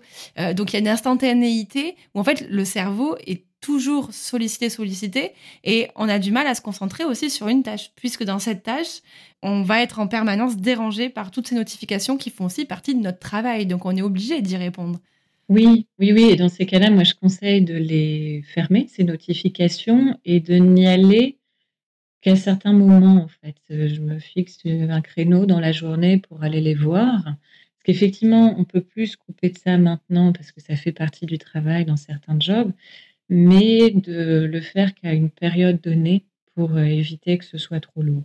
donc 0.55 0.73
il 0.73 0.75
y 0.75 0.77
a 0.77 0.81
une 0.81 0.89
instantanéité 0.89 1.97
où 2.15 2.21
en 2.21 2.25
fait 2.25 2.47
le 2.49 2.65
cerveau 2.65 3.17
est 3.27 3.45
toujours 3.65 4.13
sollicité, 4.13 4.69
sollicité, 4.69 5.31
et 5.65 5.89
on 5.97 6.07
a 6.07 6.19
du 6.19 6.33
mal 6.33 6.47
à 6.47 6.55
se 6.55 6.61
concentrer 6.61 7.05
aussi 7.05 7.31
sur 7.31 7.49
une 7.49 7.63
tâche, 7.63 7.93
puisque 7.97 8.23
dans 8.23 8.39
cette 8.39 8.63
tâche, 8.63 9.01
on 9.43 9.63
va 9.63 9.81
être 9.83 10.01
en 10.01 10.07
permanence 10.07 10.59
dérangé 10.59 11.09
par 11.09 11.31
toutes 11.31 11.49
ces 11.49 11.55
notifications 11.55 12.19
qui 12.19 12.29
font 12.29 12.45
aussi 12.45 12.67
partie 12.67 12.95
de 12.95 13.01
notre 13.01 13.21
travail, 13.21 13.65
donc 13.65 13.87
on 13.87 13.97
est 13.97 14.03
obligé 14.03 14.43
d'y 14.43 14.59
répondre. 14.59 15.01
Oui, 15.49 15.87
oui, 15.99 16.13
oui, 16.13 16.25
et 16.25 16.37
dans 16.37 16.51
ces 16.51 16.67
cas-là, 16.67 16.91
moi 16.91 17.05
je 17.05 17.15
conseille 17.15 17.63
de 17.63 17.75
les 17.75 18.43
fermer, 18.53 18.87
ces 18.95 19.03
notifications, 19.03 20.19
et 20.27 20.41
de 20.41 20.57
n'y 20.57 20.87
aller 20.87 21.39
qu'à 22.25 22.37
certains 22.37 22.73
moments, 22.73 23.23
en 23.25 23.29
fait. 23.29 23.57
Je 23.71 24.01
me 24.01 24.19
fixe 24.19 24.59
un 24.67 25.01
créneau 25.03 25.47
dans 25.47 25.61
la 25.61 25.73
journée 25.73 26.19
pour 26.19 26.43
aller 26.43 26.61
les 26.61 26.75
voir. 26.75 27.23
Parce 27.25 27.85
qu'effectivement, 27.85 28.55
on 28.59 28.65
peut 28.65 28.81
plus 28.83 29.17
couper 29.17 29.51
de 29.51 29.59
ça 29.59 29.79
maintenant 29.79 30.33
parce 30.33 30.53
que 30.53 30.61
ça 30.61 30.77
fait 30.77 30.93
partie 30.93 31.27
du 31.27 31.39
travail 31.39 31.85
dans 31.85 31.97
certains 31.97 32.41
jobs 32.41 32.73
mais 33.29 33.91
de 33.91 34.47
le 34.47 34.61
faire 34.61 34.95
qu'à 34.95 35.13
une 35.13 35.31
période 35.31 35.81
donnée 35.81 36.27
pour 36.55 36.73
euh, 36.77 36.85
éviter 36.85 37.39
que 37.39 37.45
ce 37.45 37.59
soit 37.59 37.81
trop 37.81 38.03
lourd. 38.03 38.25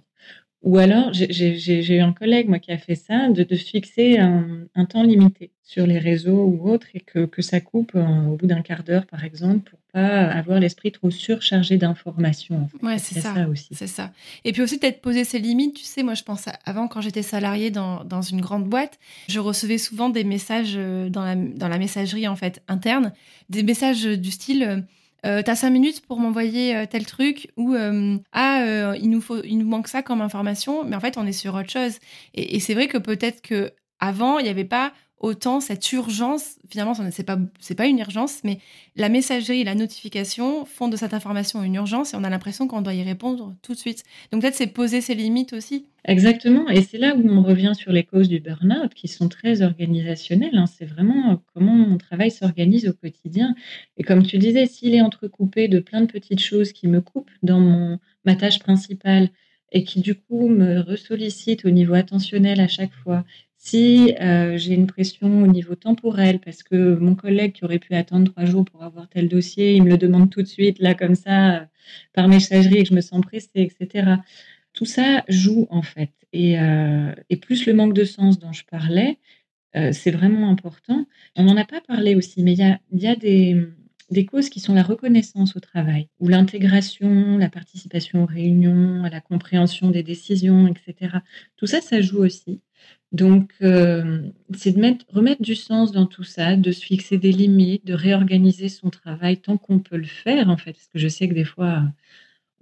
Ou 0.61 0.77
alors, 0.77 1.13
j'ai 1.13 1.95
eu 1.95 2.01
un 2.01 2.11
collègue, 2.11 2.49
moi, 2.49 2.59
qui 2.59 2.71
a 2.73 2.77
fait 2.77 2.95
ça, 2.95 3.29
de, 3.29 3.43
de 3.43 3.55
fixer 3.55 4.17
un, 4.17 4.65
un, 4.75 4.85
temps 4.85 5.03
limité 5.03 5.51
sur 5.63 5.87
les 5.87 5.99
réseaux 5.99 6.43
ou 6.43 6.69
autres 6.69 6.87
et 6.93 6.99
que, 6.99 7.25
que 7.25 7.41
ça 7.41 7.61
coupe 7.61 7.93
euh, 7.95 8.25
au 8.25 8.35
bout 8.35 8.45
d'un 8.45 8.61
quart 8.61 8.83
d'heure, 8.83 9.05
par 9.05 9.23
exemple, 9.23 9.69
pour 9.69 9.79
pas 9.93 10.25
avoir 10.25 10.59
l'esprit 10.59 10.91
trop 10.91 11.11
surchargé 11.11 11.77
d'informations. 11.77 12.67
Ouais, 12.83 12.97
c'est 12.97 13.21
ça. 13.21 13.47
aussi. 13.47 13.69
C'est 13.71 13.87
ça. 13.87 14.11
Et 14.43 14.51
puis 14.51 14.61
aussi, 14.61 14.79
peut-être 14.79 14.99
poser 14.99 15.23
ses 15.23 15.39
limites. 15.39 15.75
Tu 15.75 15.85
sais, 15.85 16.03
moi, 16.03 16.13
je 16.13 16.23
pense 16.23 16.45
avant, 16.65 16.89
quand 16.89 16.99
j'étais 16.99 17.23
salariée 17.23 17.71
dans, 17.71 18.03
dans, 18.03 18.21
une 18.21 18.41
grande 18.41 18.65
boîte, 18.65 18.99
je 19.29 19.39
recevais 19.39 19.77
souvent 19.77 20.09
des 20.09 20.25
messages 20.25 20.73
euh, 20.75 21.07
dans 21.09 21.23
la, 21.23 21.35
dans 21.35 21.69
la 21.69 21.77
messagerie, 21.77 22.27
en 22.27 22.35
fait, 22.35 22.61
interne, 22.67 23.13
des 23.49 23.63
messages 23.63 24.03
du 24.03 24.31
style 24.31 24.83
euh, 25.25 25.41
t'as 25.43 25.55
cinq 25.55 25.71
minutes 25.71 26.05
pour 26.05 26.19
m'envoyer 26.19 26.75
euh, 26.75 26.85
tel 26.89 27.05
truc 27.05 27.49
ou 27.57 27.73
euh, 27.73 28.17
ah 28.31 28.93
il 28.95 29.09
nous 29.09 29.21
faut 29.21 29.43
il 29.43 29.57
nous 29.57 29.67
manque 29.67 29.87
ça 29.87 30.01
comme 30.01 30.21
information 30.21 30.83
mais 30.85 30.95
en 30.95 30.99
fait 30.99 31.17
on 31.17 31.25
est 31.25 31.33
sur 31.33 31.55
autre 31.55 31.69
chose. 31.69 31.99
Et, 32.33 32.55
et 32.55 32.59
c'est 32.59 32.73
vrai 32.73 32.87
que 32.87 32.97
peut-être 32.97 33.41
que 33.41 33.71
avant 33.99 34.39
il 34.39 34.43
n'y 34.43 34.49
avait 34.49 34.65
pas 34.65 34.93
autant 35.19 35.59
cette 35.59 35.91
urgence, 35.91 36.55
finalement, 36.69 36.93
c'est 37.11 37.23
pas, 37.23 37.37
pas 37.77 37.87
une 37.87 37.99
urgence, 37.99 38.39
mais 38.43 38.59
la 38.95 39.09
messagerie 39.09 39.61
et 39.61 39.63
la 39.63 39.75
notification 39.75 40.65
font 40.65 40.87
de 40.87 40.95
cette 40.95 41.13
information 41.13 41.61
une 41.63 41.75
urgence 41.75 42.13
et 42.13 42.17
on 42.17 42.23
a 42.23 42.29
l'impression 42.29 42.67
qu'on 42.67 42.81
doit 42.81 42.93
y 42.93 43.03
répondre 43.03 43.55
tout 43.61 43.73
de 43.73 43.77
suite. 43.77 44.03
Donc 44.31 44.41
peut-être 44.41 44.55
c'est 44.55 44.67
poser 44.67 45.01
ses 45.01 45.15
limites 45.15 45.53
aussi. 45.53 45.85
Exactement, 46.05 46.69
et 46.69 46.81
c'est 46.81 46.97
là 46.97 47.15
où 47.15 47.29
on 47.29 47.43
revient 47.43 47.73
sur 47.75 47.91
les 47.91 48.03
causes 48.03 48.29
du 48.29 48.39
burn-out 48.39 48.93
qui 48.93 49.09
sont 49.09 49.27
très 49.27 49.61
organisationnelles. 49.61 50.57
Hein. 50.57 50.65
C'est 50.65 50.85
vraiment 50.85 51.41
comment 51.53 51.75
mon 51.75 51.97
travail 51.97 52.31
s'organise 52.31 52.87
au 52.87 52.93
quotidien. 52.93 53.53
Et 53.97 54.03
comme 54.03 54.23
tu 54.23 54.37
disais, 54.37 54.65
s'il 54.65 54.95
est 54.95 55.01
entrecoupé 55.01 55.67
de 55.67 55.79
plein 55.79 56.01
de 56.01 56.11
petites 56.11 56.39
choses 56.39 56.71
qui 56.71 56.87
me 56.87 57.01
coupent 57.01 57.31
dans 57.43 57.59
mon, 57.59 57.99
ma 58.23 58.35
tâche 58.35 58.59
principale 58.59 59.29
et 59.71 59.83
qui 59.83 60.01
du 60.01 60.15
coup 60.15 60.47
me 60.47 60.79
ressollicitent 60.79 61.65
au 61.65 61.69
niveau 61.69 61.93
attentionnel 61.93 62.59
à 62.59 62.67
chaque 62.67 62.93
fois, 63.03 63.23
si 63.61 64.15
euh, 64.21 64.57
j'ai 64.57 64.73
une 64.73 64.87
pression 64.87 65.43
au 65.43 65.47
niveau 65.47 65.75
temporel, 65.75 66.39
parce 66.39 66.63
que 66.63 66.95
mon 66.95 67.13
collègue 67.13 67.51
qui 67.53 67.65
aurait 67.65 67.77
pu 67.79 67.93
attendre 67.93 68.31
trois 68.31 68.45
jours 68.45 68.63
pour 68.65 68.83
avoir 68.83 69.09
tel 69.09 69.27
dossier, 69.27 69.75
il 69.75 69.83
me 69.83 69.89
le 69.89 69.97
demande 69.97 70.29
tout 70.29 70.41
de 70.41 70.47
suite, 70.47 70.79
là, 70.79 70.95
comme 70.95 71.15
ça, 71.15 71.57
euh, 71.57 71.65
par 72.13 72.29
messagerie, 72.29 72.77
et 72.77 72.83
que 72.83 72.89
je 72.89 72.95
me 72.95 73.01
sens 73.01 73.21
pressée, 73.21 73.49
etc. 73.55 74.15
Tout 74.73 74.85
ça 74.85 75.25
joue, 75.27 75.67
en 75.71 75.81
fait. 75.81 76.13
Et, 76.31 76.57
euh, 76.59 77.13
et 77.29 77.35
plus 77.35 77.65
le 77.65 77.73
manque 77.73 77.93
de 77.93 78.05
sens 78.05 78.39
dont 78.39 78.53
je 78.53 78.63
parlais, 78.65 79.19
c'est 79.91 80.11
vraiment 80.11 80.49
important. 80.49 81.05
On 81.35 81.43
n'en 81.43 81.55
a 81.55 81.65
pas 81.65 81.79
parlé 81.81 82.15
aussi, 82.15 82.43
mais 82.43 82.53
il 82.53 82.99
y 82.99 83.07
a, 83.07 83.15
des, 83.15 83.67
des 84.09 84.25
causes 84.25 84.49
qui 84.49 84.59
sont 84.59 84.73
la 84.73 84.83
reconnaissance 84.83 85.55
au 85.55 85.59
travail, 85.59 86.09
ou 86.19 86.27
l'intégration, 86.27 87.37
la 87.37 87.49
participation 87.49 88.23
aux 88.23 88.25
réunions, 88.25 89.03
la 89.03 89.21
compréhension 89.21 89.91
des 89.91 90.03
décisions, 90.03 90.67
etc. 90.67 91.17
Tout 91.57 91.67
ça, 91.67 91.81
ça 91.81 92.01
joue 92.01 92.23
aussi. 92.23 92.61
Donc, 93.11 93.51
euh, 93.63 94.21
c'est 94.55 94.73
de 94.73 94.79
mettre, 94.79 95.05
remettre 95.09 95.41
du 95.41 95.55
sens 95.55 95.91
dans 95.91 96.05
tout 96.05 96.23
ça, 96.23 96.55
de 96.55 96.71
se 96.71 96.85
fixer 96.85 97.17
des 97.17 97.31
limites, 97.31 97.85
de 97.85 97.93
réorganiser 97.95 98.69
son 98.69 98.89
travail 98.91 99.37
tant 99.37 99.57
qu'on 99.57 99.79
peut 99.79 99.97
le 99.97 100.05
faire, 100.05 100.49
en 100.49 100.57
fait. 100.57 100.73
Parce 100.73 100.87
que 100.87 100.99
je 100.99 101.07
sais 101.07 101.27
que 101.27 101.33
des 101.33 101.43
fois, 101.43 101.83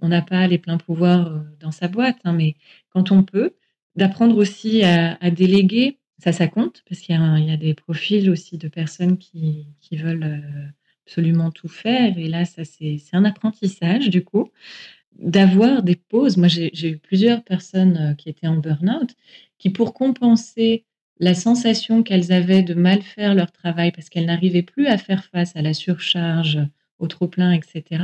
on 0.00 0.08
n'a 0.08 0.22
pas 0.22 0.46
les 0.46 0.58
pleins 0.58 0.78
pouvoirs 0.78 1.28
euh, 1.28 1.40
dans 1.60 1.72
sa 1.72 1.88
boîte, 1.88 2.18
hein, 2.24 2.32
mais 2.32 2.56
quand 2.90 3.12
on 3.12 3.22
peut, 3.24 3.54
d'apprendre 3.96 4.36
aussi 4.36 4.82
à, 4.84 5.30
déléguer, 5.30 5.98
ça, 6.18 6.32
ça 6.32 6.48
compte, 6.48 6.82
parce 6.88 7.00
qu'il 7.00 7.16
y, 7.16 7.50
a 7.50 7.56
des 7.56 7.74
profils 7.74 8.30
aussi 8.30 8.58
de 8.58 8.68
personnes 8.68 9.18
qui, 9.18 9.66
qui 9.80 9.96
veulent 9.96 10.24
euh, 10.24 10.68
absolument 11.06 11.50
tout 11.50 11.68
faire. 11.68 12.16
Et 12.18 12.28
là, 12.28 12.44
ça, 12.44 12.64
c'est 12.64 13.00
un 13.12 13.24
apprentissage, 13.24 14.10
du 14.10 14.24
coup, 14.24 14.50
d'avoir 15.18 15.82
des 15.82 15.96
pauses. 15.96 16.36
Moi, 16.36 16.48
j'ai 16.48 16.88
eu 16.88 16.98
plusieurs 16.98 17.42
personnes 17.42 18.14
qui 18.16 18.28
étaient 18.28 18.46
en 18.46 18.56
burn-out 18.56 19.10
qui, 19.58 19.70
pour 19.70 19.94
compenser 19.94 20.84
la 21.20 21.34
sensation 21.34 22.02
qu'elles 22.02 22.32
avaient 22.32 22.62
de 22.62 22.74
mal 22.74 23.02
faire 23.02 23.34
leur 23.34 23.50
travail 23.50 23.90
parce 23.92 24.08
qu'elles 24.08 24.26
n'arrivaient 24.26 24.62
plus 24.62 24.86
à 24.86 24.98
faire 24.98 25.24
face 25.24 25.56
à 25.56 25.62
la 25.62 25.74
surcharge, 25.74 26.60
au 26.98 27.06
trop-plein, 27.06 27.52
etc., 27.52 28.02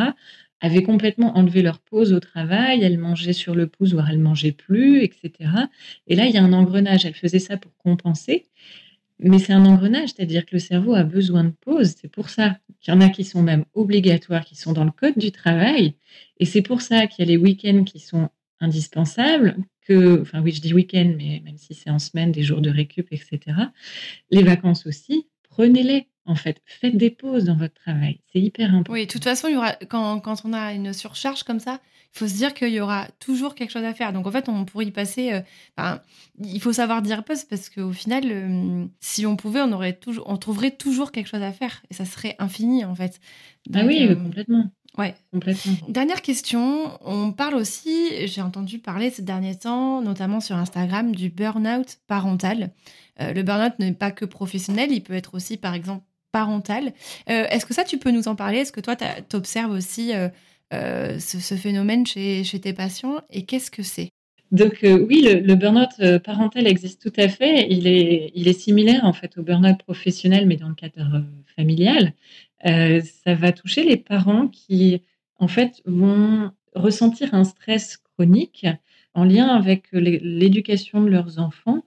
avaient 0.61 0.83
complètement 0.83 1.37
enlevé 1.37 1.62
leur 1.62 1.79
pause 1.81 2.12
au 2.12 2.20
travail, 2.20 2.83
elles 2.83 2.96
mangeaient 2.98 3.35
sur 3.35 3.54
le 3.54 3.67
pouce, 3.67 3.92
voire 3.92 4.10
elles 4.10 4.19
mangeaient 4.19 4.52
plus, 4.52 5.02
etc. 5.02 5.50
Et 6.06 6.17
là, 6.17 6.27
il 6.27 6.35
y 6.35 6.38
a 6.38 6.42
un 6.42 6.54
engrenage. 6.54 7.04
Elles 7.04 7.15
faisaient 7.15 7.38
ça 7.38 7.58
pour 7.58 7.77
compenser, 7.77 8.46
mais 9.19 9.38
c'est 9.38 9.52
un 9.52 9.65
engrenage, 9.65 10.10
c'est-à-dire 10.10 10.44
que 10.44 10.56
le 10.56 10.58
cerveau 10.58 10.94
a 10.94 11.04
besoin 11.04 11.44
de 11.44 11.50
pause. 11.50 11.94
C'est 12.00 12.08
pour 12.08 12.29
ça 12.31 12.58
qu'il 12.81 12.92
y 12.92 12.96
en 12.96 13.00
a 13.00 13.08
qui 13.08 13.25
sont 13.25 13.42
même 13.42 13.65
obligatoires, 13.75 14.44
qui 14.44 14.56
sont 14.56 14.73
dans 14.73 14.85
le 14.85 14.90
code 14.90 15.17
du 15.19 15.33
travail. 15.33 15.94
Et 16.38 16.44
c'est 16.44 16.62
pour 16.62 16.83
ça 16.83 17.06
qu'il 17.06 17.25
y 17.25 17.29
a 17.29 17.31
les 17.31 17.37
week-ends 17.37 17.85
qui 17.85 18.00
sont 18.00 18.29
indispensables, 18.60 19.56
que, 19.83 20.21
enfin 20.23 20.40
oui, 20.42 20.52
je 20.52 20.60
dis 20.60 20.75
week-end, 20.75 21.15
mais 21.17 21.40
même 21.44 21.58
si 21.58 21.75
c'est 21.75 21.90
en 21.90 21.98
semaine, 21.98 22.33
des 22.33 22.42
jours 22.42 22.60
de 22.60 22.71
récup, 22.71 23.08
etc. 23.12 23.40
Les 24.31 24.42
vacances 24.42 24.87
aussi, 24.87 25.29
prenez-les. 25.50 26.08
En 26.27 26.35
fait, 26.35 26.62
faites 26.64 26.96
des 26.96 27.10
pauses 27.10 27.44
dans 27.44 27.56
votre 27.56 27.75
travail. 27.75 28.20
C'est 28.33 28.40
hyper 28.40 28.70
important. 28.70 28.92
Oui, 28.92 29.06
de 29.06 29.12
toute 29.12 29.25
façon, 29.25 29.48
il 29.48 29.54
y 29.54 29.56
aura, 29.56 29.72
quand, 29.88 30.20
quand 30.20 30.44
on 30.44 30.52
a 30.52 30.72
une 30.72 30.92
surcharge 30.92 31.42
comme 31.42 31.60
ça, 31.60 31.81
il 32.14 32.18
faut 32.18 32.29
se 32.29 32.35
dire 32.35 32.54
qu'il 32.54 32.68
y 32.68 32.81
aura 32.81 33.08
toujours 33.18 33.56
quelque 33.56 33.70
chose 33.70 33.83
à 33.83 33.92
faire. 33.92 34.12
Donc 34.12 34.27
en 34.27 34.31
fait, 34.31 34.48
on 34.48 34.64
pourrait 34.64 34.87
y 34.87 34.90
passer. 34.92 35.42
Euh, 35.81 35.96
il 36.42 36.60
faut 36.60 36.72
savoir 36.72 37.02
dire 37.02 37.25
pause 37.25 37.44
parce 37.44 37.68
qu'au 37.68 37.92
final, 37.92 38.25
euh, 38.27 38.87
si 39.00 39.27
on 39.27 39.35
pouvait, 39.35 39.60
on 39.62 39.72
aurait 39.72 39.94
toujours, 39.94 40.25
on 40.29 40.37
trouverait 40.37 40.70
toujours 40.70 41.10
quelque 41.10 41.27
chose 41.27 41.42
à 41.42 41.52
faire 41.52 41.83
et 41.90 41.94
ça 41.94 42.04
serait 42.04 42.37
infini 42.38 42.85
en 42.85 42.94
fait. 42.94 43.20
ah 43.75 43.85
oui, 43.85 44.06
euh, 44.08 44.14
complètement. 44.14 44.70
Ouais. 44.96 45.16
Complètement. 45.33 45.72
Dernière 45.88 46.22
question, 46.22 46.96
on 47.04 47.33
parle 47.33 47.56
aussi, 47.56 48.29
j'ai 48.29 48.42
entendu 48.42 48.79
parler 48.79 49.10
ces 49.10 49.22
derniers 49.22 49.58
temps, 49.58 50.00
notamment 50.00 50.38
sur 50.38 50.54
Instagram, 50.54 51.16
du 51.16 51.31
burn-out 51.31 51.98
parental. 52.06 52.70
le 53.18 53.42
burn-out 53.42 53.77
n'est 53.81 53.92
pas 53.92 54.12
que 54.12 54.25
professionnel, 54.25 54.92
il 54.92 55.02
peut 55.02 55.14
être 55.14 55.35
aussi, 55.35 55.56
par 55.56 55.75
exemple, 55.75 56.04
parental. 56.38 56.92
Est-ce 57.26 57.64
que 57.64 57.74
ça, 57.74 57.85
tu 57.85 57.98
peux 57.98 58.10
nous 58.10 58.28
en 58.28 58.35
parler? 58.35 58.58
Est-ce 58.58 58.72
que 58.72 58.80
toi, 58.80 58.96
tu 58.96 59.37
observes 59.37 59.70
aussi 59.70 60.12
ce, 60.70 61.54
phénomène 61.56 62.04
chez, 62.06 62.60
tes 62.60 62.72
patients? 62.72 63.20
Et 63.30 63.42
qu'est-ce 63.44 63.70
que 63.70 63.82
c'est? 63.82 64.10
Donc 64.50 64.80
oui, 64.82 65.22
le, 65.22 65.40
le 65.40 65.54
burn-out 65.54 66.20
parental 66.24 66.66
existe 66.66 67.00
tout 67.02 67.20
à 67.20 67.28
fait. 67.28 67.66
Il 67.70 67.87
est, 67.87 68.32
il 68.35 68.48
est 68.48 68.58
similaire 68.58 69.04
en 69.04 69.12
fait 69.12 69.38
au 69.38 69.42
burn-out 69.42 69.78
professionnel, 69.78 70.46
mais 70.46 70.56
dans 70.56 70.68
le 70.68 70.74
cadre 70.74 71.24
familial. 71.56 72.12
Euh, 72.66 73.02
ça 73.24 73.35
va 73.35 73.52
toucher 73.52 73.85
les 73.85 73.96
parents 73.96 74.48
qui, 74.48 75.02
en 75.38 75.48
fait, 75.48 75.82
vont 75.85 76.50
ressentir 76.74 77.35
un 77.35 77.44
stress 77.44 77.98
chronique 77.98 78.66
en 79.12 79.24
lien 79.24 79.48
avec 79.48 79.88
l'éducation 79.92 81.02
de 81.02 81.10
leurs 81.10 81.38
enfants 81.38 81.85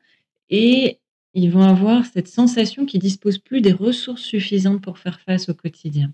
et 0.50 1.00
ils 1.34 1.52
vont 1.52 1.64
avoir 1.64 2.06
cette 2.06 2.28
sensation 2.28 2.86
qu'ils 2.86 3.02
disposent 3.02 3.38
plus 3.38 3.62
des 3.62 3.74
ressources 3.74 4.24
suffisantes 4.24 4.82
pour 4.82 4.98
faire 4.98 5.20
face 5.22 5.50
au 5.50 5.54
quotidien. 5.54 6.14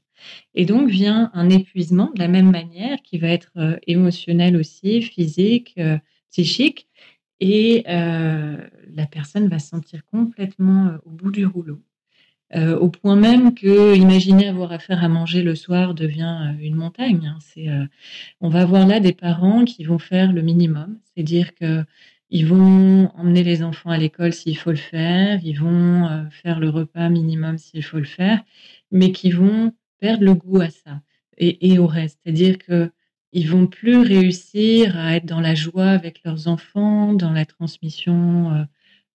Et 0.55 0.65
donc 0.65 0.89
vient 0.89 1.31
un 1.33 1.49
épuisement 1.49 2.11
de 2.13 2.19
la 2.19 2.27
même 2.27 2.51
manière 2.51 3.01
qui 3.03 3.17
va 3.17 3.29
être 3.29 3.51
euh, 3.57 3.77
émotionnel 3.87 4.57
aussi, 4.57 5.01
physique, 5.01 5.73
euh, 5.77 5.97
psychique, 6.31 6.87
et 7.39 7.83
la 7.85 9.05
personne 9.11 9.49
va 9.49 9.59
se 9.59 9.67
sentir 9.67 10.05
complètement 10.05 10.93
au 11.05 11.09
bout 11.09 11.29
du 11.29 11.45
rouleau. 11.45 11.81
Euh, 12.55 12.77
au 12.77 12.89
point 12.89 13.15
même 13.15 13.55
que 13.55 13.95
imaginer 13.95 14.47
avoir 14.47 14.71
à 14.71 14.77
faire 14.77 15.03
à 15.03 15.07
manger 15.07 15.41
le 15.41 15.55
soir 15.55 15.95
devient 15.95 16.53
euh, 16.53 16.63
une 16.63 16.75
montagne. 16.75 17.25
Hein. 17.25 17.39
Euh, 17.57 17.87
on 18.41 18.49
va 18.49 18.61
avoir 18.61 18.85
là 18.85 18.99
des 18.99 19.13
parents 19.13 19.65
qui 19.65 19.83
vont 19.85 19.97
faire 19.97 20.31
le 20.31 20.43
minimum, 20.43 20.99
c'est-à-dire 21.03 21.55
que 21.55 21.83
ils 22.33 22.47
vont 22.47 23.09
emmener 23.15 23.43
les 23.43 23.63
enfants 23.63 23.91
à 23.91 23.97
l'école 23.97 24.33
s'il 24.33 24.57
faut 24.57 24.71
le 24.71 24.75
faire, 24.75 25.39
ils 25.43 25.59
vont 25.59 26.27
faire 26.31 26.59
le 26.59 26.69
repas 26.69 27.09
minimum 27.09 27.57
s'il 27.57 27.83
faut 27.83 27.99
le 27.99 28.05
faire, 28.05 28.43
mais 28.91 29.11
qui 29.11 29.31
vont 29.31 29.73
perdre 29.99 30.25
le 30.25 30.33
goût 30.33 30.61
à 30.61 30.69
ça 30.69 31.01
et, 31.37 31.79
au 31.79 31.87
reste. 31.87 32.19
C'est-à-dire 32.23 32.57
que 32.57 32.91
ils 33.33 33.49
vont 33.49 33.67
plus 33.67 33.97
réussir 33.97 34.97
à 34.97 35.15
être 35.15 35.25
dans 35.25 35.41
la 35.41 35.55
joie 35.55 35.89
avec 35.89 36.21
leurs 36.23 36.47
enfants, 36.47 37.13
dans 37.13 37.31
la 37.31 37.45
transmission 37.45 38.67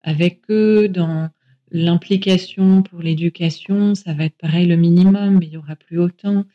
avec 0.02 0.42
eux, 0.50 0.88
dans 0.88 1.30
L'implication 1.70 2.82
pour 2.82 3.00
l'éducation, 3.00 3.94
ça 3.94 4.14
va 4.14 4.24
être 4.24 4.38
pareil 4.38 4.66
le 4.66 4.76
minimum, 4.76 5.38
mais 5.38 5.46
il 5.46 5.52
y 5.52 5.56
aura 5.58 5.76
plus 5.76 5.98
autant. 5.98 6.46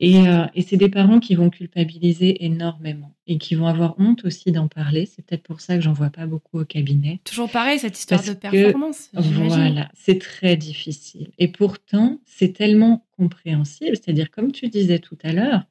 Et, 0.00 0.28
euh, 0.28 0.46
et 0.54 0.62
c'est 0.62 0.76
des 0.76 0.88
parents 0.88 1.18
qui 1.18 1.34
vont 1.34 1.50
culpabiliser 1.50 2.44
énormément 2.44 3.14
et 3.26 3.36
qui 3.38 3.56
vont 3.56 3.66
avoir 3.66 3.96
honte 3.98 4.24
aussi 4.24 4.52
d'en 4.52 4.68
parler. 4.68 5.06
C'est 5.06 5.26
peut-être 5.26 5.42
pour 5.42 5.60
ça 5.60 5.74
que 5.76 5.82
j'en 5.82 5.92
vois 5.92 6.10
pas 6.10 6.26
beaucoup 6.26 6.60
au 6.60 6.64
cabinet. 6.64 7.20
Toujours 7.24 7.50
pareil, 7.50 7.80
cette 7.80 7.98
histoire 7.98 8.22
de 8.22 8.32
performance. 8.32 9.10
voilà, 9.12 9.90
c'est 9.94 10.20
très 10.20 10.56
difficile. 10.56 11.30
Et 11.38 11.48
pourtant, 11.48 12.20
c'est 12.26 12.52
tellement 12.52 13.04
compréhensible. 13.16 13.96
C'est-à-dire, 13.96 14.30
comme 14.30 14.52
tu 14.52 14.68
disais 14.68 15.00
tout 15.00 15.18
à 15.24 15.32
l'heure, 15.32 15.64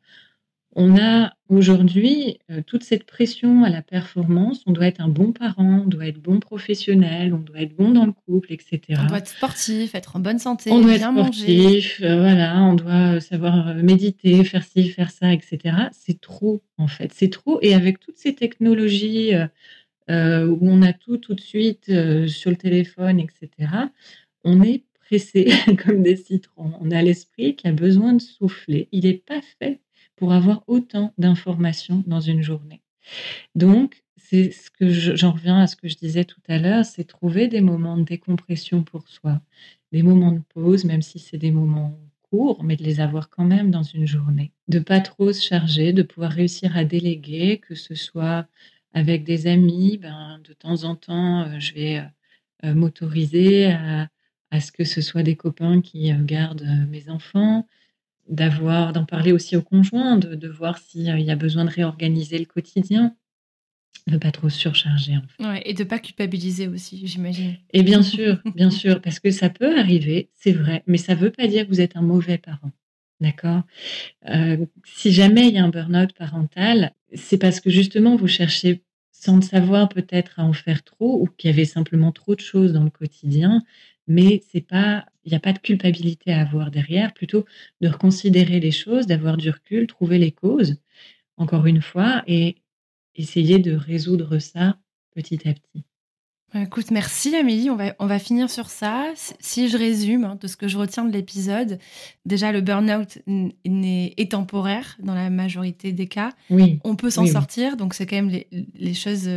on 0.80 0.96
a 0.96 1.34
aujourd'hui 1.50 2.38
euh, 2.52 2.62
toute 2.66 2.84
cette 2.84 3.04
pression 3.04 3.64
à 3.64 3.70
la 3.70 3.82
performance. 3.82 4.62
On 4.68 4.72
doit 4.72 4.86
être 4.86 5.02
un 5.02 5.08
bon 5.08 5.32
parent, 5.32 5.82
on 5.84 5.88
doit 5.88 6.06
être 6.06 6.22
bon 6.22 6.40
professionnel, 6.40 7.34
on 7.34 7.40
doit 7.40 7.62
être 7.62 7.76
bon 7.76 7.90
dans 7.90 8.06
le 8.06 8.12
couple, 8.12 8.54
etc. 8.54 8.80
On 9.00 9.08
doit 9.08 9.18
être 9.18 9.28
sportif, 9.28 9.96
être 9.96 10.16
en 10.16 10.20
bonne 10.20 10.38
santé, 10.38 10.72
on 10.72 10.80
doit 10.80 10.98
bien 10.98 11.18
être 11.18 11.34
sportif, 11.34 12.00
euh, 12.04 12.20
voilà, 12.20 12.62
on 12.62 12.76
doit 12.76 13.20
savoir 13.20 13.70
euh, 13.70 13.82
méditer, 13.82 14.44
faire 14.44 14.64
ci, 14.64 14.90
faire 14.90 15.10
ça, 15.10 15.34
etc. 15.34 15.76
C'est 15.94 16.22
trop 16.22 16.62
en 16.78 16.88
fait, 16.88 17.12
c'est 17.12 17.32
trop. 17.32 17.58
Et 17.64 17.74
avec 17.74 18.00
toutes 18.00 18.18
ces 18.18 18.36
technologies 18.36 19.32
où 20.10 20.60
on 20.62 20.82
a 20.84 20.94
tout 20.94 21.18
tout 21.18 21.34
de 21.34 21.42
suite 21.42 21.92
sur 22.28 22.52
le 22.52 22.56
téléphone, 22.56 23.20
etc. 23.20 23.50
On 24.44 24.62
est 24.62 24.84
pressé 25.08 25.50
comme 25.84 26.04
des 26.04 26.18
citrons. 26.18 26.74
On 26.82 26.92
a 26.92 27.02
l'esprit 27.02 27.56
qui 27.56 27.68
a 27.68 27.72
besoin 27.72 28.14
de 28.14 28.22
souffler. 28.22 28.90
Il 28.92 29.06
n'est 29.06 29.16
pas 29.16 29.42
fait 29.60 29.82
pour 30.18 30.34
avoir 30.34 30.64
autant 30.68 31.14
d'informations 31.18 32.04
dans 32.08 32.20
une 32.20 32.42
journée. 32.42 32.82
Donc, 33.56 34.04
c'est 34.18 34.52
ce 34.52 34.70
que 34.70 34.90
j'en 34.90 35.32
reviens 35.32 35.60
à 35.62 35.68
ce 35.68 35.78
que 35.78 35.88
je 35.88 35.96
disais 35.96 36.26
tout 36.26 36.42
à 36.50 36.58
l'heure, 36.58 36.84
c'est 36.84 37.06
trouver 37.06 37.48
des 37.48 37.62
moments 37.62 37.98
de 37.98 38.04
décompression 38.04 38.84
pour 38.84 39.08
soi, 39.08 39.42
des 39.94 40.04
moments 40.04 40.34
de 40.34 40.42
pause, 40.54 40.84
même 40.84 41.02
si 41.02 41.20
c'est 41.20 41.38
des 41.38 41.52
moments 41.52 41.98
courts, 42.30 42.64
mais 42.64 42.76
de 42.76 42.84
les 42.84 43.00
avoir 43.00 43.30
quand 43.30 43.46
même 43.46 43.72
dans 43.72 43.84
une 43.84 44.06
journée. 44.06 44.52
De 44.68 44.80
pas 44.80 45.00
trop 45.00 45.32
se 45.32 45.42
charger, 45.42 45.94
de 45.94 46.04
pouvoir 46.04 46.32
réussir 46.32 46.76
à 46.76 46.84
déléguer, 46.84 47.60
que 47.60 47.76
ce 47.76 47.96
soit 47.96 48.48
avec 48.94 49.24
des 49.24 49.48
amis, 49.48 49.98
ben, 49.98 50.40
de 50.44 50.54
temps 50.54 50.84
en 50.84 50.96
temps, 50.96 51.44
euh, 51.44 51.60
je 51.60 51.74
vais 51.74 52.04
euh, 52.64 52.74
m'autoriser 52.74 53.68
à, 53.68 54.10
à, 54.52 54.60
ce 54.60 54.72
que 54.72 54.84
ce 54.84 55.02
soit 55.02 55.24
des 55.24 55.36
copains 55.36 55.82
qui 55.82 56.12
euh, 56.12 56.24
gardent 56.24 56.68
mes 56.90 57.10
enfants, 57.10 57.68
d'avoir, 58.30 58.94
d'en 58.94 59.06
parler 59.06 59.32
aussi 59.32 59.56
au 59.56 59.62
conjoint, 59.62 60.18
de, 60.18 60.48
voir 60.48 60.78
s'il 60.78 61.04
y 61.04 61.32
a 61.32 61.36
besoin 61.36 61.66
de 61.66 61.70
réorganiser 61.70 62.38
le 62.38 62.46
quotidien, 62.46 63.16
de 64.08 64.18
pas 64.18 64.32
trop 64.32 64.50
surcharger. 64.50 65.18
En 65.18 65.24
fait. 65.28 65.70
et 65.70 65.74
de 65.74 65.84
pas 65.84 66.00
culpabiliser 66.00 66.68
aussi, 66.68 67.06
j'imagine. 67.06 67.58
Et 67.74 67.84
bien 67.84 68.02
sûr, 68.02 68.42
bien 68.56 68.72
sûr, 68.72 69.02
parce 69.02 69.20
que 69.20 69.32
ça 69.32 69.50
peut 69.50 69.78
arriver, 69.78 70.30
c'est 70.34 70.54
vrai, 70.54 70.84
mais 70.88 70.98
ça 70.98 71.16
veut 71.16 71.32
pas 71.32 71.48
dire 71.48 71.66
que 71.66 71.70
vous 71.70 71.82
êtes 71.82 71.98
un 71.98 72.02
mauvais 72.02 72.38
parent. 72.38 72.72
D'accord? 73.20 73.64
Euh, 74.30 74.66
Si 74.86 75.12
jamais 75.12 75.48
il 75.48 75.56
y 75.56 75.58
a 75.58 75.64
un 75.64 75.70
burn-out 75.70 76.14
parental, 76.14 76.94
c'est 77.14 77.38
parce 77.38 77.60
que 77.60 77.70
justement 77.70 78.16
vous 78.16 78.28
cherchez 78.28 78.84
sans 79.12 79.38
le 79.38 79.42
savoir 79.42 79.90
peut-être 79.90 80.40
à 80.40 80.44
en 80.44 80.54
faire 80.54 80.84
trop 80.84 81.20
ou 81.22 81.26
qu'il 81.26 81.50
y 81.50 81.54
avait 81.54 81.66
simplement 81.66 82.12
trop 82.12 82.36
de 82.36 82.40
choses 82.40 82.74
dans 82.74 82.84
le 82.84 82.92
quotidien 82.92 83.64
mais 84.08 84.42
c'est 84.52 84.62
pas, 84.62 85.06
il 85.26 85.32
n'y 85.32 85.36
a 85.36 85.40
pas 85.40 85.54
de 85.54 85.60
culpabilité 85.60 86.34
à 86.34 86.42
avoir 86.42 86.72
derrière, 86.72 87.14
plutôt 87.14 87.46
de 87.82 87.88
reconsidérer 87.88 88.60
les 88.60 88.72
choses, 88.72 89.08
d'avoir 89.08 89.38
du 89.38 89.50
recul, 89.50 89.88
trouver 89.88 90.18
les 90.18 90.32
causes, 90.32 90.78
encore 91.38 91.66
une 91.66 91.82
fois, 91.82 92.24
et 92.28 92.58
essayer 93.16 93.60
de 93.60 93.74
résoudre 93.74 94.40
ça 94.40 94.78
petit 95.14 95.48
à 95.48 95.54
petit. 95.54 95.84
Bah, 96.54 96.62
écoute, 96.62 96.92
merci 96.92 97.36
Amélie. 97.36 97.70
On 97.70 97.76
va, 97.76 97.94
on 98.00 98.06
va 98.06 98.20
finir 98.20 98.50
sur 98.50 98.70
ça. 98.70 99.12
Si 99.40 99.68
je 99.68 99.78
résume 99.78 100.24
hein, 100.24 100.38
de 100.40 100.48
ce 100.48 100.56
que 100.56 100.70
je 100.70 100.78
retiens 100.78 101.04
de 101.04 101.12
l'épisode, 101.12 101.78
déjà 102.26 102.54
le 102.54 102.62
burn-out 102.62 103.20
est 103.66 104.32
temporaire 104.32 104.96
dans 105.04 105.14
la 105.14 105.30
majorité 105.30 105.92
des 105.92 106.08
cas. 106.08 106.32
Oui. 106.50 106.80
On 106.86 106.96
peut 106.96 107.10
s'en 107.10 107.26
sortir, 107.26 107.76
donc 107.76 107.94
c'est 107.94 108.06
quand 108.06 108.16
même 108.16 108.30
les, 108.30 108.48
les, 108.76 108.94
choses 108.94 109.28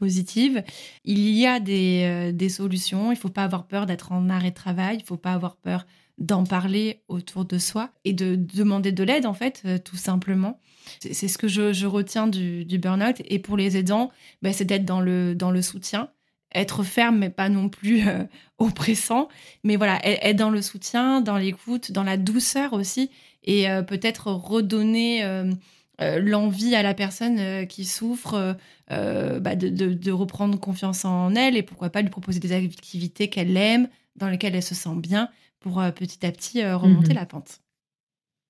positives. 0.00 0.64
Il 1.04 1.28
y 1.30 1.46
a 1.46 1.60
des, 1.60 2.02
euh, 2.04 2.32
des 2.32 2.48
solutions. 2.48 3.12
Il 3.12 3.14
ne 3.14 3.20
faut 3.20 3.28
pas 3.28 3.44
avoir 3.44 3.66
peur 3.66 3.86
d'être 3.86 4.10
en 4.12 4.28
arrêt 4.30 4.50
de 4.50 4.54
travail. 4.54 4.96
Il 4.96 5.02
ne 5.02 5.06
faut 5.06 5.18
pas 5.18 5.34
avoir 5.34 5.56
peur 5.56 5.86
d'en 6.18 6.44
parler 6.44 7.02
autour 7.08 7.44
de 7.44 7.58
soi 7.58 7.90
et 8.04 8.12
de 8.12 8.34
demander 8.34 8.92
de 8.92 9.04
l'aide 9.04 9.26
en 9.26 9.34
fait, 9.34 9.62
euh, 9.64 9.78
tout 9.78 9.96
simplement. 9.96 10.58
C'est 10.98 11.28
ce 11.28 11.38
que 11.38 11.48
je, 11.48 11.72
je 11.72 11.86
retiens 11.86 12.26
du, 12.26 12.64
du 12.64 12.78
burn-out. 12.78 13.22
Et 13.26 13.38
pour 13.38 13.56
les 13.56 13.76
aidants, 13.76 14.10
bah, 14.42 14.52
c'est 14.52 14.64
d'être 14.64 14.84
dans 14.84 15.00
le, 15.00 15.34
dans 15.34 15.50
le 15.50 15.62
soutien 15.62 16.10
être 16.52 16.82
ferme, 16.82 17.18
mais 17.18 17.30
pas 17.30 17.48
non 17.48 17.68
plus 17.68 18.08
euh, 18.08 18.24
oppressant. 18.58 19.28
Mais 19.62 19.76
voilà, 19.76 20.00
être 20.04 20.36
dans 20.36 20.50
le 20.50 20.62
soutien, 20.62 21.20
dans 21.20 21.36
l'écoute, 21.36 21.92
dans 21.92 22.02
la 22.02 22.16
douceur 22.16 22.72
aussi, 22.72 23.08
et 23.44 23.66
peut-être 23.86 24.26
redonner 24.26 25.22
l'envie 26.00 26.74
à 26.74 26.82
la 26.82 26.94
personne 26.94 27.66
qui 27.66 27.84
souffre 27.84 28.56
bah, 28.88 29.56
de, 29.56 30.10
reprendre 30.10 30.58
confiance 30.58 31.04
en 31.04 31.34
elle, 31.34 31.56
et 31.56 31.62
pourquoi 31.62 31.90
pas 31.90 32.02
lui 32.02 32.10
proposer 32.10 32.40
des 32.40 32.52
activités 32.52 33.28
qu'elle 33.28 33.56
aime, 33.56 33.88
dans 34.16 34.28
lesquelles 34.28 34.54
elle 34.54 34.62
se 34.62 34.74
sent 34.74 34.96
bien, 34.96 35.28
pour 35.60 35.82
petit 35.94 36.24
à 36.26 36.32
petit 36.32 36.64
remonter 36.64 37.12
mmh 37.12 37.16
la 37.16 37.26
pente. 37.26 37.60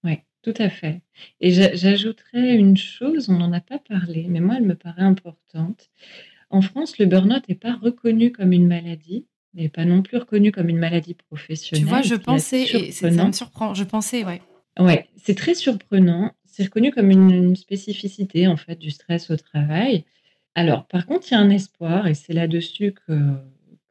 Oui, 0.05 0.19
tout 0.43 0.55
à 0.59 0.71
fait. 0.71 1.03
Et 1.41 1.51
j'ajouterais 1.51 2.57
une 2.57 2.77
chose, 2.77 3.29
on 3.29 3.39
n'en 3.39 3.53
a 3.53 3.61
pas 3.61 3.79
parlé, 3.79 4.27
mais 4.29 4.41
moi, 4.41 4.57
elle 4.57 4.67
me 4.67 4.75
paraît 4.75 5.03
importante 5.03 5.91
en 6.51 6.63
France, 6.63 6.99
le 6.99 7.07
burn-out 7.07 7.49
n'est 7.49 7.55
pas 7.55 7.77
reconnu 7.77 8.33
comme 8.33 8.53
une 8.53 8.67
maladie. 8.67 9.25
n'est 9.55 9.69
pas 9.69 9.85
non 9.85 10.03
plus 10.03 10.19
reconnue 10.19 10.53
comme 10.53 10.69
une 10.69 10.79
maladie 10.79 11.15
professionnelle. 11.15 11.85
Tu 11.85 11.89
vois, 11.89 12.03
je 12.03 12.15
pensais, 12.17 12.63
et 12.63 12.93
ça 12.93 13.11
me 13.11 13.33
surprend, 13.33 13.75
je 13.75 13.85
pensais, 13.85 14.25
ouais. 14.25 14.43
Ouais, 14.79 15.09
c'est 15.17 15.35
très 15.35 15.55
surprenant. 15.55 16.33
C'est 16.61 16.67
reconnu 16.67 16.93
comme 16.93 17.11
une, 17.11 17.57
spécificité 17.57 18.47
en 18.47 18.59
fait 18.59 18.79
du 18.79 18.91
stress 18.91 19.31
au 19.31 19.37
travail. 19.39 20.05
Alors, 20.55 20.87
par 20.87 21.07
contre, 21.07 21.27
il 21.31 21.33
y 21.33 21.37
a 21.39 21.41
un 21.41 21.49
espoir, 21.49 22.07
et 22.07 22.13
c'est 22.13 22.35
là-dessus 22.35 22.93
que, 22.93 23.13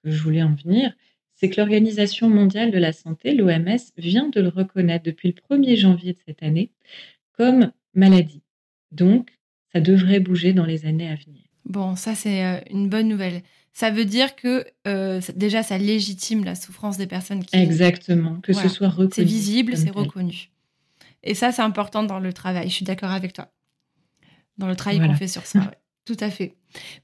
que 0.04 0.12
je 0.12 0.22
voulais 0.22 0.44
en 0.44 0.54
venir, 0.54 0.94
c'est 1.34 1.50
que 1.50 1.60
l'Organisation 1.60 2.30
mondiale 2.30 2.70
de 2.70 2.78
la 2.78 2.94
santé, 2.94 3.34
l'OMS, 3.34 3.80
vient 3.98 4.30
de 4.30 4.40
le 4.40 4.50
reconnaître 4.50 5.04
depuis 5.04 5.34
le 5.36 5.58
1er 5.58 5.78
janvier 5.78 6.14
de 6.14 6.20
cette 6.28 6.44
année 6.44 6.70
comme 7.32 7.72
maladie. 7.96 8.44
Donc, 8.92 9.32
ça 9.74 9.82
devrait 9.82 10.20
bouger 10.20 10.54
dans 10.54 10.66
les 10.66 10.86
années 10.86 11.10
à 11.10 11.16
venir. 11.16 11.42
Bon, 11.66 11.96
ça 11.96 12.14
c'est 12.14 12.46
euh, 12.46 12.60
une 12.70 12.88
bonne 12.88 13.08
nouvelle. 13.08 13.42
Ça 13.74 13.90
veut 13.90 14.06
dire 14.06 14.36
que 14.36 14.64
euh, 14.86 15.22
déjà 15.36 15.64
ça 15.64 15.80
légitime 15.80 16.44
la 16.44 16.54
souffrance 16.54 17.00
des 17.00 17.08
personnes 17.08 17.44
qui. 17.44 17.56
Exactement, 17.56 18.40
que 18.42 18.54
ce 18.54 18.70
soit 18.70 18.90
reconnu. 18.90 19.12
C'est 19.16 19.24
visible, 19.24 19.76
c'est 19.76 19.90
reconnu. 19.90 20.52
Et 21.24 21.34
ça 21.34 21.52
c'est 21.52 21.62
important 21.62 22.04
dans 22.04 22.20
le 22.20 22.34
travail. 22.34 22.70
Je 22.70 22.74
suis 22.74 22.86
d'accord 22.86 23.12
avec 23.12 23.34
toi. 23.34 23.48
Dans 24.58 24.68
le 24.68 24.76
travail 24.76 25.00
qu'on 25.00 25.16
fait 25.16 25.28
sur 25.28 25.46
ça. 25.46 25.60
Tout 26.06 26.18
à 26.20 26.32
fait. 26.32 26.56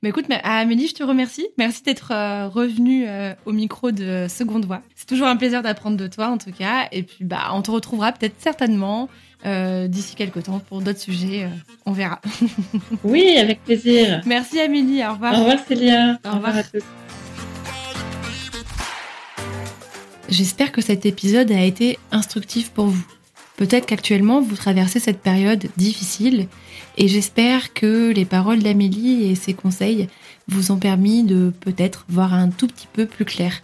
Mais 0.02 0.10
écoute, 0.10 0.26
Amélie, 0.44 0.88
je 0.88 0.96
te 0.96 1.04
remercie. 1.04 1.48
Merci 1.60 1.84
d'être 1.84 2.12
euh, 2.12 2.48
revenue 2.48 3.06
au 3.46 3.52
micro 3.52 3.92
de 3.92 4.26
Seconde 4.28 4.66
Voix. 4.66 4.82
C'est 4.96 5.06
toujours 5.06 5.28
un 5.28 5.36
plaisir 5.36 5.62
d'apprendre 5.62 5.96
de 5.96 6.08
toi, 6.08 6.30
en 6.30 6.40
tout 6.40 6.52
cas. 6.52 6.88
Et 6.92 7.04
puis, 7.04 7.24
bah, 7.24 7.52
on 7.54 7.62
te 7.62 7.70
retrouvera 7.70 8.12
peut-être 8.14 8.36
certainement 8.40 9.10
euh, 9.46 9.88
d'ici 9.88 10.16
quelques 10.16 10.44
temps 10.44 10.58
pour 10.58 10.82
d'autres 10.82 11.00
sujets. 11.00 11.44
Euh, 11.44 11.50
on 11.86 11.92
verra. 11.92 12.20
oui, 13.04 13.38
avec 13.38 13.64
plaisir. 13.64 14.22
Merci 14.26 14.60
Amélie, 14.60 15.06
au 15.06 15.12
revoir. 15.12 15.36
Au 15.36 15.44
revoir 15.44 15.60
Célia. 15.68 16.20
Au, 16.26 16.32
revoir 16.32 16.58
à 16.58 16.64
tous. 16.64 16.82
J'espère 20.30 20.72
que 20.72 20.82
cet 20.82 21.06
épisode 21.06 21.52
a 21.52 21.62
été 21.62 22.00
instructif 22.12 22.72
pour 22.72 22.88
vous. 22.88 23.06
Peut-être 23.58 23.86
qu'actuellement 23.86 24.42
vous 24.42 24.56
traversez 24.56 25.00
cette 25.00 25.22
période 25.22 25.68
difficile 25.78 26.48
et 26.98 27.08
j'espère 27.08 27.74
que 27.74 28.12
les 28.12 28.26
paroles 28.26 28.62
d'Amélie 28.62 29.30
et 29.30 29.36
ses 29.36 29.54
conseils 29.54 30.10
vous 30.48 30.72
ont 30.72 30.78
permis 30.78 31.24
de 31.24 31.54
peut-être 31.62 32.06
voir 32.10 32.34
un 32.34 32.50
tout 32.50 32.68
petit 32.68 32.88
peu 32.92 33.06
plus 33.06 33.26
clair. 33.26 33.62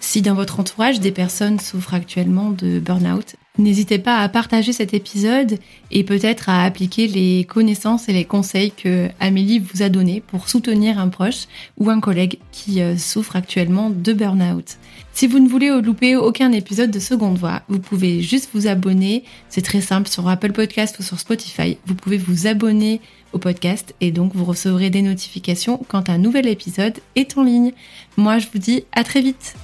Si 0.00 0.22
dans 0.22 0.34
votre 0.34 0.60
entourage 0.60 1.00
des 1.00 1.12
personnes 1.12 1.60
souffrent 1.60 1.94
actuellement 1.94 2.50
de 2.50 2.78
burn-out, 2.78 3.36
n'hésitez 3.58 3.98
pas 3.98 4.18
à 4.18 4.28
partager 4.28 4.72
cet 4.72 4.94
épisode 4.94 5.58
et 5.90 6.04
peut-être 6.04 6.48
à 6.48 6.64
appliquer 6.64 7.06
les 7.06 7.44
connaissances 7.44 8.08
et 8.08 8.12
les 8.12 8.24
conseils 8.24 8.72
que 8.72 9.08
Amélie 9.20 9.58
vous 9.58 9.82
a 9.82 9.88
donnés 9.88 10.20
pour 10.20 10.48
soutenir 10.48 10.98
un 10.98 11.08
proche 11.08 11.46
ou 11.78 11.90
un 11.90 12.00
collègue 12.00 12.38
qui 12.52 12.80
euh, 12.80 12.96
souffre 12.96 13.36
actuellement 13.36 13.90
de 13.90 14.12
burn-out. 14.12 14.76
Si 15.12 15.28
vous 15.28 15.38
ne 15.38 15.48
voulez 15.48 15.70
louper 15.80 16.16
aucun 16.16 16.50
épisode 16.50 16.90
de 16.90 16.98
Seconde 16.98 17.38
Voix, 17.38 17.62
vous 17.68 17.78
pouvez 17.78 18.20
juste 18.20 18.50
vous 18.52 18.66
abonner. 18.66 19.22
C'est 19.48 19.62
très 19.62 19.80
simple 19.80 20.08
sur 20.08 20.28
Apple 20.28 20.52
Podcast 20.52 20.98
ou 20.98 21.02
sur 21.04 21.20
Spotify. 21.20 21.78
Vous 21.86 21.94
pouvez 21.94 22.18
vous 22.18 22.48
abonner 22.48 23.00
au 23.32 23.38
podcast 23.38 23.94
et 24.00 24.10
donc 24.10 24.34
vous 24.34 24.44
recevrez 24.44 24.90
des 24.90 25.02
notifications 25.02 25.80
quand 25.88 26.08
un 26.08 26.18
nouvel 26.18 26.48
épisode 26.48 26.98
est 27.14 27.36
en 27.38 27.44
ligne. 27.44 27.72
Moi, 28.16 28.38
je 28.38 28.48
vous 28.52 28.58
dis 28.58 28.84
à 28.92 29.04
très 29.04 29.20
vite. 29.20 29.54